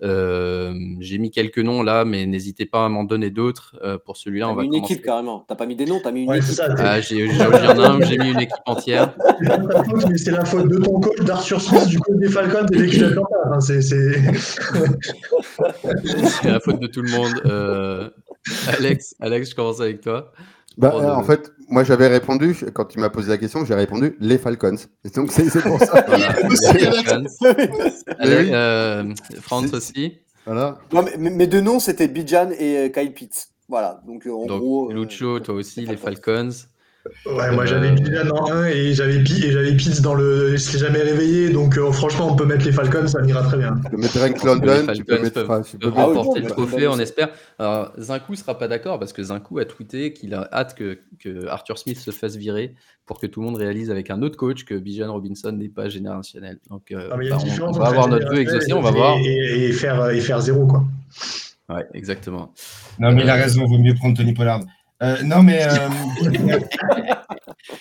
[0.00, 3.76] Euh, J'ai mis quelques noms là, mais n'hésitez pas à m'en donner d'autres.
[3.82, 4.92] Euh, pour celui-là, on va une commencer.
[4.92, 5.44] équipe carrément.
[5.48, 6.50] T'as pas mis des noms, t'as mis une Ouais, équipe.
[6.50, 6.68] c'est ça.
[6.78, 9.12] Ah, j'ai- mis une équipe entière.
[9.40, 12.16] C'est pas ta faute, mais c'est la faute de ton coach, d'Arthur Smith, du coach
[12.16, 13.08] des Falcons et des.
[13.18, 14.22] Enfin, c'est, c'est...
[16.42, 17.32] C'est la faute de tout le monde.
[17.46, 18.08] Euh,
[18.68, 20.32] Alex, Alex, je commence avec toi.
[20.78, 24.16] Bah, de- en fait, moi, j'avais répondu, quand tu m'as posé la question, j'ai répondu
[24.20, 24.76] les Falcons.
[25.04, 26.02] Et donc, c'est pour ça.
[26.08, 27.26] Voilà, les Falcons.
[28.18, 29.12] Allez, euh,
[29.42, 30.18] Franz C'est- aussi.
[30.46, 30.78] Voilà.
[30.92, 33.48] Non, mais- mais- mes deux noms, c'était Bijan et euh, Kyle Pitts.
[33.68, 34.00] Voilà.
[34.06, 34.90] Donc, euh, en Donc, gros.
[34.90, 36.48] euh, Lucho, toi aussi, les les Falcons.
[37.26, 40.56] Ouais, moi Euh, j'avais Bilan en 1 et j'avais, Pi- et j'avais Pitts dans le.
[40.56, 43.58] Je l'ai jamais réveillé, donc euh, franchement, on peut mettre les Falcons, ça m'ira très
[43.58, 43.74] bien.
[43.84, 45.42] Tu peux mettre Drake London, tu peux mettre.
[45.44, 47.28] peuvent- tu peux Ah remporter le trophée, bah, on espère.
[47.58, 51.46] Alors, Zinkou sera pas d'accord parce que Zinkou a tweeté qu'il a hâte que, que
[51.48, 52.74] Arthur Smith se fasse virer
[53.06, 55.88] pour que tout le monde réalise avec un autre coach que Bijan Robinson n'est pas
[55.88, 56.58] générationnel.
[56.70, 59.16] Donc, euh, Ah, bah, on- va avoir notre vœu générationnel exaucé, on va et- voir.
[59.18, 60.84] Et, et faire, et faire zéro, quoi.
[61.70, 62.52] Ouais, exactement.
[62.98, 64.60] Non, mais il a raison, vaut mieux prendre Tony Pollard.
[65.02, 65.88] Euh, non, mais euh,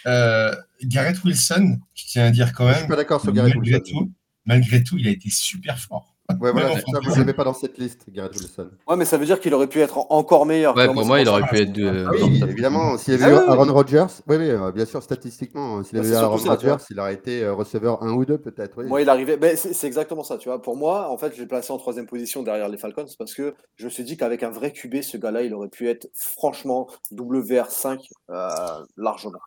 [0.05, 3.55] euh, Garrett Wilson, je tiens à dire quand Je suis même, pas d'accord sur Garrett
[3.55, 3.99] malgré Wilson.
[3.99, 4.11] tout,
[4.45, 6.15] malgré tout, il a été super fort.
[6.42, 8.70] Ouais, voilà, ça, vous ne l'avez pas dans cette liste, Garrett Wilson.
[8.86, 10.76] Ouais, mais ça veut dire qu'il aurait pu être en- encore meilleur.
[10.76, 12.06] Ouais, pour moi, il aurait pu être de.
[12.06, 13.54] Ah oui, évidemment, s'il y Ah avait eu oui, oui.
[13.54, 17.00] Aaron Rodgers, oui, oui, euh, bien sûr, statistiquement, s'il Bah, avait eu Aaron Rodgers, il
[17.00, 18.74] aurait été euh, receveur 1 ou 2 peut-être.
[18.78, 18.86] Oui.
[18.88, 19.56] Moi, il arrivait.
[19.56, 20.62] C'est exactement ça, tu vois.
[20.62, 23.56] Pour moi, en fait, je l'ai placé en troisième position derrière les Falcons parce que
[23.78, 26.88] je me suis dit qu'avec un vrai QB, ce gars-là, il aurait pu être franchement
[27.14, 28.00] WR5
[28.32, 28.50] euh,
[28.98, 29.40] largement.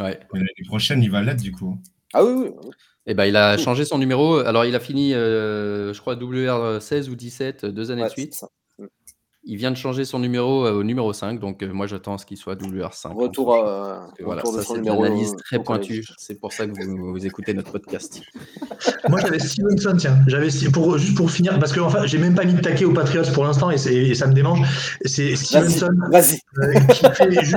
[0.00, 0.18] Ouais.
[0.32, 1.78] L'année prochaine, il va l'être du coup.
[2.12, 2.50] Ah oui, oui.
[2.64, 2.70] oui.
[3.06, 4.36] Et ben, il a changé son numéro.
[4.38, 8.12] Alors, il a fini, euh, je crois, WR16 ou 17 euh, deux années Ouais, de
[8.12, 8.34] suite.
[8.34, 8.48] ça.
[9.46, 11.38] Il vient de changer son numéro euh, au numéro 5.
[11.38, 13.08] Donc, euh, moi, j'attends à ce qu'il soit WR5.
[13.08, 15.04] en Retour, à, que voilà, retour de ça, son numéro.
[15.04, 16.02] au- très pointue.
[16.16, 18.22] C'est pour ça que vous, vous écoutez notre podcast.
[19.08, 20.16] Moi j'avais Stevenson, tiens.
[20.26, 22.92] J'avais pour juste pour finir, parce que enfin, j'ai même pas mis de taquet aux
[22.94, 23.76] Patriots pour l'instant et,
[24.14, 24.60] ça me démange.
[25.04, 26.38] C'est Stevenson vas-y.
[26.62, 27.56] euh, qui, fait juste-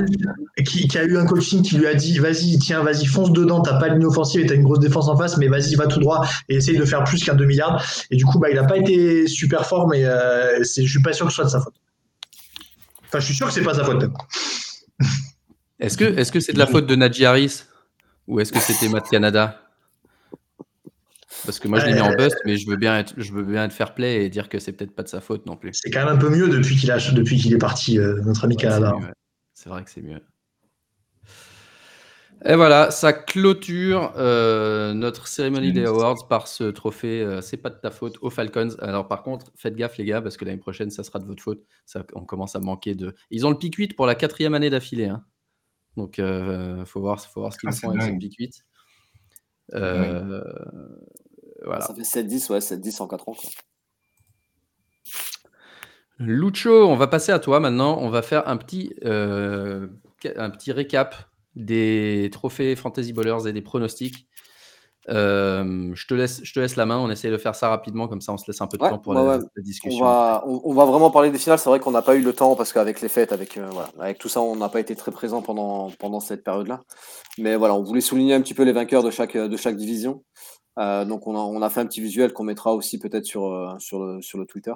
[0.66, 3.62] qui, qui a eu un coaching qui lui a dit vas-y, tiens, vas-y, fonce dedans,
[3.62, 5.86] t'as pas de ligne offensive et t'as une grosse défense en face, mais vas-y, va
[5.86, 7.82] tout droit et essaye de faire plus qu'un 2 milliards.
[8.10, 11.02] Et du coup, bah, il a pas été super fort, mais euh, c'est- je suis
[11.02, 11.74] pas sûr que ce soit de sa faute.
[13.08, 14.04] Enfin, je suis sûr que c'est pas sa faute.
[15.80, 17.62] Est-ce que est-ce que c'est de la faute de Najee Harris
[18.26, 19.62] ou est-ce que c'était Matt Canada?
[21.44, 23.42] Parce que moi, je l'ai mis en bust, mais je veux bien être, je veux
[23.44, 25.70] bien être fair play et dire que c'est peut-être pas de sa faute non plus.
[25.72, 28.44] C'est quand même un peu mieux depuis qu'il a depuis qu'il est parti, euh, notre
[28.44, 28.90] ami Ouais, Canada.
[28.92, 29.12] c'est mieux, ouais.
[29.54, 30.20] C'est vrai que c'est mieux.
[32.44, 37.20] Et voilà, ça clôture euh, notre cérémonie des awards par ce trophée.
[37.20, 38.76] euh, c'est pas de ta faute aux Falcons.
[38.80, 41.42] Alors par contre, faites gaffe les gars, parce que l'année prochaine, ça sera de votre
[41.42, 41.64] faute.
[41.84, 43.14] Ça, on commence à manquer de.
[43.30, 45.06] Ils ont le pic 8 pour la quatrième année d'affilée.
[45.06, 45.24] hein.
[45.96, 48.20] Donc euh, faut voir, faut voir ce qu'ils Ah, c'est font avec ce dingue.
[48.20, 48.64] pic 8.
[49.74, 50.40] Euh,
[51.64, 51.80] voilà.
[51.86, 53.34] Ça fait 7-10, ouais, 7-10 en 4 ans.
[53.34, 53.50] quoi.
[56.18, 57.98] Lucho, on va passer à toi maintenant.
[58.00, 59.88] On va faire un petit, euh,
[60.36, 61.27] un petit récap
[61.58, 64.26] des trophées Fantasy Ballers et des pronostics.
[65.10, 66.98] Euh, je, te laisse, je te laisse la main.
[66.98, 68.90] On essaie de faire ça rapidement, comme ça on se laisse un peu de Ouais,
[68.90, 69.38] temps pour la, ouais.
[69.38, 70.04] la On discussion.
[70.04, 71.58] va, on, on va vraiment parler des finales.
[71.58, 73.90] C'est vrai qu'on n'a pas eu le temps parce qu'avec les fêtes, avec, euh, voilà,
[73.98, 76.82] avec tout ça, on n'a pas été très présent pendant, pendant cette période-là.
[77.38, 80.22] Mais voilà, on voulait souligner un petit peu les vainqueurs de chaque, de chaque division.
[80.78, 83.76] Euh, donc on a, on a fait un petit visuel qu'on mettra aussi peut-être sur,
[83.80, 84.74] sur, le, sur le Twitter.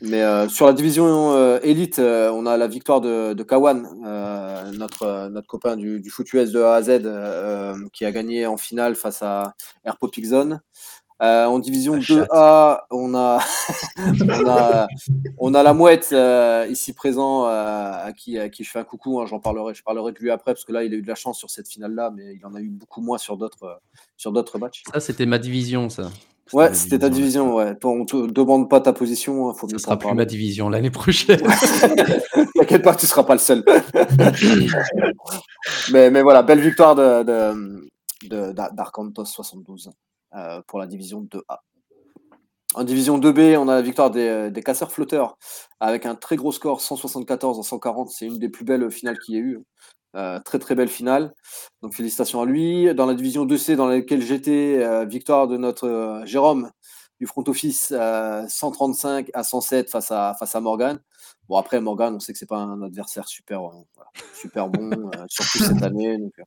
[0.00, 3.82] Mais euh, sur la division euh, élite, euh, on a la victoire de, de Kawan,
[4.76, 8.56] notre, notre copain du, du foot US de A à Z, qui a gagné en
[8.56, 9.54] finale face à
[9.84, 10.60] Airpo Pixon.
[11.20, 12.28] Euh, en division La chatte.
[12.30, 13.40] 2A, on a,
[13.98, 14.86] on a,
[15.38, 16.14] on a la mouette
[16.70, 19.20] ici présent à, qui, à qui je fais un coucou.
[19.20, 21.08] hein, J'en parlerai, je parlerai de lui après parce que là, il a eu de
[21.08, 23.80] la chance sur cette finale-là, mais il en a eu beaucoup moins sur d'autres,
[24.16, 24.84] sur d'autres matchs.
[24.94, 26.08] Ça, c'était ma division, ça.
[26.52, 27.76] Ouais, c'était ta division, ouais.
[27.76, 30.16] Toi, on te demande pas ta position, hein, faut Ça mieux sera pas en plus
[30.16, 31.40] ma division l'année prochaine.
[32.56, 33.64] T'inquiète pas, tu seras pas le seul.
[35.92, 37.88] mais, mais voilà, belle victoire de, de,
[38.28, 39.90] de- d'Ar- d'Arcantos 72
[40.34, 41.58] euh, pour la division 2A.
[42.74, 45.38] En division 2B, on a la victoire des, des casseurs flotteurs
[45.80, 48.10] avec un très gros score 174 à 140.
[48.10, 49.60] C'est une des plus belles finales qu'il y ait eu.
[50.16, 51.34] Euh, très très belle finale.
[51.82, 52.94] Donc félicitations à lui.
[52.94, 56.70] Dans la division 2C dans laquelle j'étais, euh, victoire de notre euh, Jérôme
[57.20, 60.98] du front office euh, 135 à 107 face à, face à Morgan.
[61.48, 65.24] Bon après Morgan, on sait que c'est pas un adversaire super, voilà, super bon, euh,
[65.28, 66.16] surtout cette année.
[66.16, 66.42] Donc, euh,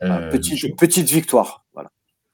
[0.00, 1.64] voilà, Euh, petite, petite victoire.
[1.74, 1.90] Voilà.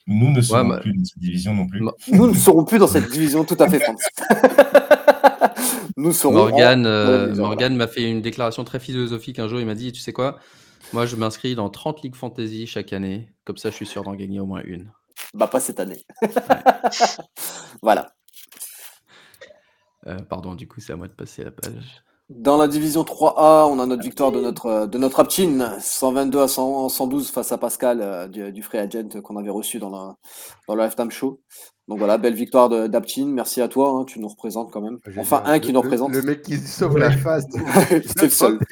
[0.06, 1.82] Nous ne bah- plus dans cette division non plus.
[2.12, 4.02] Nous ne serons plus dans cette division tout à fait France.
[5.96, 9.38] Nous serons Morgan, en- euh, dans la division, Morgan m'a fait une déclaration très philosophique
[9.38, 9.60] un jour.
[9.60, 10.38] Il m'a dit, tu sais quoi?
[10.92, 13.32] Moi, je m'inscris dans 30 ligues fantasy chaque année.
[13.44, 14.90] Comme ça, je suis sûr d'en gagner au moins une.
[15.34, 16.04] Bah pas cette année.
[17.82, 18.14] voilà.
[20.06, 22.02] Euh, pardon, du coup, c'est à moi de passer la page.
[22.28, 26.40] Dans la division 3A, on a notre victoire de notre, euh, de notre Aptin, 122
[26.40, 29.90] à 100 112 face à Pascal euh, du, du Free Agent qu'on avait reçu dans,
[29.90, 30.16] la,
[30.66, 31.40] dans le Lifetime Show.
[31.86, 33.26] Donc voilà, belle victoire de- d'Aptin.
[33.26, 34.98] Merci à toi, hein, tu nous représentes quand même.
[35.18, 36.12] Enfin, un qui Le- nous représente.
[36.12, 37.44] Le mec qui sauve la face.
[38.04, 38.58] C'était le seul.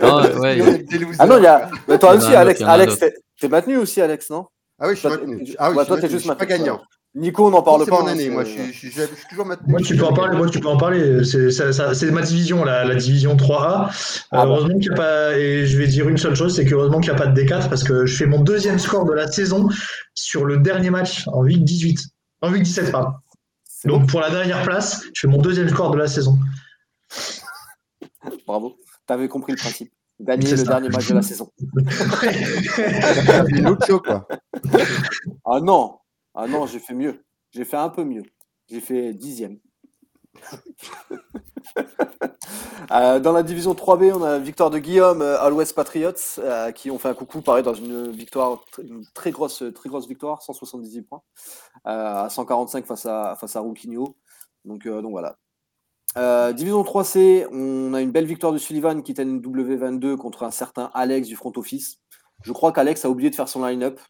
[0.00, 0.84] Non, ouais,
[1.18, 1.68] Ah non, il y a.
[1.88, 2.62] Mais toi aussi, Alex.
[2.62, 2.98] Alex,
[3.38, 4.46] t'es maintenu aussi, Alex, non?
[4.78, 5.44] Ah oui, je suis maintenu.
[5.58, 6.08] Ah oui, je toi, suis t'es maintenu.
[6.08, 6.80] juste Je suis pas maintenu, gagnant.
[7.16, 8.00] Nico, on n'en parle C'est pas.
[8.02, 9.66] mon hein, année, c'est- moi je suis, je suis- je suis toujours maintenu.
[9.72, 10.36] Moi, tu peux en parler.
[10.36, 11.24] Moi, tu peux en parler.
[11.24, 13.88] C'est c'est ma division, la, la division 3A.
[13.88, 13.90] Ah
[14.30, 14.44] bah.
[14.46, 15.36] heureusement qu'il n'y a pas.
[15.36, 17.68] Et je vais dire une seule chose, c'est qu'heureusement qu'il n'y a pas de D4
[17.68, 19.68] parce que je fais mon deuxième score de la saison
[20.14, 21.98] sur le dernier match en week 18.
[22.42, 23.10] En week 17, pardon.
[23.64, 23.98] c'est bon.
[23.98, 26.38] Donc pour la dernière place, je fais mon deuxième score de la saison.
[28.46, 28.76] Bravo.
[29.06, 29.90] T'avais compris le principe.
[30.20, 30.64] Gagner C'est le ça.
[30.64, 31.50] dernier match de la saison.
[33.48, 34.28] Une autre show, quoi.
[35.46, 35.94] Ah non,
[36.34, 37.24] ah non, j'ai fait mieux.
[37.52, 38.22] J'ai fait un peu mieux.
[38.68, 39.58] J'ai fait dixième.
[42.90, 46.72] Euh, dans la division 3B, on a victoire de Guillaume, euh, All West Patriots, euh,
[46.72, 50.42] qui ont fait un coucou, pareil, dans une victoire, une très grosse, très grosse victoire,
[50.42, 51.22] 178 points,
[51.86, 54.16] euh, à 145 face à, face à Rouquinho.
[54.64, 55.36] Donc, euh, voilà.
[56.16, 60.42] Euh, division 3C, on a une belle victoire de Sullivan qui était une W22 contre
[60.42, 61.98] un certain Alex du front office.
[62.42, 64.00] Je crois qu'Alex a oublié de faire son line-up.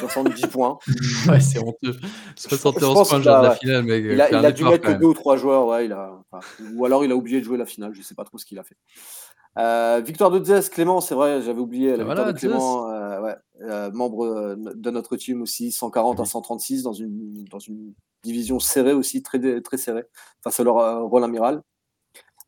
[0.00, 0.78] 70 points.
[1.28, 1.96] Ouais, c'est honteux.
[2.36, 4.04] Je 71 pense points de la finale, mec.
[4.08, 6.18] Il a, un il a dû mettre que deux ou trois joueurs, ouais, il a,
[6.30, 8.44] enfin, ou alors il a oublié de jouer la finale, je sais pas trop ce
[8.44, 8.76] qu'il a fait.
[9.58, 12.90] Euh, victoire de Zes, Clément, c'est vrai, j'avais oublié la Ah, victoire voilà, de Clément,
[12.90, 17.58] euh, ouais, euh, membre euh, de notre team aussi, 140 à 136 dans une, dans
[17.58, 20.04] une division serrée aussi, très, très serrée,
[20.42, 21.62] face à leur euh, rôle amiral.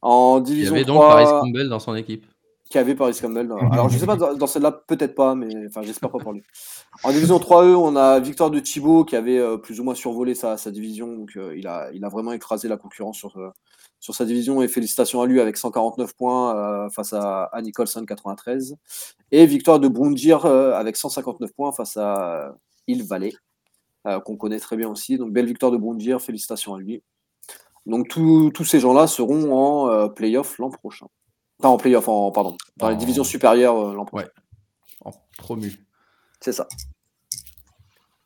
[0.03, 2.27] En Il y division avait donc 3, Paris Campbell dans son équipe.
[2.69, 3.51] Qui avait Paris Campbell.
[3.73, 6.43] Alors, je sais pas, dans dans celle-là, peut-être pas, mais enfin, j'espère pas pour lui.
[7.03, 10.35] En division 3E, on a victoire de Thibaut qui avait euh, plus ou moins survolé
[10.35, 11.15] sa, sa division.
[11.15, 13.51] Donc, euh, il, a, il a vraiment écrasé la concurrence sur, euh,
[14.01, 14.61] sur sa division.
[14.61, 18.77] Et félicitations à lui avec 149 points face à, à Nicholson 93.
[19.33, 22.55] Et victoire de Brundir avec 159 points face à
[22.87, 23.33] Il Valley,
[24.25, 25.17] qu'on connaît très bien aussi.
[25.17, 26.21] Donc, belle victoire de Brundir.
[26.21, 27.03] Félicitations à lui.
[27.87, 31.07] Donc, tous ces gens-là seront en playoff l'an prochain.
[31.61, 34.27] Enfin, en playoff, en, pardon, dans les En- divisions supérieures euh, l'an prochain.
[34.27, 34.31] Ouais.
[35.05, 35.73] En promu.
[36.41, 36.69] C'est ça.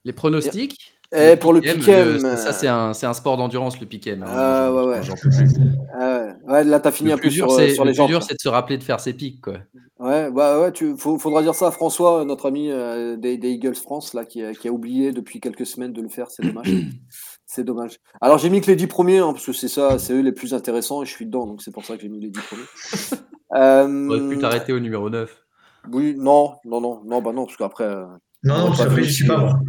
[0.04, 0.76] Les pronostics?
[1.14, 4.22] Et pour le piquem, le- Ça, c'est un, c'est un sport d'endurance, le piquem.
[4.22, 4.26] hein.
[4.30, 5.00] Ah, ouais, ouais.
[5.00, 5.30] plus.
[6.00, 7.94] euh, ouais, là, t'as fini Le un peu plus dur, sur, euh, les le plus
[7.94, 8.06] gens.
[8.06, 9.58] dur, c'est de se rappeler de faire ses pics, quoi.
[9.98, 13.50] Ouais, bah ouais, tu faut- faudra dire ça à François, notre ami euh, des, des
[13.50, 16.30] Eagles France, là, qui, a- qui a oublié depuis quelques semaines de le faire.
[16.30, 16.66] C'est dommage.
[17.54, 17.98] c'est dommage.
[18.20, 20.32] Alors j'ai mis que les 10 premiers, hein, parce que c'est ça, c'est eux les
[20.32, 22.40] plus intéressants et je suis dedans, donc c'est pour ça que j'ai mis les 10
[22.40, 22.62] premiers.
[23.54, 25.30] Euh, T'aurais pu t'arrêter au numéro 9.
[25.92, 27.84] Oui, non, non, non, non, bah non, parce qu'après.
[27.84, 28.06] euh,
[28.44, 29.60] Non, on non, parce qu'après, j'y suis pas, moi.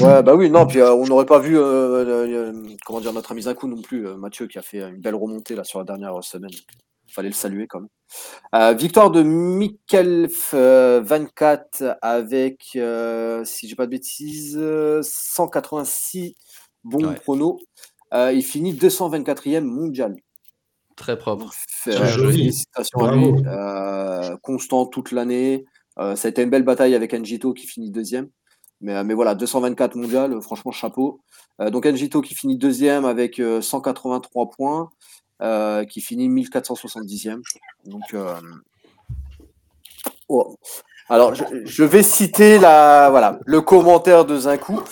[0.00, 2.50] Ouais, bah oui, non, puis euh, on n'aurait pas vu, euh,
[2.86, 5.54] comment dire, notre ami Zakou non plus, euh, Mathieu, qui a fait une belle remontée
[5.54, 6.52] là sur la dernière semaine.
[7.10, 7.90] Fallait le saluer quand même.
[8.54, 9.22] Euh, victoire de
[10.54, 16.34] euh, 24 avec, euh, si j'ai pas de bêtises, euh, 186
[16.84, 17.14] bons Ouais.
[17.14, 17.58] pronos.
[18.14, 20.16] Euh, il finit 224e mondial.
[20.96, 21.50] Très propre.
[21.88, 23.32] Euh, félicitations à lui.
[23.46, 25.64] Euh, constant toute l'année.
[25.98, 28.28] Euh, ça a été une belle bataille avec Njito qui finit deuxième.
[28.80, 31.20] Mais, mais voilà, 224 mondial, franchement, chapeau.
[31.60, 34.90] Euh, donc Njito qui finit deuxième avec euh, 183 points,
[35.40, 37.40] euh, qui finit 1470e.
[37.86, 38.34] Donc, euh,
[40.28, 40.56] oh.
[41.08, 44.82] Alors, je, je vais citer la, voilà, le commentaire de Zinkou.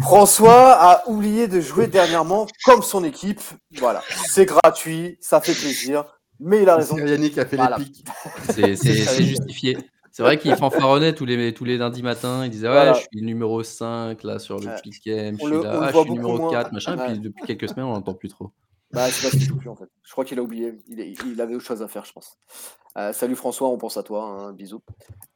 [0.00, 3.40] François a oublié de jouer dernièrement comme son équipe.
[3.78, 6.04] Voilà, c'est gratuit, ça fait plaisir,
[6.40, 6.96] mais il a raison.
[6.96, 7.76] C'est Yannick qui a fait Voilà.
[7.78, 8.04] les pics.
[8.50, 9.78] C'est justifié.
[10.12, 12.42] C'est vrai qu'il fanfaronnait tous les, tous les lundis matins.
[12.44, 12.94] Il disait Ouais, Voilà.
[12.94, 14.80] je suis numéro 5 là sur le Ouais.
[14.82, 15.36] pick'em.
[15.38, 16.50] Je suis le- là, ah, je suis numéro moins.
[16.50, 16.96] 4, machin.
[16.96, 17.06] Ouais.
[17.08, 18.50] Puis depuis quelques semaines, on n'entend plus trop.
[18.92, 19.88] Bah, je sais pas joue plus en fait.
[20.02, 20.74] Je crois qu'il a oublié.
[20.88, 22.38] Il, avait autre chose à faire, je pense.
[22.96, 24.24] Euh, salut François, on pense à toi.
[24.24, 24.80] hein, bisous.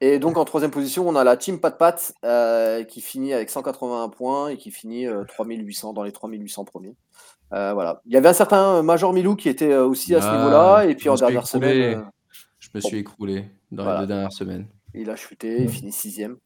[0.00, 3.50] Et donc en troisième position, on a la team Pat Pat euh, qui finit avec
[3.50, 6.94] 181 points et qui finit euh, 3800 dans les 3800 premiers.
[7.52, 8.00] Euh, voilà.
[8.06, 10.84] Il y avait un certain Major Milou qui était euh, aussi à ce Ah, niveau-là.
[10.86, 11.66] Et puis en dernière écroulé.
[11.72, 12.02] semaine, euh,
[12.60, 12.88] Je me Bon.
[12.88, 14.00] suis écroulé dans Voilà.
[14.00, 14.68] les deux dernières semaines.
[14.94, 16.36] il a chuté, il finit sixième.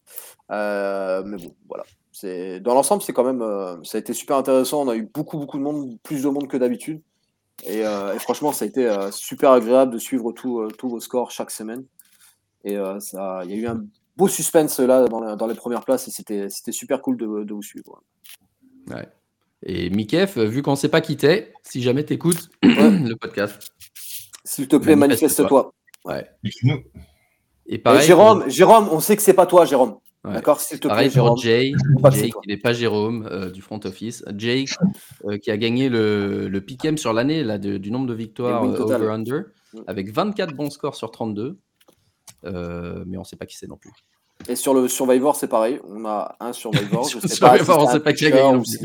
[0.51, 1.85] Euh, mais bon, voilà.
[2.17, 4.83] C'est dans l'ensemble, c'est quand même, euh, ça a été super intéressant.
[4.83, 7.03] On a eu beaucoup, beaucoup de monde, plus de monde que d'habitude.
[7.65, 11.01] Et, euh, et franchement, ça a été euh, super agréable de suivre euh, tous vos
[11.01, 11.85] scores chaque semaine.
[12.63, 13.85] Et euh, ça, il y a eu un
[14.17, 17.43] beau suspense là dans, la- dans les premières places et c'était, c'était super cool de,
[17.43, 18.01] de vous suivre.
[18.89, 19.09] Ouais.
[19.65, 23.73] Et Mikef, vu qu'on ne s'est pas quitté, si jamais tu écoutes le podcast.
[24.45, 25.73] S'il te plaît, Manifeste-toi.
[26.45, 26.83] Écris-nous.
[27.67, 29.99] Et Jérôme, Jérôme, on sait que c'est pas toi, Jérôme.
[30.25, 30.33] Ouais.
[30.33, 31.29] D'accord, s'il te plaît, Pareil Jérôme.
[31.31, 31.73] pour Jay,
[32.43, 34.25] qui n'est pas Jérôme euh, du front office.
[34.37, 34.65] Jay
[35.27, 38.65] euh, qui a gagné le, le pick'em sur l'année là, de- du nombre de victoires
[38.65, 39.43] euh, over-under
[39.75, 39.81] Mm.
[39.89, 41.59] avec 24 bons scores sur 32.
[42.45, 43.91] Euh, mais on ne sait pas qui c'est non plus.
[44.49, 45.81] Et sur le Survivor, c'est pareil.
[45.89, 47.05] On a un Survivor.
[47.09, 48.65] Sur je le sais pas Survivor, si on sait pas qui a gagné non ou
[48.65, 48.79] si-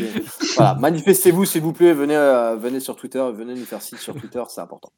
[0.56, 1.94] Voilà, manifestez-vous s'il vous plaît.
[1.94, 2.16] Venez,
[2.60, 4.91] venez sur Twitter, venez nous faire signe sur Twitter, c'est important.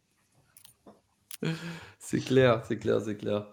[2.00, 3.48] C'est clair, c'est clair, c'est clair.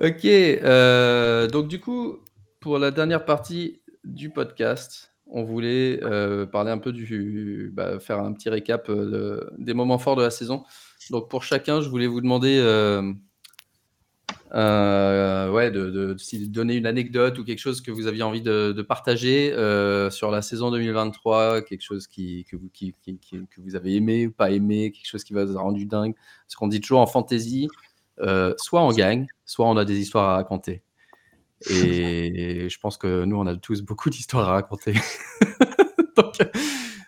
[0.00, 2.18] Ok, euh, donc du coup,
[2.60, 8.18] pour la dernière partie du podcast, on voulait euh, parler un peu du, bah, faire
[8.18, 10.64] un petit récap euh, de- des moments forts de la saison.
[11.10, 12.58] Donc pour chacun, je voulais vous demander,
[14.52, 16.16] ouais, de,
[16.48, 19.50] donner une anecdote ou quelque chose que vous aviez envie de, partager
[20.10, 24.32] sur la saison 2023, quelque chose qui, que, vous, qui- que vous avez aimé ou
[24.32, 26.14] pas aimé, quelque chose qui vous a rendu dingue.
[26.46, 27.68] Parce qu'on dit toujours en fantasy,
[28.20, 30.82] euh, soit on gagne, soit on a des histoires à raconter.
[31.70, 34.94] Et je pense que nous, on a tous beaucoup d'histoires à raconter.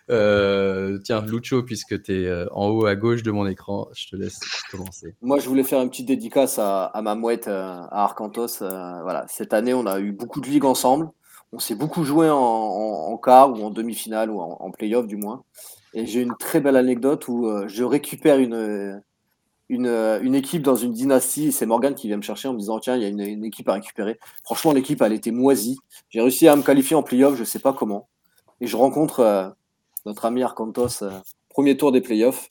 [0.09, 4.15] Euh, tiens, Lucho, puisque tu es en haut à gauche de mon écran, je te
[4.15, 4.39] laisse
[4.71, 5.15] commencer.
[5.21, 8.61] Moi, je voulais faire une petite dédicace à, à ma mouette euh, à Arcantos.
[8.61, 11.09] euh, voilà, cette année, on a eu beaucoup de ligues ensemble.
[11.51, 15.17] On s'est beaucoup joué en, en, quart ou en demi-finale ou en, en play-off du
[15.17, 15.43] moins.
[15.93, 19.01] Et j'ai une très belle anecdote où euh, je récupère une,
[19.69, 21.51] une, euh, une équipe dans une dynastie.
[21.51, 23.67] C'est Morgan qui vient me chercher en me disant Tiens, il y a une, équipe
[23.69, 24.19] à récupérer.
[24.43, 25.77] Franchement, l'équipe, elle était moisie.
[26.09, 28.09] J'ai réussi à me qualifier en play-off, je sais pas comment.
[28.61, 29.49] Et je rencontre euh,
[30.05, 31.11] notre ami Arcantos, euh,
[31.49, 32.47] premier tour des playoffs.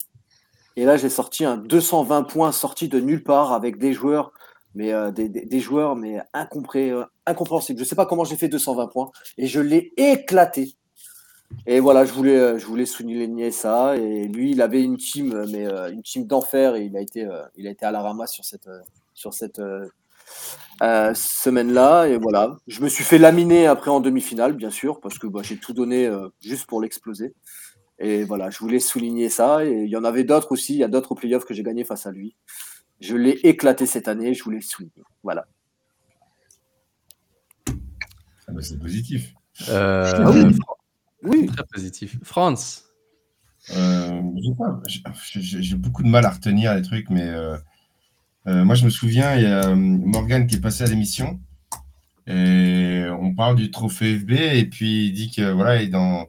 [0.75, 4.31] Et là, j'ai sorti un 220 points sorti de nulle part avec des joueurs,
[4.75, 6.93] mais des, joueurs mais incompré-
[7.25, 7.79] incompréhensibles.
[7.79, 10.76] Je sais pas comment j'ai fait 220 points et je l'ai éclaté.
[11.65, 13.97] Et voilà, je voulais, euh, je voulais souligner ça.
[13.97, 17.01] Et lui, il avait une team, euh, mais euh, une team d'enfer et il a
[17.01, 18.69] été, euh, il a été à la ramasse sur cette,
[19.13, 19.87] sur cette euh,
[20.81, 22.05] euh, semaine-là.
[22.07, 25.41] Et voilà, je me suis fait laminer après en demi-finale, bien sûr, parce que bah,
[25.43, 27.33] j'ai tout donné euh, juste pour l'exploser.
[27.99, 29.65] Et voilà, je voulais souligner ça.
[29.65, 30.73] Et il y en avait d'autres aussi.
[30.73, 32.35] Il y a d'autres playoffs que j'ai gagnés face à lui.
[32.99, 34.33] Je l'ai éclaté cette année.
[34.33, 35.03] Je voulais le souligner.
[35.23, 35.45] Voilà.
[38.47, 39.33] Ah bah, c'est positif.
[39.69, 40.55] Euh, Ah oui.
[41.23, 41.47] Oui.
[41.47, 42.17] Très positif.
[42.23, 42.83] France.
[43.75, 44.81] Euh, je sais pas,
[45.35, 47.57] j'ai- beaucoup de mal à retenir les trucs, mais euh,
[48.47, 51.39] euh, moi je me souviens, il y a euh, Morgan qui est passé à l'émission
[52.27, 56.27] et on parle du trophée FB et puis il dit que voilà, il est dans,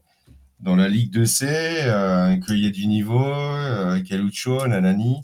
[0.60, 4.66] dans la Ligue 2C, euh, qu'il y a du niveau, euh, qu'il y a Lucho,
[4.66, 5.20] Nanani,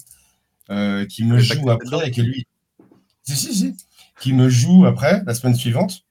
[0.70, 2.46] euh, qui me joue après et que lui,
[3.24, 3.76] si, si, si,
[4.20, 6.03] qui me joue après la semaine suivante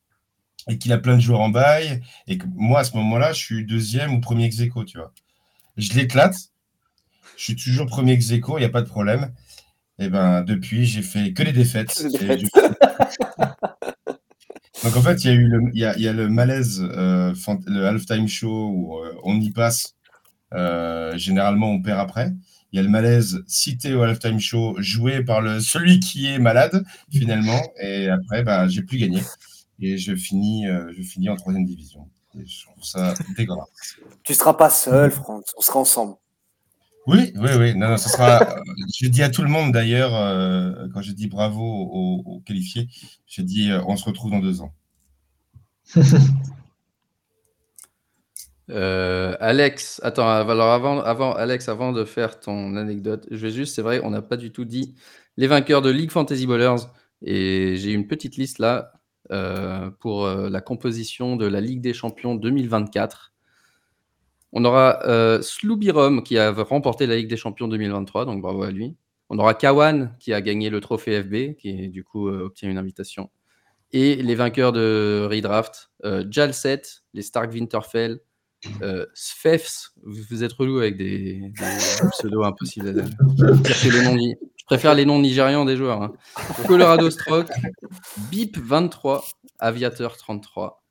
[0.69, 3.39] et qu'il a plein de joueurs en bail et que moi à ce moment-là, je
[3.39, 5.13] suis deuxième ou premier ex aequo, tu vois
[5.77, 6.35] je l'éclate.
[7.37, 9.33] Je suis toujours premier ex il n'y a pas de problème.
[9.99, 12.03] Et ben depuis, j'ai fait que les défaites.
[14.83, 16.81] Donc en fait, il y a eu le, y a, il y a le malaise,
[16.81, 17.33] euh,
[17.67, 19.95] le halftime show où euh, on y passe.
[20.53, 22.33] Euh, généralement, on perd après.
[22.71, 26.39] Il y a le malaise cité au halftime show, joué par le, celui qui est
[26.39, 27.61] malade, finalement.
[27.79, 29.21] Et après, bah, j'ai plus gagné.
[29.79, 32.07] Et je finis, euh, je finis en troisième division.
[32.39, 33.97] Et je trouve ça dégueulasse.
[34.23, 35.53] Tu seras pas seul, France.
[35.57, 36.15] On sera ensemble.
[37.05, 37.75] Oui, oui, oui.
[37.75, 38.41] Non, non, ce sera.
[38.41, 38.61] euh,
[38.97, 42.87] je dis à tout le monde d'ailleurs, euh, quand je dis bravo aux, aux qualifiés,
[43.27, 44.73] je dis euh, on se retrouve dans deux ans.
[48.69, 53.75] Euh, Alex, attends, alors avant, avant, Alex, avant de faire ton anecdote, je vais juste,
[53.75, 54.95] c'est vrai, on n'a pas du tout dit
[55.37, 56.83] les vainqueurs de League Fantasy Ballers.
[57.21, 58.93] Et j'ai une petite liste là
[59.31, 63.33] euh, pour euh, la composition de la Ligue des Champions 2024.
[64.51, 65.41] On aura euh,
[66.23, 68.95] qui a remporté la Ligue des Champions 2023, donc bravo à lui.
[69.29, 72.77] On aura Kawan qui a gagné le trophée FB, qui du coup euh, obtient une
[72.77, 73.29] invitation.
[73.91, 76.81] Et les vainqueurs de redraft, Jalset,
[77.13, 78.19] les Stark Winterfell,
[78.81, 81.51] euh, Sfefs, vous, vous êtes relou avec des, des
[82.11, 82.93] pseudos impossibles.
[82.93, 84.15] les noms
[84.63, 86.01] Je préfère les noms nigérians des joueurs.
[86.01, 86.13] hein.
[86.67, 87.49] Colorado Stroke,
[88.31, 89.23] Bip 23,
[89.59, 90.81] Aviateur 33,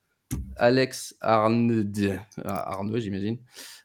[0.56, 1.84] Alex Arnaud,
[2.44, 3.38] ah, Arnaud j'imagine,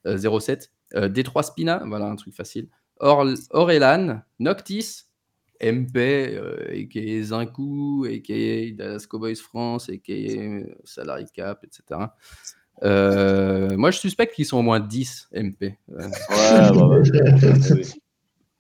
[0.05, 2.67] euh, 07, euh, Détroit Spina, voilà un truc facile,
[2.99, 5.03] Or, Orelan, Noctis,
[5.61, 5.97] MP,
[6.35, 7.23] euh, a.k.a.
[7.23, 8.71] Zinkou, a.k.a.
[8.75, 10.63] Dallas Cowboys France, a.k.a.
[10.83, 12.01] Salary Cap, etc.
[12.83, 15.77] Euh, moi, je suspecte qu'ils sont au moins 10 MP.
[15.89, 16.07] Euh,
[16.73, 17.01] bah.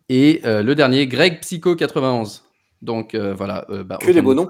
[0.09, 2.43] Et euh, le dernier, Greg Psycho 91.
[2.81, 3.65] Donc euh, voilà.
[3.69, 4.49] euh, bah, Que aucun des de beaux noms.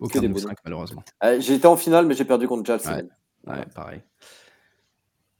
[0.00, 1.04] Aucun des beaux cinq, malheureusement.
[1.24, 2.80] Euh, été en finale, mais j'ai perdu contre Jal.
[2.86, 3.52] Ouais.
[3.52, 4.00] Ouais, pareil.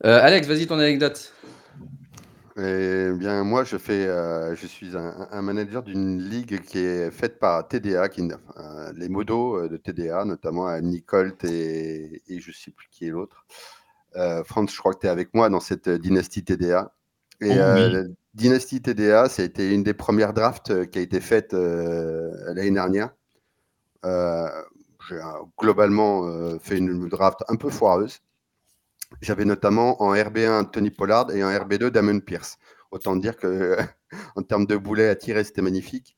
[0.04, 1.32] Euh, Alex, vas-y ton anecdote.
[2.56, 7.10] Eh bien, moi, je, fais, euh, je suis un, un manager d'une ligue qui est
[7.10, 12.54] faite par TDA, qui, euh, les modos de TDA, notamment Nicole et, et je ne
[12.54, 13.44] sais plus qui est l'autre.
[14.14, 16.94] Euh, Franz, je crois que tu es avec moi dans cette dynastie TDA.
[17.40, 18.14] Et Oh oui.
[18.34, 22.30] Dynastie TDA, ça a été une des premières drafts euh, qui a été faite euh,
[22.54, 23.10] l'année dernière.
[24.04, 24.48] Euh,
[25.08, 25.20] J'ai
[25.58, 28.20] globalement fait une draft un peu foireuse.
[29.20, 32.58] J'avais notamment en RB1 Tony Pollard et en RB2 Damon Pierce.
[32.90, 33.76] Autant dire que
[34.36, 36.16] en termes de boulets à tirer, c'était magnifique.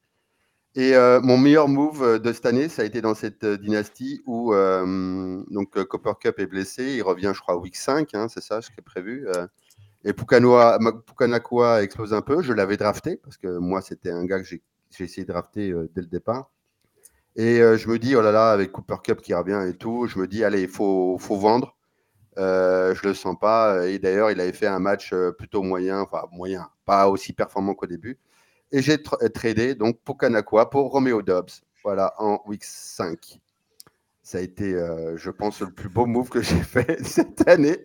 [0.76, 5.82] Et mon meilleur move de cette année, ça a été dans cette dynastie où donc
[5.84, 8.76] Copper Cup est blessé, il revient, je crois, week 5, hein, c'est ça ce qui
[8.78, 9.26] est prévu.
[10.06, 14.46] Et Pukanakua explose un peu, je l'avais drafté parce que moi, c'était un gars que
[14.46, 14.62] j'ai
[15.00, 16.50] essayé de drafter euh, dès le départ.
[17.36, 20.06] Et euh, je me dis, oh là là, avec Cooper Cup qui revient et tout,
[20.06, 21.76] je me dis, allez, il faut, vendre.
[22.38, 23.88] Euh, je le sens pas.
[23.88, 27.74] Et d'ailleurs, il avait fait un match euh, plutôt moyen, enfin moyen, pas aussi performant
[27.74, 28.18] qu'au début.
[28.72, 31.50] Et j'ai tra- tradé donc pour Kanakwa, pour Romeo Dobbs,
[31.84, 33.40] voilà, en week 5.
[34.26, 37.78] Ça a été, euh, je pense, le plus beau move que j'ai fait cette année.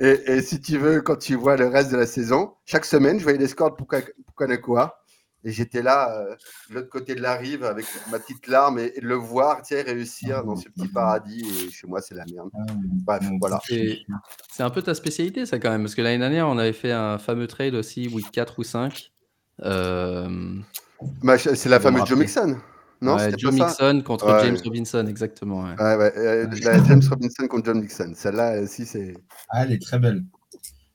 [0.00, 3.18] Et, et si tu veux, quand tu vois le reste de la saison, chaque semaine,
[3.18, 4.88] je voyais les scores pour, pour.
[5.44, 6.34] Et j'étais là, euh,
[6.70, 9.82] de l'autre côté de la rive, avec ma petite larme, et, le voir tu sais,
[9.82, 11.44] réussir dans ce petit paradis.
[11.66, 12.48] Et chez moi, c'est la merde.
[13.04, 13.60] Bref, voilà.
[13.68, 15.82] C'est un peu ta spécialité, ça, quand même.
[15.82, 19.12] Parce que l'année dernière, on avait fait un fameux trade aussi, week 4 ou 5.
[19.64, 20.54] Euh,
[21.22, 22.18] Bah, c'est la fameuse Joe.
[22.18, 22.56] Mixon.
[23.02, 24.44] Non, ouais, c'était Joe pas ça Mixon contre Ouais.
[24.44, 25.62] James Robinson, exactement.
[25.62, 25.74] ouais.
[25.78, 28.12] Ouais, ouais, euh, la James Robinson contre John Mixon.
[28.14, 29.14] Celle-là aussi, c'est.
[29.48, 30.24] Ah, elle est très belle.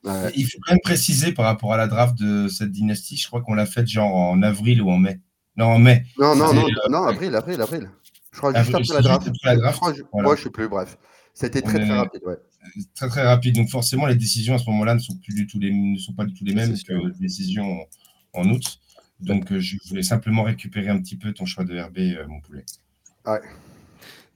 [0.04, 0.30] ouais.
[0.36, 3.42] Il faut quand même préciser par rapport à la draft de cette dynastie, je crois
[3.42, 5.20] qu'on l'a faite genre en avril ou en mai.
[5.56, 6.04] Non, en mai.
[6.18, 7.90] Non, non, non, euh, non, avril, avril, avril.
[8.32, 9.22] Je crois Avril, juste après la c'est draft.
[9.26, 10.26] juste après la draft, Je crois, je- voilà.
[10.28, 10.98] Moi, je sais plus, bref.
[11.32, 12.36] C'était très, On très est- rapide, ouais.
[12.94, 13.54] Très très rapide.
[13.56, 16.12] Donc forcément, les décisions à ce moment-là ne sont plus du tout les, ne sont
[16.12, 17.06] pas du tout les mêmes C'est que sûr.
[17.06, 17.80] les décisions
[18.34, 18.78] en, en août.
[19.20, 22.40] Donc euh, je voulais simplement récupérer un petit peu ton choix de RB, euh, mon
[22.40, 22.64] poulet.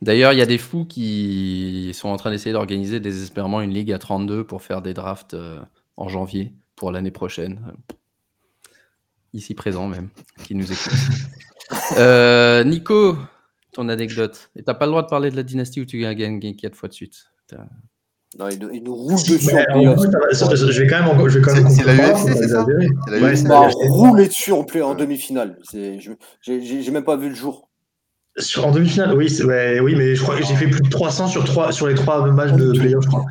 [0.02, 3.92] D'ailleurs, il y a des fous qui sont en train d'essayer d'organiser désespérément une ligue
[3.92, 5.60] à 32 pour faire des drafts euh,
[5.96, 7.60] en janvier pour l'année prochaine.
[9.34, 10.08] Ici présent même,
[10.44, 10.92] qui nous écoute.
[11.98, 13.16] Euh, Nico,
[13.72, 14.50] ton anecdote.
[14.56, 16.74] Et t'as pas le droit de parler de la dynastie où tu as gagné 4
[16.74, 17.30] fois de suite.
[18.38, 19.64] Non, il, nous- il nous roule dessus Mais en en
[19.96, 20.02] playoff.
[20.04, 21.96] fait, ça va- ça- je vais quand même, encore- je vais quand même C'est- la
[21.96, 22.64] comprendre, UFC, c'est ça
[23.08, 23.88] la Ouais, UFC.
[23.88, 25.58] roulé dessus en, demi-finale.
[25.72, 27.68] J'ai même pas vu le jour.
[28.36, 31.26] Sur- en demi-finale, oui, ouais, oui, mais je crois que j'ai fait plus de 300
[31.26, 33.24] sur, trois, sur les trois matchs de playoff, je crois.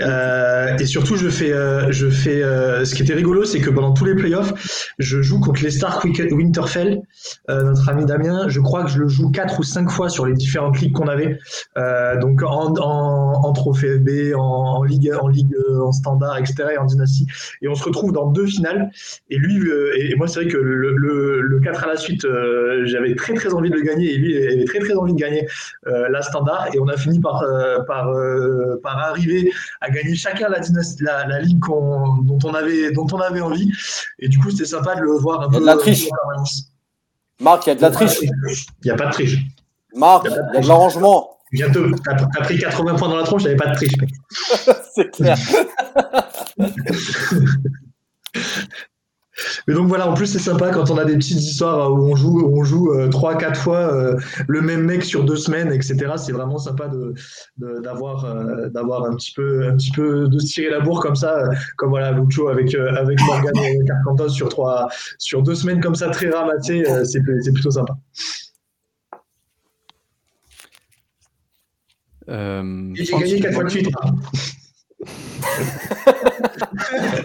[0.00, 2.42] Euh, et surtout, je fais, euh, je fais.
[2.42, 4.52] euh, ce qui était rigolo, c'est que pendant tous les playoffs,
[4.98, 7.00] je joue contre les Stark Winterfell,
[7.50, 8.48] euh, notre ami Damien.
[8.48, 11.08] Je crois que je le joue quatre ou cinq fois sur les différentes ligues qu'on
[11.08, 11.38] avait.
[11.76, 16.36] Euh, donc en, en, en trophée FB, en, en ligue, en ligue, euh, en standard,
[16.38, 16.70] etc.
[16.74, 17.26] et en dynastie.
[17.62, 18.90] Et on se retrouve dans deux finales.
[19.30, 22.26] Et lui, et, et moi, c'est vrai que le, le, le 4 à la suite,
[22.84, 24.12] j'avais très très envie de le gagner.
[24.12, 25.46] Et lui il avait très très envie de gagner
[25.86, 26.68] la standard.
[26.74, 27.44] Et on a fini par,
[27.86, 28.12] par,
[28.82, 29.50] par arriver
[29.80, 33.40] à gagner chacun la, dynastie, la, la ligue qu'on- dont, on avait, dont on avait
[33.40, 33.70] envie.
[34.18, 35.60] Et du coup, c'était sympa de le voir un Il y a peu.
[35.60, 36.06] de la triche.
[36.06, 36.72] en permanence.
[37.40, 38.18] Marc, il y a de la triche.
[38.22, 38.30] Il
[38.84, 39.36] n'y a pas de triche.
[39.94, 41.30] Marc, il y a de l'arrangement.
[41.52, 43.96] Bientôt, t'as as pris 80 points dans la tronche, il n'y avait pas de triche.
[43.98, 44.10] mec.
[44.94, 45.38] C'est clair.
[49.66, 52.16] Mais donc voilà, en plus c'est sympa quand on a des petites histoires où on
[52.16, 54.16] joue, où on joue euh, 3-4 fois euh,
[54.48, 55.96] le même mec sur deux semaines, etc.
[56.16, 57.14] C'est vraiment sympa de
[57.58, 61.00] de- d'avoir euh, d'avoir un petit peu un petit peu de se tirer la bourre
[61.00, 64.88] comme ça, euh, comme voilà Lucho avec euh, avec Morgan et Carcantos sur trois
[65.18, 67.94] sur deux semaines comme ça très ramassées, euh, c'est c'est plutôt sympa.
[72.28, 73.88] Euh, Et j'ai gagné 4 fois de suite.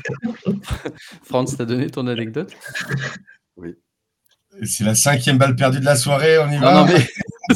[1.23, 2.53] Franz, t'as donné ton anecdote
[3.57, 3.75] Oui.
[4.63, 6.73] C'est la cinquième balle perdue de la soirée, on y Non, va.
[6.73, 7.07] non, mais.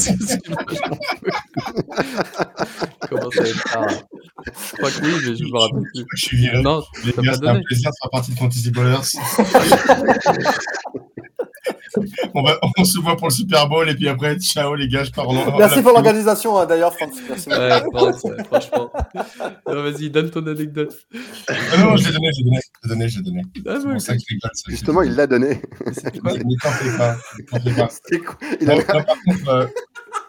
[3.09, 6.05] Comment ça va être tard Je crois que oui, mais je me rappelle plus.
[6.15, 6.61] Je suis viré.
[6.61, 8.97] Non, c'était un plaisir de faire partie de Fantasy Ballers.
[12.33, 15.03] on, va, on se voit pour le Super Bowl et puis après, ciao les gars,
[15.03, 17.11] je pars en en- Merci pour l'organisation, hein, d'ailleurs, Franck.
[17.27, 17.49] Merci.
[17.49, 18.91] Ouais, pense, ouais, franchement.
[19.65, 20.93] Vas-y, donne ton anecdote.
[21.49, 23.41] Ah non, je l'ai donné, je l'ai donné, je l'ai donné, je l'ai donné.
[23.67, 25.61] Ah, C'est ça que ça, Justement, il l'a donné.
[25.93, 27.17] c'est quoi Mais mais t'en fais pas,
[27.51, 27.89] t'en fais pas.
[27.89, 29.65] C'était quoi Il Bon, a- là, par contre, euh,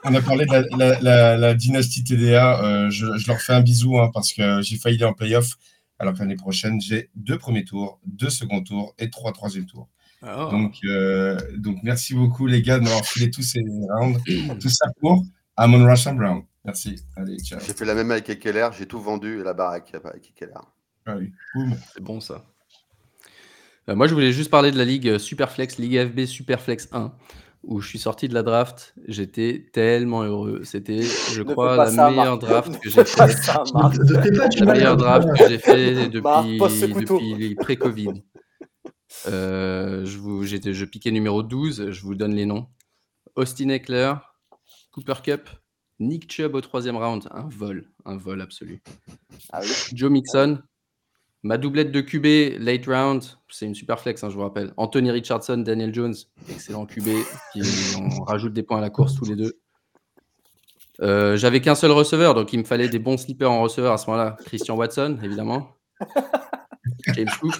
[0.04, 2.62] on a parlé de la, la- la- la dynastie TDA.
[2.64, 5.54] euh, je, je leur fais un bisou hein, parce que j'ai failli aller en playoff.
[6.00, 9.88] Alors que l'année prochaine, j'ai deux premiers tours, deux seconds tours et trois troisième tours.
[10.22, 10.48] Ah.
[10.50, 14.20] Donc, euh, donc, merci beaucoup, les gars, de m'avoir filé tous ces rounds.
[14.60, 15.22] Tout ça pour
[15.56, 16.42] Amon Russell Brown.
[16.64, 16.96] Merci.
[17.16, 17.60] Allez, ciao.
[17.64, 20.60] J'ai fait la même avec Ekeler, j'ai tout vendu la baraque avec Ekeler.
[21.06, 21.74] Allez, boum.
[21.94, 22.44] C'est bon ça.
[23.88, 27.12] Euh, moi, je voulais juste parler de la ligue Superflex, Ligue FB Superflex 1,
[27.62, 28.94] où je suis sorti de la draft.
[29.06, 30.60] J'étais tellement heureux.
[30.64, 35.58] C'était, je Ne crois, la meilleure draft que j'ai du La meilleure draft que j'ai
[35.58, 38.22] fait depuis, depuis pré-Covid.
[39.26, 42.66] Euh, je, vous, j'étais, je piquais numéro 12, je vous donne les noms.
[43.36, 44.14] Austin Eckler,
[44.92, 45.48] Cooper Cup,
[46.00, 48.82] Nick Chubb au troisième round, un vol, un vol absolu.
[49.52, 49.68] Ah oui.
[49.94, 50.60] Joe Mixon,
[51.42, 54.72] ma doublette de QB, late round, c'est une super flex, hein, je vous rappelle.
[54.76, 56.14] Anthony Richardson, Daniel Jones,
[56.50, 57.08] excellent QB,
[57.52, 57.62] qui
[57.98, 59.58] on rajoute des points à la course tous les deux.
[61.00, 63.98] Euh, J'avais qu'un seul receveur, donc il me fallait des bons slippers en receveur à
[63.98, 64.36] ce moment-là.
[64.44, 65.76] Christian Watson, évidemment.
[67.14, 67.54] James Cook.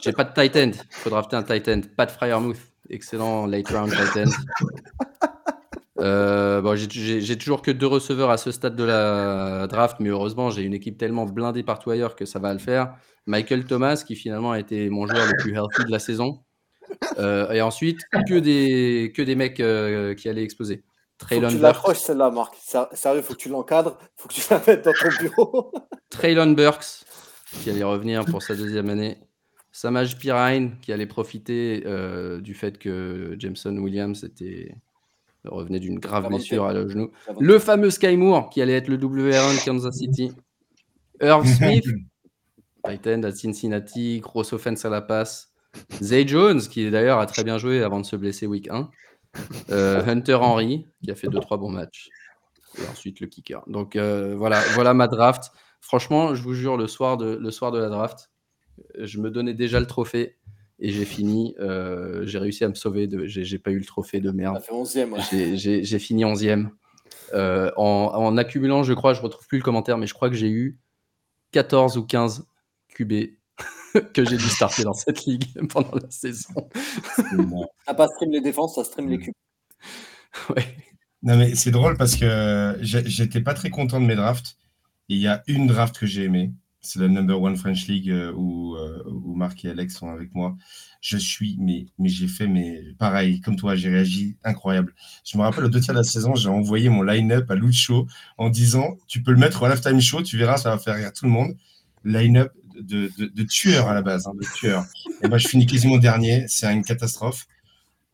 [0.00, 1.80] J'ai pas de tight end, il faut drafter un tight end.
[1.96, 2.58] Pat Fryermuth,
[2.90, 4.30] excellent late round tight end.
[6.00, 10.50] Euh, bon, j'ai- toujours que deux receveurs à ce stade de la draft, mais heureusement,
[10.50, 12.94] j'ai une équipe tellement blindée partout ailleurs que ça va le faire.
[13.26, 16.40] Michael Thomas, qui finalement a été mon joueur le plus healthy de la saison.
[17.18, 20.84] Euh, et ensuite, que des, que des mecs euh, qui allaient exploser.
[21.20, 22.54] Faut que Traylon tu l'accroches celle-là, Marc.
[22.92, 23.96] Sérieux, faut que tu l'encadres.
[24.16, 25.72] Faut que tu la mettes dans ton bureau.
[26.10, 27.04] Traylon Burks,
[27.62, 29.18] qui allait revenir pour sa deuxième année.
[29.72, 34.76] Samaj Pirine, qui allait profiter euh, du fait que Jameson Williams était,
[35.44, 37.10] revenait d'une grave blessure à le genou.
[37.40, 40.32] Le fameux Sky Moore, qui allait être le WR1 de Kansas City.
[41.20, 41.86] Irv Smith,
[42.84, 45.52] tight end à Cincinnati, grosse offense à la passe.
[46.00, 48.88] Zay Jones, qui d'ailleurs a très bien joué avant de se blesser week 1.
[49.70, 52.10] Euh, Hunter Henry, qui a fait 2-3 bons matchs.
[52.78, 53.62] Et ensuite le kicker.
[53.66, 55.50] Donc euh, voilà, voilà ma draft.
[55.86, 58.30] Franchement, je vous jure, le soir de, le soir de la draft,
[58.98, 60.38] je me donnais déjà le trophée
[60.78, 61.54] et j'ai fini.
[61.60, 63.06] euh, j'ai réussi à me sauver.
[63.06, 64.62] De, j'ai, j'ai pas eu le trophée de Ça merde.
[64.62, 65.10] fait 11e.
[65.10, 65.20] ouais.
[65.30, 66.70] J'ai, j'ai- j'ai fini 11e.
[67.34, 67.84] Euh, en,
[68.14, 70.78] en accumulant, je crois, je retrouve plus le commentaire, mais je crois que j'ai eu
[71.52, 72.46] 14 ou 15
[72.94, 73.12] QB
[74.14, 76.68] que j'ai dû starter dans cette ligue pendant la saison.
[77.86, 79.34] Ça pas stream les défenses, ça stream les cubes.
[80.48, 80.64] Ouais.
[81.22, 84.56] Non, mais c'est drôle parce que j'étais pas très content de mes drafts.
[85.08, 86.52] Il y a une draft que j'ai aimée.
[86.80, 90.34] C'est la number one French League euh, où, euh, où Marc et Alex sont avec
[90.34, 90.56] moi.
[91.00, 94.94] Je suis, mais, mais j'ai fait, mais pareil, comme toi, j'ai réagi incroyable.
[95.24, 98.06] Je me rappelle, au deux tiers de la saison, j'ai envoyé mon line-up à Lucho
[98.36, 101.12] en disant Tu peux le mettre au halftime show, tu verras, ça va faire rire
[101.12, 101.56] tout le monde.
[102.04, 104.84] Line-up de, de, de tueur à la base, hein, de tueur.
[105.22, 106.44] Et moi, je finis quasiment dernier.
[106.48, 107.46] C'est une catastrophe.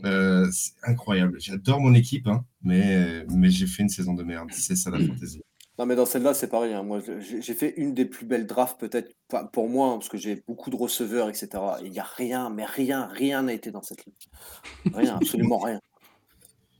[0.04, 1.40] Euh, c'est incroyable.
[1.40, 4.48] J'adore mon équipe, hein, mais, mais j'ai fait une saison de merde.
[4.52, 5.42] C'est ça la fantaisie.
[5.80, 6.74] Non, mais dans celle-là, c'est pareil.
[6.74, 6.82] hein.
[6.82, 10.18] Moi, j'ai fait une des plus belles drafts, peut-être, enfin, pour moi, hein, parce que
[10.18, 11.48] j'ai beaucoup de receveurs, etc.
[11.80, 14.14] Et il n'y a rien, mais rien, rien n'a été dans cette ligue.
[14.94, 15.80] Rien, absolument rien.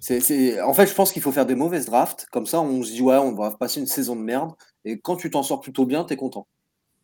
[0.00, 2.26] C'est, c'est- En fait, je pense qu'il faut faire des mauvaises drafts.
[2.30, 4.50] Comme ça, on se dit, ouais, on va passer une saison de merde.
[4.84, 6.46] Et quand tu t'en sors plutôt bien, tu es content.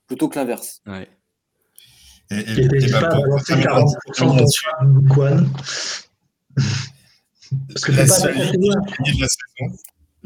[0.06, 0.82] Plutôt que l'inverse.
[0.86, 1.08] Ouais.
[2.30, 4.78] Et, bah, pas à pour- balancer pour terminer 40% de ton choix,
[5.14, 5.46] Quan.
[7.68, 8.44] Parce que la t'es pas seule la
[9.28, 9.76] saison,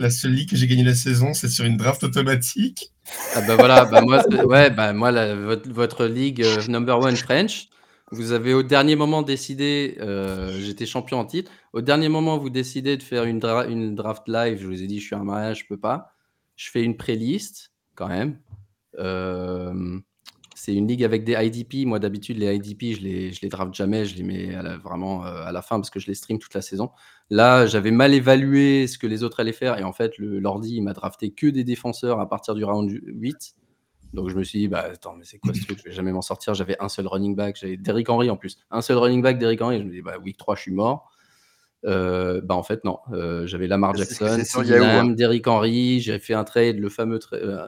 [0.00, 2.90] la seule ligue que j'ai gagné la saison, c'est sur une draft automatique.
[3.34, 7.16] Ah bah voilà, bah moi, c'est- ouais, bah moi votre, votre ligue euh, number one
[7.16, 7.68] French,
[8.12, 12.50] vous avez au dernier moment décidé, euh, j'étais champion en titre, au dernier moment vous
[12.50, 15.24] décidez de faire une, dra- une draft live, je vous ai dit je suis un
[15.24, 16.12] mariage, je peux pas,
[16.56, 18.38] je fais une pré-liste quand même.
[18.98, 19.98] Euh,
[20.62, 23.72] c'est une ligue avec des IDP, moi d'habitude les IDP je les, je les draft
[23.74, 26.14] jamais, je les mets à la- vraiment euh, à la fin parce que je les
[26.14, 26.90] stream toute la saison.
[27.30, 30.82] Là, j'avais mal évalué ce que les autres allaient faire et en fait, l'ordi, il
[30.82, 33.54] m'a drafté que des défenseurs à partir du round 8.
[34.12, 35.78] Donc je me suis dit, bah attends, mais c'est quoi ce truc?
[35.78, 36.52] Je vais jamais m'en sortir.
[36.54, 38.58] J'avais un seul running back, j'avais Derrick Henry en plus.
[38.70, 39.78] Un seul running back, Derrick Henry.
[39.78, 41.10] Je me dis, bah week 3, je suis mort.
[41.86, 42.98] Euh, bah en fait, non.
[43.12, 45.10] Euh, j'avais Lamar Jackson, Yahoo, hein.
[45.12, 46.00] Derrick Henry.
[46.00, 47.66] J'ai fait un trade, le fameux, tra- euh,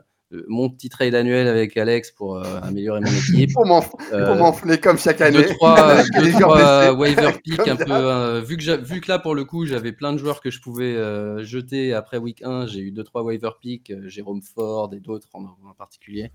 [0.48, 3.52] mon petit trade annuel avec Alex pour euh, améliorer mon équipe.
[3.54, 3.66] Pour
[4.12, 5.38] Euh, pour m'enfler comme chaque année.
[5.42, 7.84] deux, trois, deux, waiver pick un peu.
[7.90, 10.50] euh, vu, que j'a- vu que là, pour le coup, j'avais plein de joueurs que
[10.50, 14.42] je pouvais euh, jeter après week 1, j'ai eu deux, trois waiver pick, euh, Jérôme
[14.42, 16.30] Ford et d'autres en, en particulier,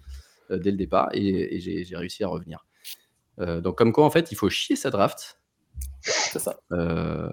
[0.52, 2.66] euh, dès le départ, et, et j'ai réussi à revenir.
[3.40, 5.40] Euh, donc, comme quoi, en fait, il faut chier sa draft.
[6.02, 6.58] C'est ça.
[6.72, 7.30] euh,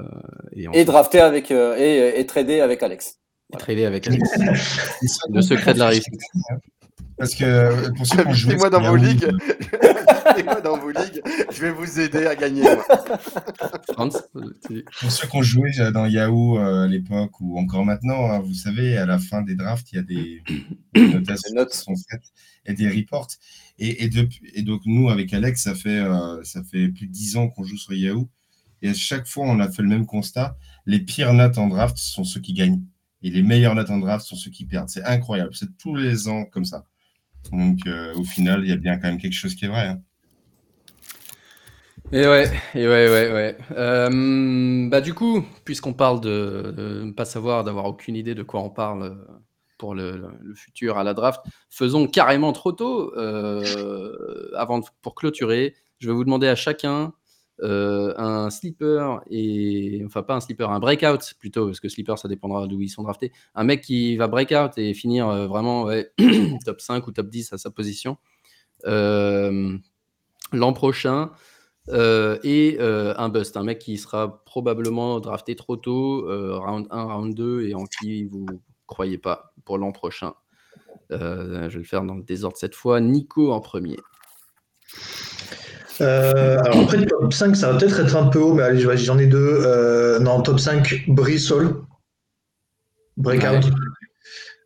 [0.73, 3.21] et, drafter avec euh, et, et trader avec Alex.
[3.53, 6.15] Et trader avec Le secret de la réussite.
[7.17, 9.25] Parce que euh, pour ceux qui ont joué Invitez-moi dans vos Yahoo, ligues.
[9.25, 9.95] euh,
[10.27, 11.23] Invitez-moi dans vos ligues.
[11.53, 12.63] Je vais vous aider à gagner.
[12.63, 12.85] moi.
[15.01, 18.41] Pour ceux qui ont joué euh, dans Yahoo euh, à l'époque ou encore maintenant, hein,
[18.41, 20.43] vous savez, à la fin des drafts, il y a des,
[20.95, 21.71] des notations Des notes.
[21.71, 22.25] qui sont faites
[22.67, 23.29] et des reports.
[23.79, 27.13] Et, et, depuis- et donc, nous, avec Alex, ça fait, euh, ça fait plus de
[27.13, 28.29] 10 ans qu'on joue sur Yahoo.
[28.83, 30.57] Et à chaque fois, on a fait le même constat.
[30.87, 32.83] Les pires notes en draft sont ceux qui gagnent.
[33.25, 34.91] Et les meilleures notes en draft sont ceux qui perdent.
[34.91, 35.55] C'est incroyable.
[35.55, 36.85] C'est tous les ans comme ça.
[37.51, 39.87] Donc, euh, au final, il y a bien quand même quelque chose qui est vrai.
[39.87, 40.03] hein.
[42.13, 43.59] Et ouais, et ouais, ouais, ouais.
[43.73, 48.61] Euh, bah du coup, puisqu'on parle de, ne pas savoir, d'avoir aucune idée de quoi
[48.61, 49.15] on parle euh,
[49.79, 50.23] pour le,
[50.55, 51.41] futur à la draft,
[51.71, 53.15] faisons carrément trop tôt.
[54.55, 57.15] avant pour clôturer, je vais vous demander à chacun
[57.63, 62.27] euh, un sleeper et enfin pas un sleeper, un breakout plutôt, parce que sleeper ça
[62.27, 63.33] dépendra d'où ils sont draftés.
[63.55, 65.89] Un mec qui va breakout et finir euh, vraiment
[66.65, 68.19] top 5 ou top 10 à sa position
[68.87, 69.77] euh,
[70.53, 71.31] l'an prochain.
[71.93, 76.25] Et un bust, un mec qui sera probablement drafté trop tôt,
[76.59, 78.47] round 1, round 2, et en qui vous
[78.87, 80.35] croyez pas pour l'an prochain.
[81.11, 83.01] Je vais le faire dans le désordre cette fois.
[83.01, 83.99] Nico en premier.
[86.01, 88.97] Euh, alors après, top 5, ça va peut-être être un peu haut, mais allez, je-
[88.97, 89.61] j'en ai deux.
[89.65, 91.83] Euh, non, top 5, Brissol.
[93.17, 93.71] Breakout.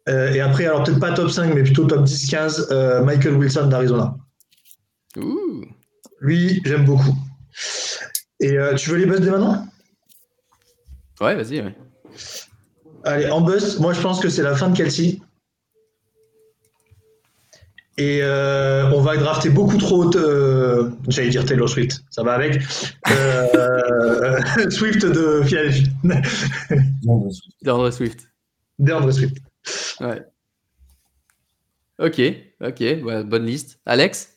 [0.08, 3.66] Euh, et après, alors peut-être pas top 5, mais plutôt top 10-15, euh, Michael Wilson
[3.66, 4.16] d'Arizona.
[6.20, 7.14] Lui, j'aime beaucoup.
[8.40, 9.66] Et tu veux les busts dès maintenant?
[11.20, 11.60] Ouais, vas-y.
[11.60, 11.74] ouais.
[13.04, 15.20] Allez, en bust, moi je pense que c'est la fin de Kelsey.
[18.00, 20.14] Et euh, on va drafter beaucoup trop haute.
[20.16, 22.62] euh, J'allais dire Taylor Swift, ça va avec.
[23.10, 25.90] Euh, Swift de Philadelphie.
[27.62, 28.28] DeAndre Swift.
[28.78, 29.36] DeAndre Swift.
[30.00, 30.24] Ouais.
[31.98, 32.20] Ok,
[32.60, 33.80] ok, ouais, bonne liste.
[33.84, 34.32] Alex?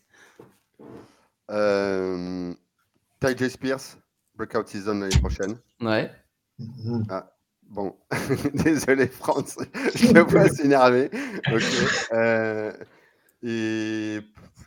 [1.51, 2.51] Euh,
[3.19, 3.49] Ty J.
[3.51, 3.97] Spears,
[4.35, 5.57] breakout season l'année prochaine.
[5.81, 6.09] Ouais.
[7.69, 7.95] Bon,
[8.55, 9.57] désolé France,
[9.95, 11.11] je le vois s'énerver.
[11.53, 11.63] Ok.
[12.13, 12.71] Euh,
[13.43, 14.19] et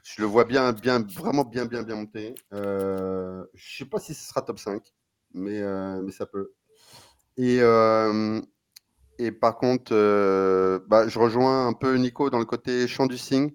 [0.02, 2.34] je le vois bien, bien, vraiment bien, bien, bien monté.
[2.52, 4.82] Euh, je sais pas si ce sera top 5,
[5.32, 6.52] mais, euh, mais ça peut.
[7.36, 8.40] Et, euh,
[9.18, 13.18] et par contre, euh, bah, je rejoins un peu Nico dans le côté champ du
[13.18, 13.52] signe.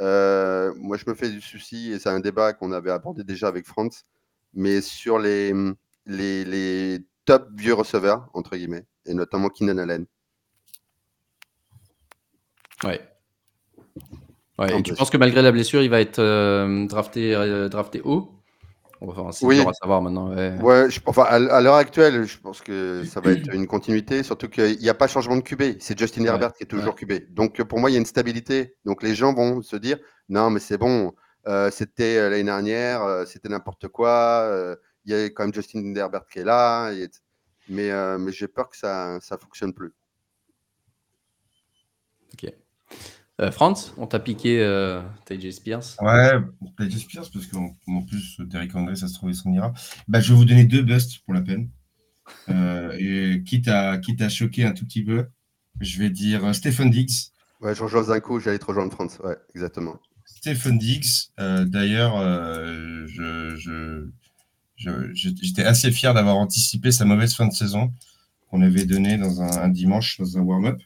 [0.00, 3.66] Moi, je me fais du souci, et c'est un débat qu'on avait abordé déjà avec
[3.66, 4.04] Franz,
[4.54, 5.52] mais sur les,
[6.06, 10.06] les, les top vieux receveurs, entre guillemets, et notamment Keenan Allen.
[12.84, 13.15] Ouais.
[14.58, 17.68] Ouais, En et tu penses que malgré la blessure, il va être euh, drafté, euh,
[17.68, 18.30] drafté haut?
[19.42, 19.56] Oui.
[19.56, 20.34] dur à savoir maintenant.
[20.34, 20.56] ouais.
[20.62, 24.22] Ouais, je, enfin, à, à l'heure actuelle, je pense que ça va être une continuité,
[24.22, 25.76] surtout qu'il n'y a pas changement de QB.
[25.80, 27.34] C'est Justin Ouais, Herbert qui est toujours QB.
[27.34, 28.74] Donc, euh, pour moi, il y a une stabilité.
[28.86, 29.98] Donc, les gens vont se dire
[30.30, 31.12] non, mais c'est bon,
[31.46, 34.50] euh, c'était l'année dernière, c'était n'importe quoi.
[35.04, 36.90] Il y a quand même Justin Herbert qui est là.
[36.92, 37.10] et-
[37.68, 39.92] mais mais j'ai peur que ça ne fonctionne plus.
[42.32, 42.65] Ok.
[43.40, 45.82] Euh, Franz, on t'a piqué euh, TJ Spears.
[46.00, 46.32] Ouais,
[46.76, 49.74] Paige Spears, parce qu'en en plus, Derrick Henry, ça se trouve, il s'en ira.
[50.08, 51.68] Bah, je vais vous donner deux busts pour la peine.
[52.48, 55.26] Euh, et quitte, à, quitte à choquer un tout petit peu,
[55.80, 57.30] je vais dire euh, Stephen Diggs.
[57.60, 59.18] Ouais, je rejoins un coup, j'allais te rejoindre France.
[59.22, 59.96] Ouais, exactement.
[60.24, 64.08] Stephen Diggs, euh, d'ailleurs, euh, je, je,
[64.76, 67.92] je- je- j'étais assez fier d'avoir anticipé sa mauvaise fin de saison
[68.50, 70.80] qu'on avait donnée dans un, un dimanche dans un warm-up.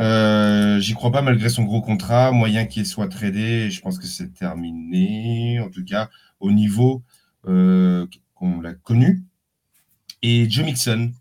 [0.00, 4.06] Euh, J'y crois pas malgré son gros contrat, moyen qu'il soit tradé, je pense que
[4.06, 6.08] c'est terminé, en tout cas
[6.40, 7.02] au niveau
[7.46, 9.22] euh, qu'on l'a connu.
[10.22, 11.12] Et Joe Mixon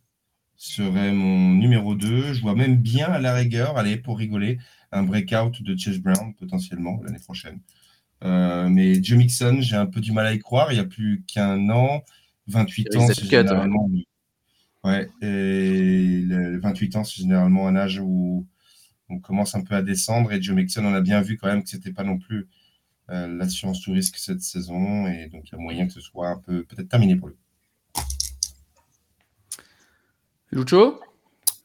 [0.56, 2.34] serait mon numéro 2.
[2.34, 4.60] Je vois même bien à la rigueur, allez, pour rigoler,
[4.92, 7.60] un breakout de Chase Brown potentiellement l'année prochaine.
[8.24, 10.72] Euh, mais Joe Mixon, j'ai un peu du mal à y croire.
[10.72, 12.04] Il n'y a plus qu'un an,
[12.48, 13.30] 28 ans, c'est ouais.
[13.30, 13.90] généralement.
[14.86, 18.46] Ouais, et le le 28 ans, c'est généralement un âge où
[19.10, 20.32] on commence un peu à descendre.
[20.32, 22.48] Et Joe Mixon, on a bien vu quand même que c'était pas non plus
[23.10, 25.08] euh, l'assurance tout risque cette saison.
[25.08, 27.38] Et donc, il y a moyen que ce soit un peu peut-être terminé pour lui.
[30.52, 31.00] Lucho?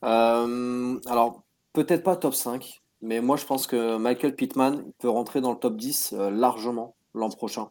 [0.04, 1.42] Euh, alors,
[1.72, 2.82] peut-être pas top 5.
[3.00, 6.96] Mais moi, je pense que Michael Pittman peut rentrer dans le top 10 euh, largement
[7.14, 7.70] l'an prochain.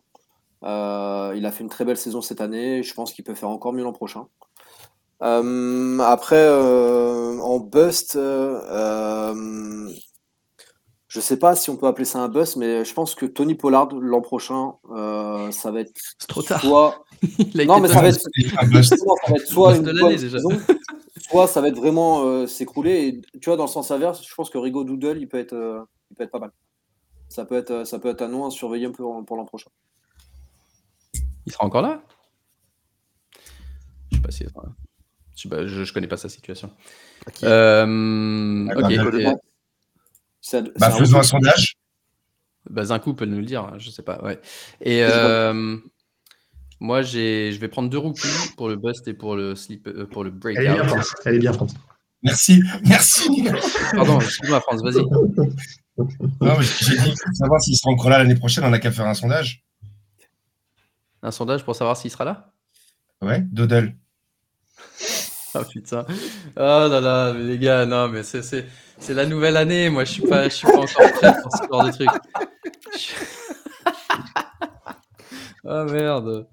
[0.63, 2.83] Euh, il a fait une très belle saison cette année.
[2.83, 4.27] Je pense qu'il peut faire encore mieux l'an prochain.
[5.23, 9.89] Euh, après, euh, en bust, euh,
[11.13, 13.53] je sais pas si on peut appeler ça un bust, mais je pense que Tony
[13.53, 16.59] Pollard l'an prochain, euh, ça va être C'est trop tard.
[16.59, 18.27] soit Il non, mais ça va être,
[18.71, 20.49] justement, ça va être soit une bonne saison,
[21.19, 23.07] soit ça va être vraiment euh, s'écrouler.
[23.07, 25.53] Et tu vois, dans le sens inverse, je pense que Rigo Doodle, il peut être,
[25.53, 26.51] euh, il peut être pas mal.
[27.29, 29.37] Ça peut être, euh, ça peut être un nom à surveiller un peu pour, pour
[29.37, 29.69] l'an prochain.
[31.45, 32.01] Il sera encore là?
[34.11, 34.39] Je sais pas si.
[34.39, 34.63] Je, sais pas,
[35.35, 36.71] je, je connais pas sa situation.
[37.33, 38.95] qui Euh, Ah, ok.
[39.23, 39.33] bah,
[40.79, 41.75] Bah, faisons un sondage.
[42.69, 44.23] Bah, Zinkou peut nous le dire, je sais pas.
[44.23, 44.39] Ouais.
[44.81, 45.77] Et euh,
[46.79, 50.05] moi, j'ai, je vais prendre deux rookies pour le bust et pour le sleep, euh,
[50.05, 50.87] pour le Elle est bien, breakout.
[50.89, 51.13] France.
[51.25, 51.73] Elle est bien, France.
[52.21, 53.43] Merci, merci.
[53.93, 55.03] Pardon, excuse-moi, France, vas-y.
[56.41, 58.91] Non, mais j'ai dit, pour savoir s'il sera encore là l'année prochaine, on n'a qu'à
[58.91, 59.63] faire un sondage.
[61.21, 62.53] Un sondage pour savoir s'il sera là?
[63.21, 63.95] Ouais, Dodel.
[65.55, 66.05] Ah putain.
[66.55, 68.65] Oh là là, mais les gars, non, mais c'est, c'est,
[68.97, 69.89] c'est la nouvelle année.
[69.89, 72.09] Moi, je suis pas, je suis pas encore prêt pour ce genre de truc.
[75.65, 76.45] Ah merde.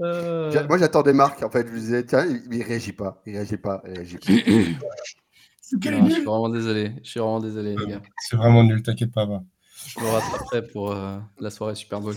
[0.00, 1.42] Euh, Moi, j'attendais Marc.
[1.42, 3.20] En fait, je lui disais, tiens, il, il réagit pas.
[3.26, 3.82] Il réagit pas.
[3.86, 4.32] Il réagit pas.
[5.90, 6.92] non, je suis vraiment désolé.
[7.04, 8.00] Je suis vraiment désolé, les gars.
[8.18, 9.26] C'est vraiment nul, t'inquiète pas.
[9.26, 9.42] va.
[9.86, 12.14] Je me rattraperai pour euh, la soirée Super Bowl.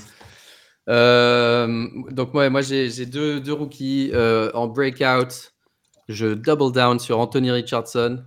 [0.89, 5.50] Euh, donc, ouais, moi, j'ai j'ai deux, deux rookies euh, en breakout.
[6.11, 8.23] Je double down sur Anthony Richardson,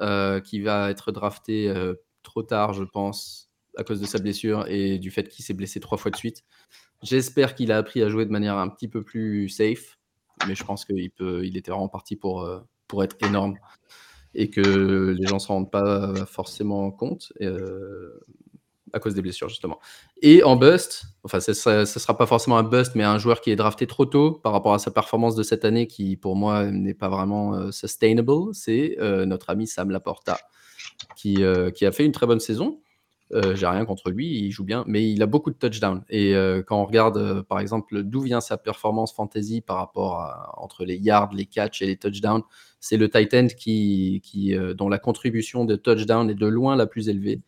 [0.00, 4.66] euh, qui va être drafté euh, trop tard, je pense, à cause de sa blessure
[4.68, 6.42] et du fait qu'il s'est blessé trois fois de suite.
[7.02, 9.98] J'espère qu'il a appris à jouer de manière un petit peu plus safe,
[10.48, 13.56] mais je pense qu'il peut, il était vraiment parti pour, euh, pour être énorme
[14.34, 17.32] et que les gens ne s'en rendent pas forcément compte.
[18.94, 19.80] À cause des blessures, justement.
[20.22, 23.50] Et en bust, enfin, ce ne sera pas forcément un bust, mais un joueur qui
[23.50, 26.70] est drafté trop tôt par rapport à sa performance de cette année, qui pour moi
[26.70, 30.38] n'est pas vraiment euh, sustainable, c'est euh, notre ami Sam Laporta,
[31.16, 32.80] qui, euh, qui a fait une très bonne saison.
[33.54, 36.04] J'ai rien contre lui, il joue bien, mais il a beaucoup de touchdowns.
[36.08, 36.34] Et
[36.68, 41.32] quand on regarde, par exemple, d'où vient sa performance fantasy par rapport entre les yards,
[41.32, 42.42] les catchs et les touchdowns,
[42.78, 46.86] c'est le tight end qui, qui, dont la contribution de touchdown est de loin la
[46.86, 47.40] plus élevée.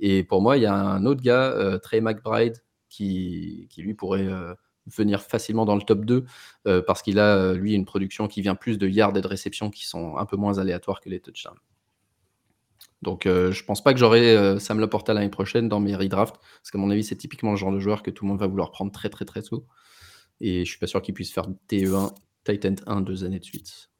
[0.00, 2.56] Et pour moi, il y a un autre gars, euh, Trey McBride,
[2.88, 4.54] qui, qui lui pourrait euh,
[4.86, 6.24] venir facilement dans le top 2
[6.66, 9.70] euh, parce qu'il a, lui, une production qui vient plus de yards et de réceptions
[9.70, 11.58] qui sont un peu moins aléatoires que les touchdowns.
[13.02, 16.70] Donc, euh, je pense pas que j'aurai Sam Laporta l'année prochaine dans mes redrafts, parce
[16.72, 18.72] qu'à mon avis, c'est typiquement le genre de joueur que tout le monde va vouloir
[18.72, 19.66] prendre très, très, très tôt.
[20.40, 22.12] Et je suis pas sûr qu'il puisse faire TE1,
[22.44, 23.90] Titan 1 deux années de suite.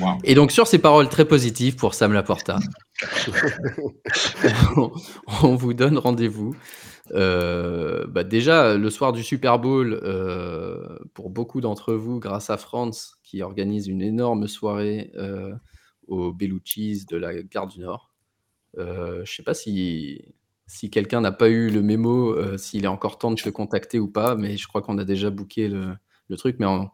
[0.00, 0.18] Wow.
[0.24, 2.58] Et donc, sur ces paroles très positives pour Sam Laporta,
[5.42, 6.54] on, vous donne rendez-vous.
[7.12, 12.56] euh, bah déjà, le soir du Super Bowl, euh, pour beaucoup d'entre vous, grâce à
[12.56, 15.54] France, qui organise une énorme soirée euh,
[16.06, 18.12] au Bellucci's de la Gare du Nord.
[18.78, 20.22] Euh, je ne sais pas si,
[20.66, 24.08] si quelqu'un n'a pas eu le mémo, s'il est encore temps de te contacter ou
[24.08, 25.94] pas, mais je crois qu'on a déjà booké le,
[26.28, 26.56] le truc.
[26.58, 26.90] Mais en,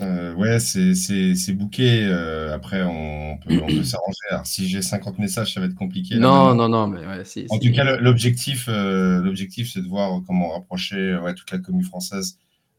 [0.00, 2.04] Euh, ouais, c'est c'est- booké.
[2.06, 4.16] euh, après, on peut, on peut s'arranger.
[4.30, 6.14] Alors, si j'ai 50 messages, ça va être compliqué.
[6.14, 7.68] là, non, non, non, mais ouais, si, En si.
[7.68, 11.58] tout cas, le- l'objectif, euh, l'objectif, c'est de voir comment rapprocher euh, ouais, toute la
[11.58, 12.38] commune française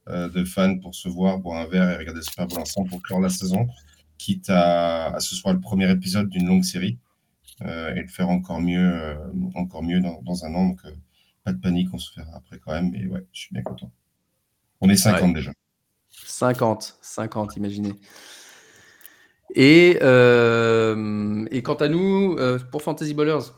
[0.10, 2.90] euh, de fans pour se voir, boire un verre et regarder le Super Bowl ensemble
[2.90, 3.68] pour clore la saison,
[4.18, 6.98] quitte à, à ce soit le premier épisode d'une longue série
[7.64, 9.16] euh, et le faire encore mieux, euh,
[9.54, 10.70] encore mieux dans, dans un an.
[10.70, 10.92] Donc, euh,
[11.44, 12.90] pas de panique, on se fera après quand même.
[12.92, 13.92] Mais ouais, je suis bien content.
[14.82, 15.34] On est 50 Ouais.
[15.36, 15.52] déjà.
[16.12, 17.94] 50, 50, imaginez.
[19.56, 23.52] Et, euh, et quant à nous, euh, pour Fantasy Ballers,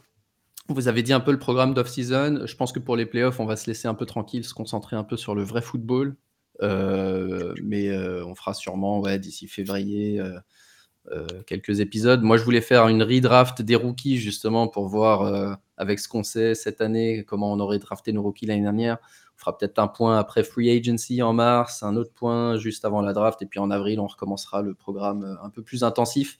[0.69, 2.45] vous avez dit un peu le programme d'off-season.
[2.45, 4.95] Je pense que pour les playoffs, on va se laisser un peu tranquille, se concentrer
[4.95, 6.15] un peu sur le vrai football.
[6.61, 10.21] Euh, mais on fera sûrement ouais, d'ici février
[11.45, 12.21] quelques épisodes.
[12.21, 16.55] Moi, je voulais faire une redraft des rookies justement pour voir avec ce qu'on sait
[16.55, 18.99] cette année comment on aurait drafté nos rookies l'année dernière.
[19.35, 23.01] On fera peut-être un point après free agency en mars, un autre point juste avant
[23.01, 26.37] la draft, et puis en avril, on recommencera le programme euh, un peu plus intensif.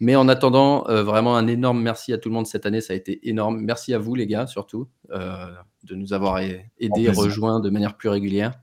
[0.00, 2.92] Mais en attendant, euh, vraiment un énorme merci à tout le monde cette année, ça
[2.94, 3.60] a été énorme.
[3.60, 5.46] Merci à vous les gars surtout euh,
[5.84, 6.58] de nous avoir aidés,
[7.20, 8.54] rejoints de manière plus régulière.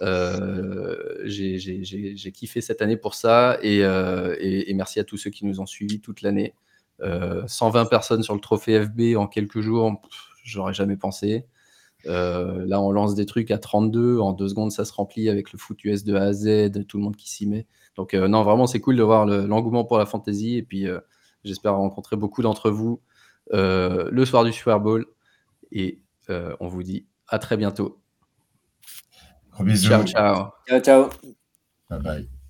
[0.00, 5.44] Euh, j'ai kiffé cette année pour ça et, et- et merci à tous ceux qui
[5.46, 6.54] nous ont suivis toute l'année.
[7.00, 10.00] Euh, 120 personnes sur le trophée FB en quelques jours,
[10.44, 11.46] j'aurais jamais pensé.
[12.06, 15.52] Euh, là, on lance des trucs à 32, en deux secondes, ça se remplit avec
[15.52, 17.66] le foot US de A à Z, tout le monde qui s'y met.
[17.96, 20.56] Donc, euh, non, vraiment, c'est cool de voir le- l'engouement pour la fantasy.
[20.56, 20.98] Et puis, euh,
[21.44, 23.00] j'espère rencontrer beaucoup d'entre vous
[23.52, 25.06] euh, le soir du Super Bowl.
[25.72, 26.00] Et
[26.30, 27.98] euh, on vous dit à très bientôt.
[29.52, 29.88] Gros bisous.
[29.88, 30.46] Ciao, ciao.
[30.68, 31.08] Ciao, ciao.
[31.90, 32.41] Bye bye.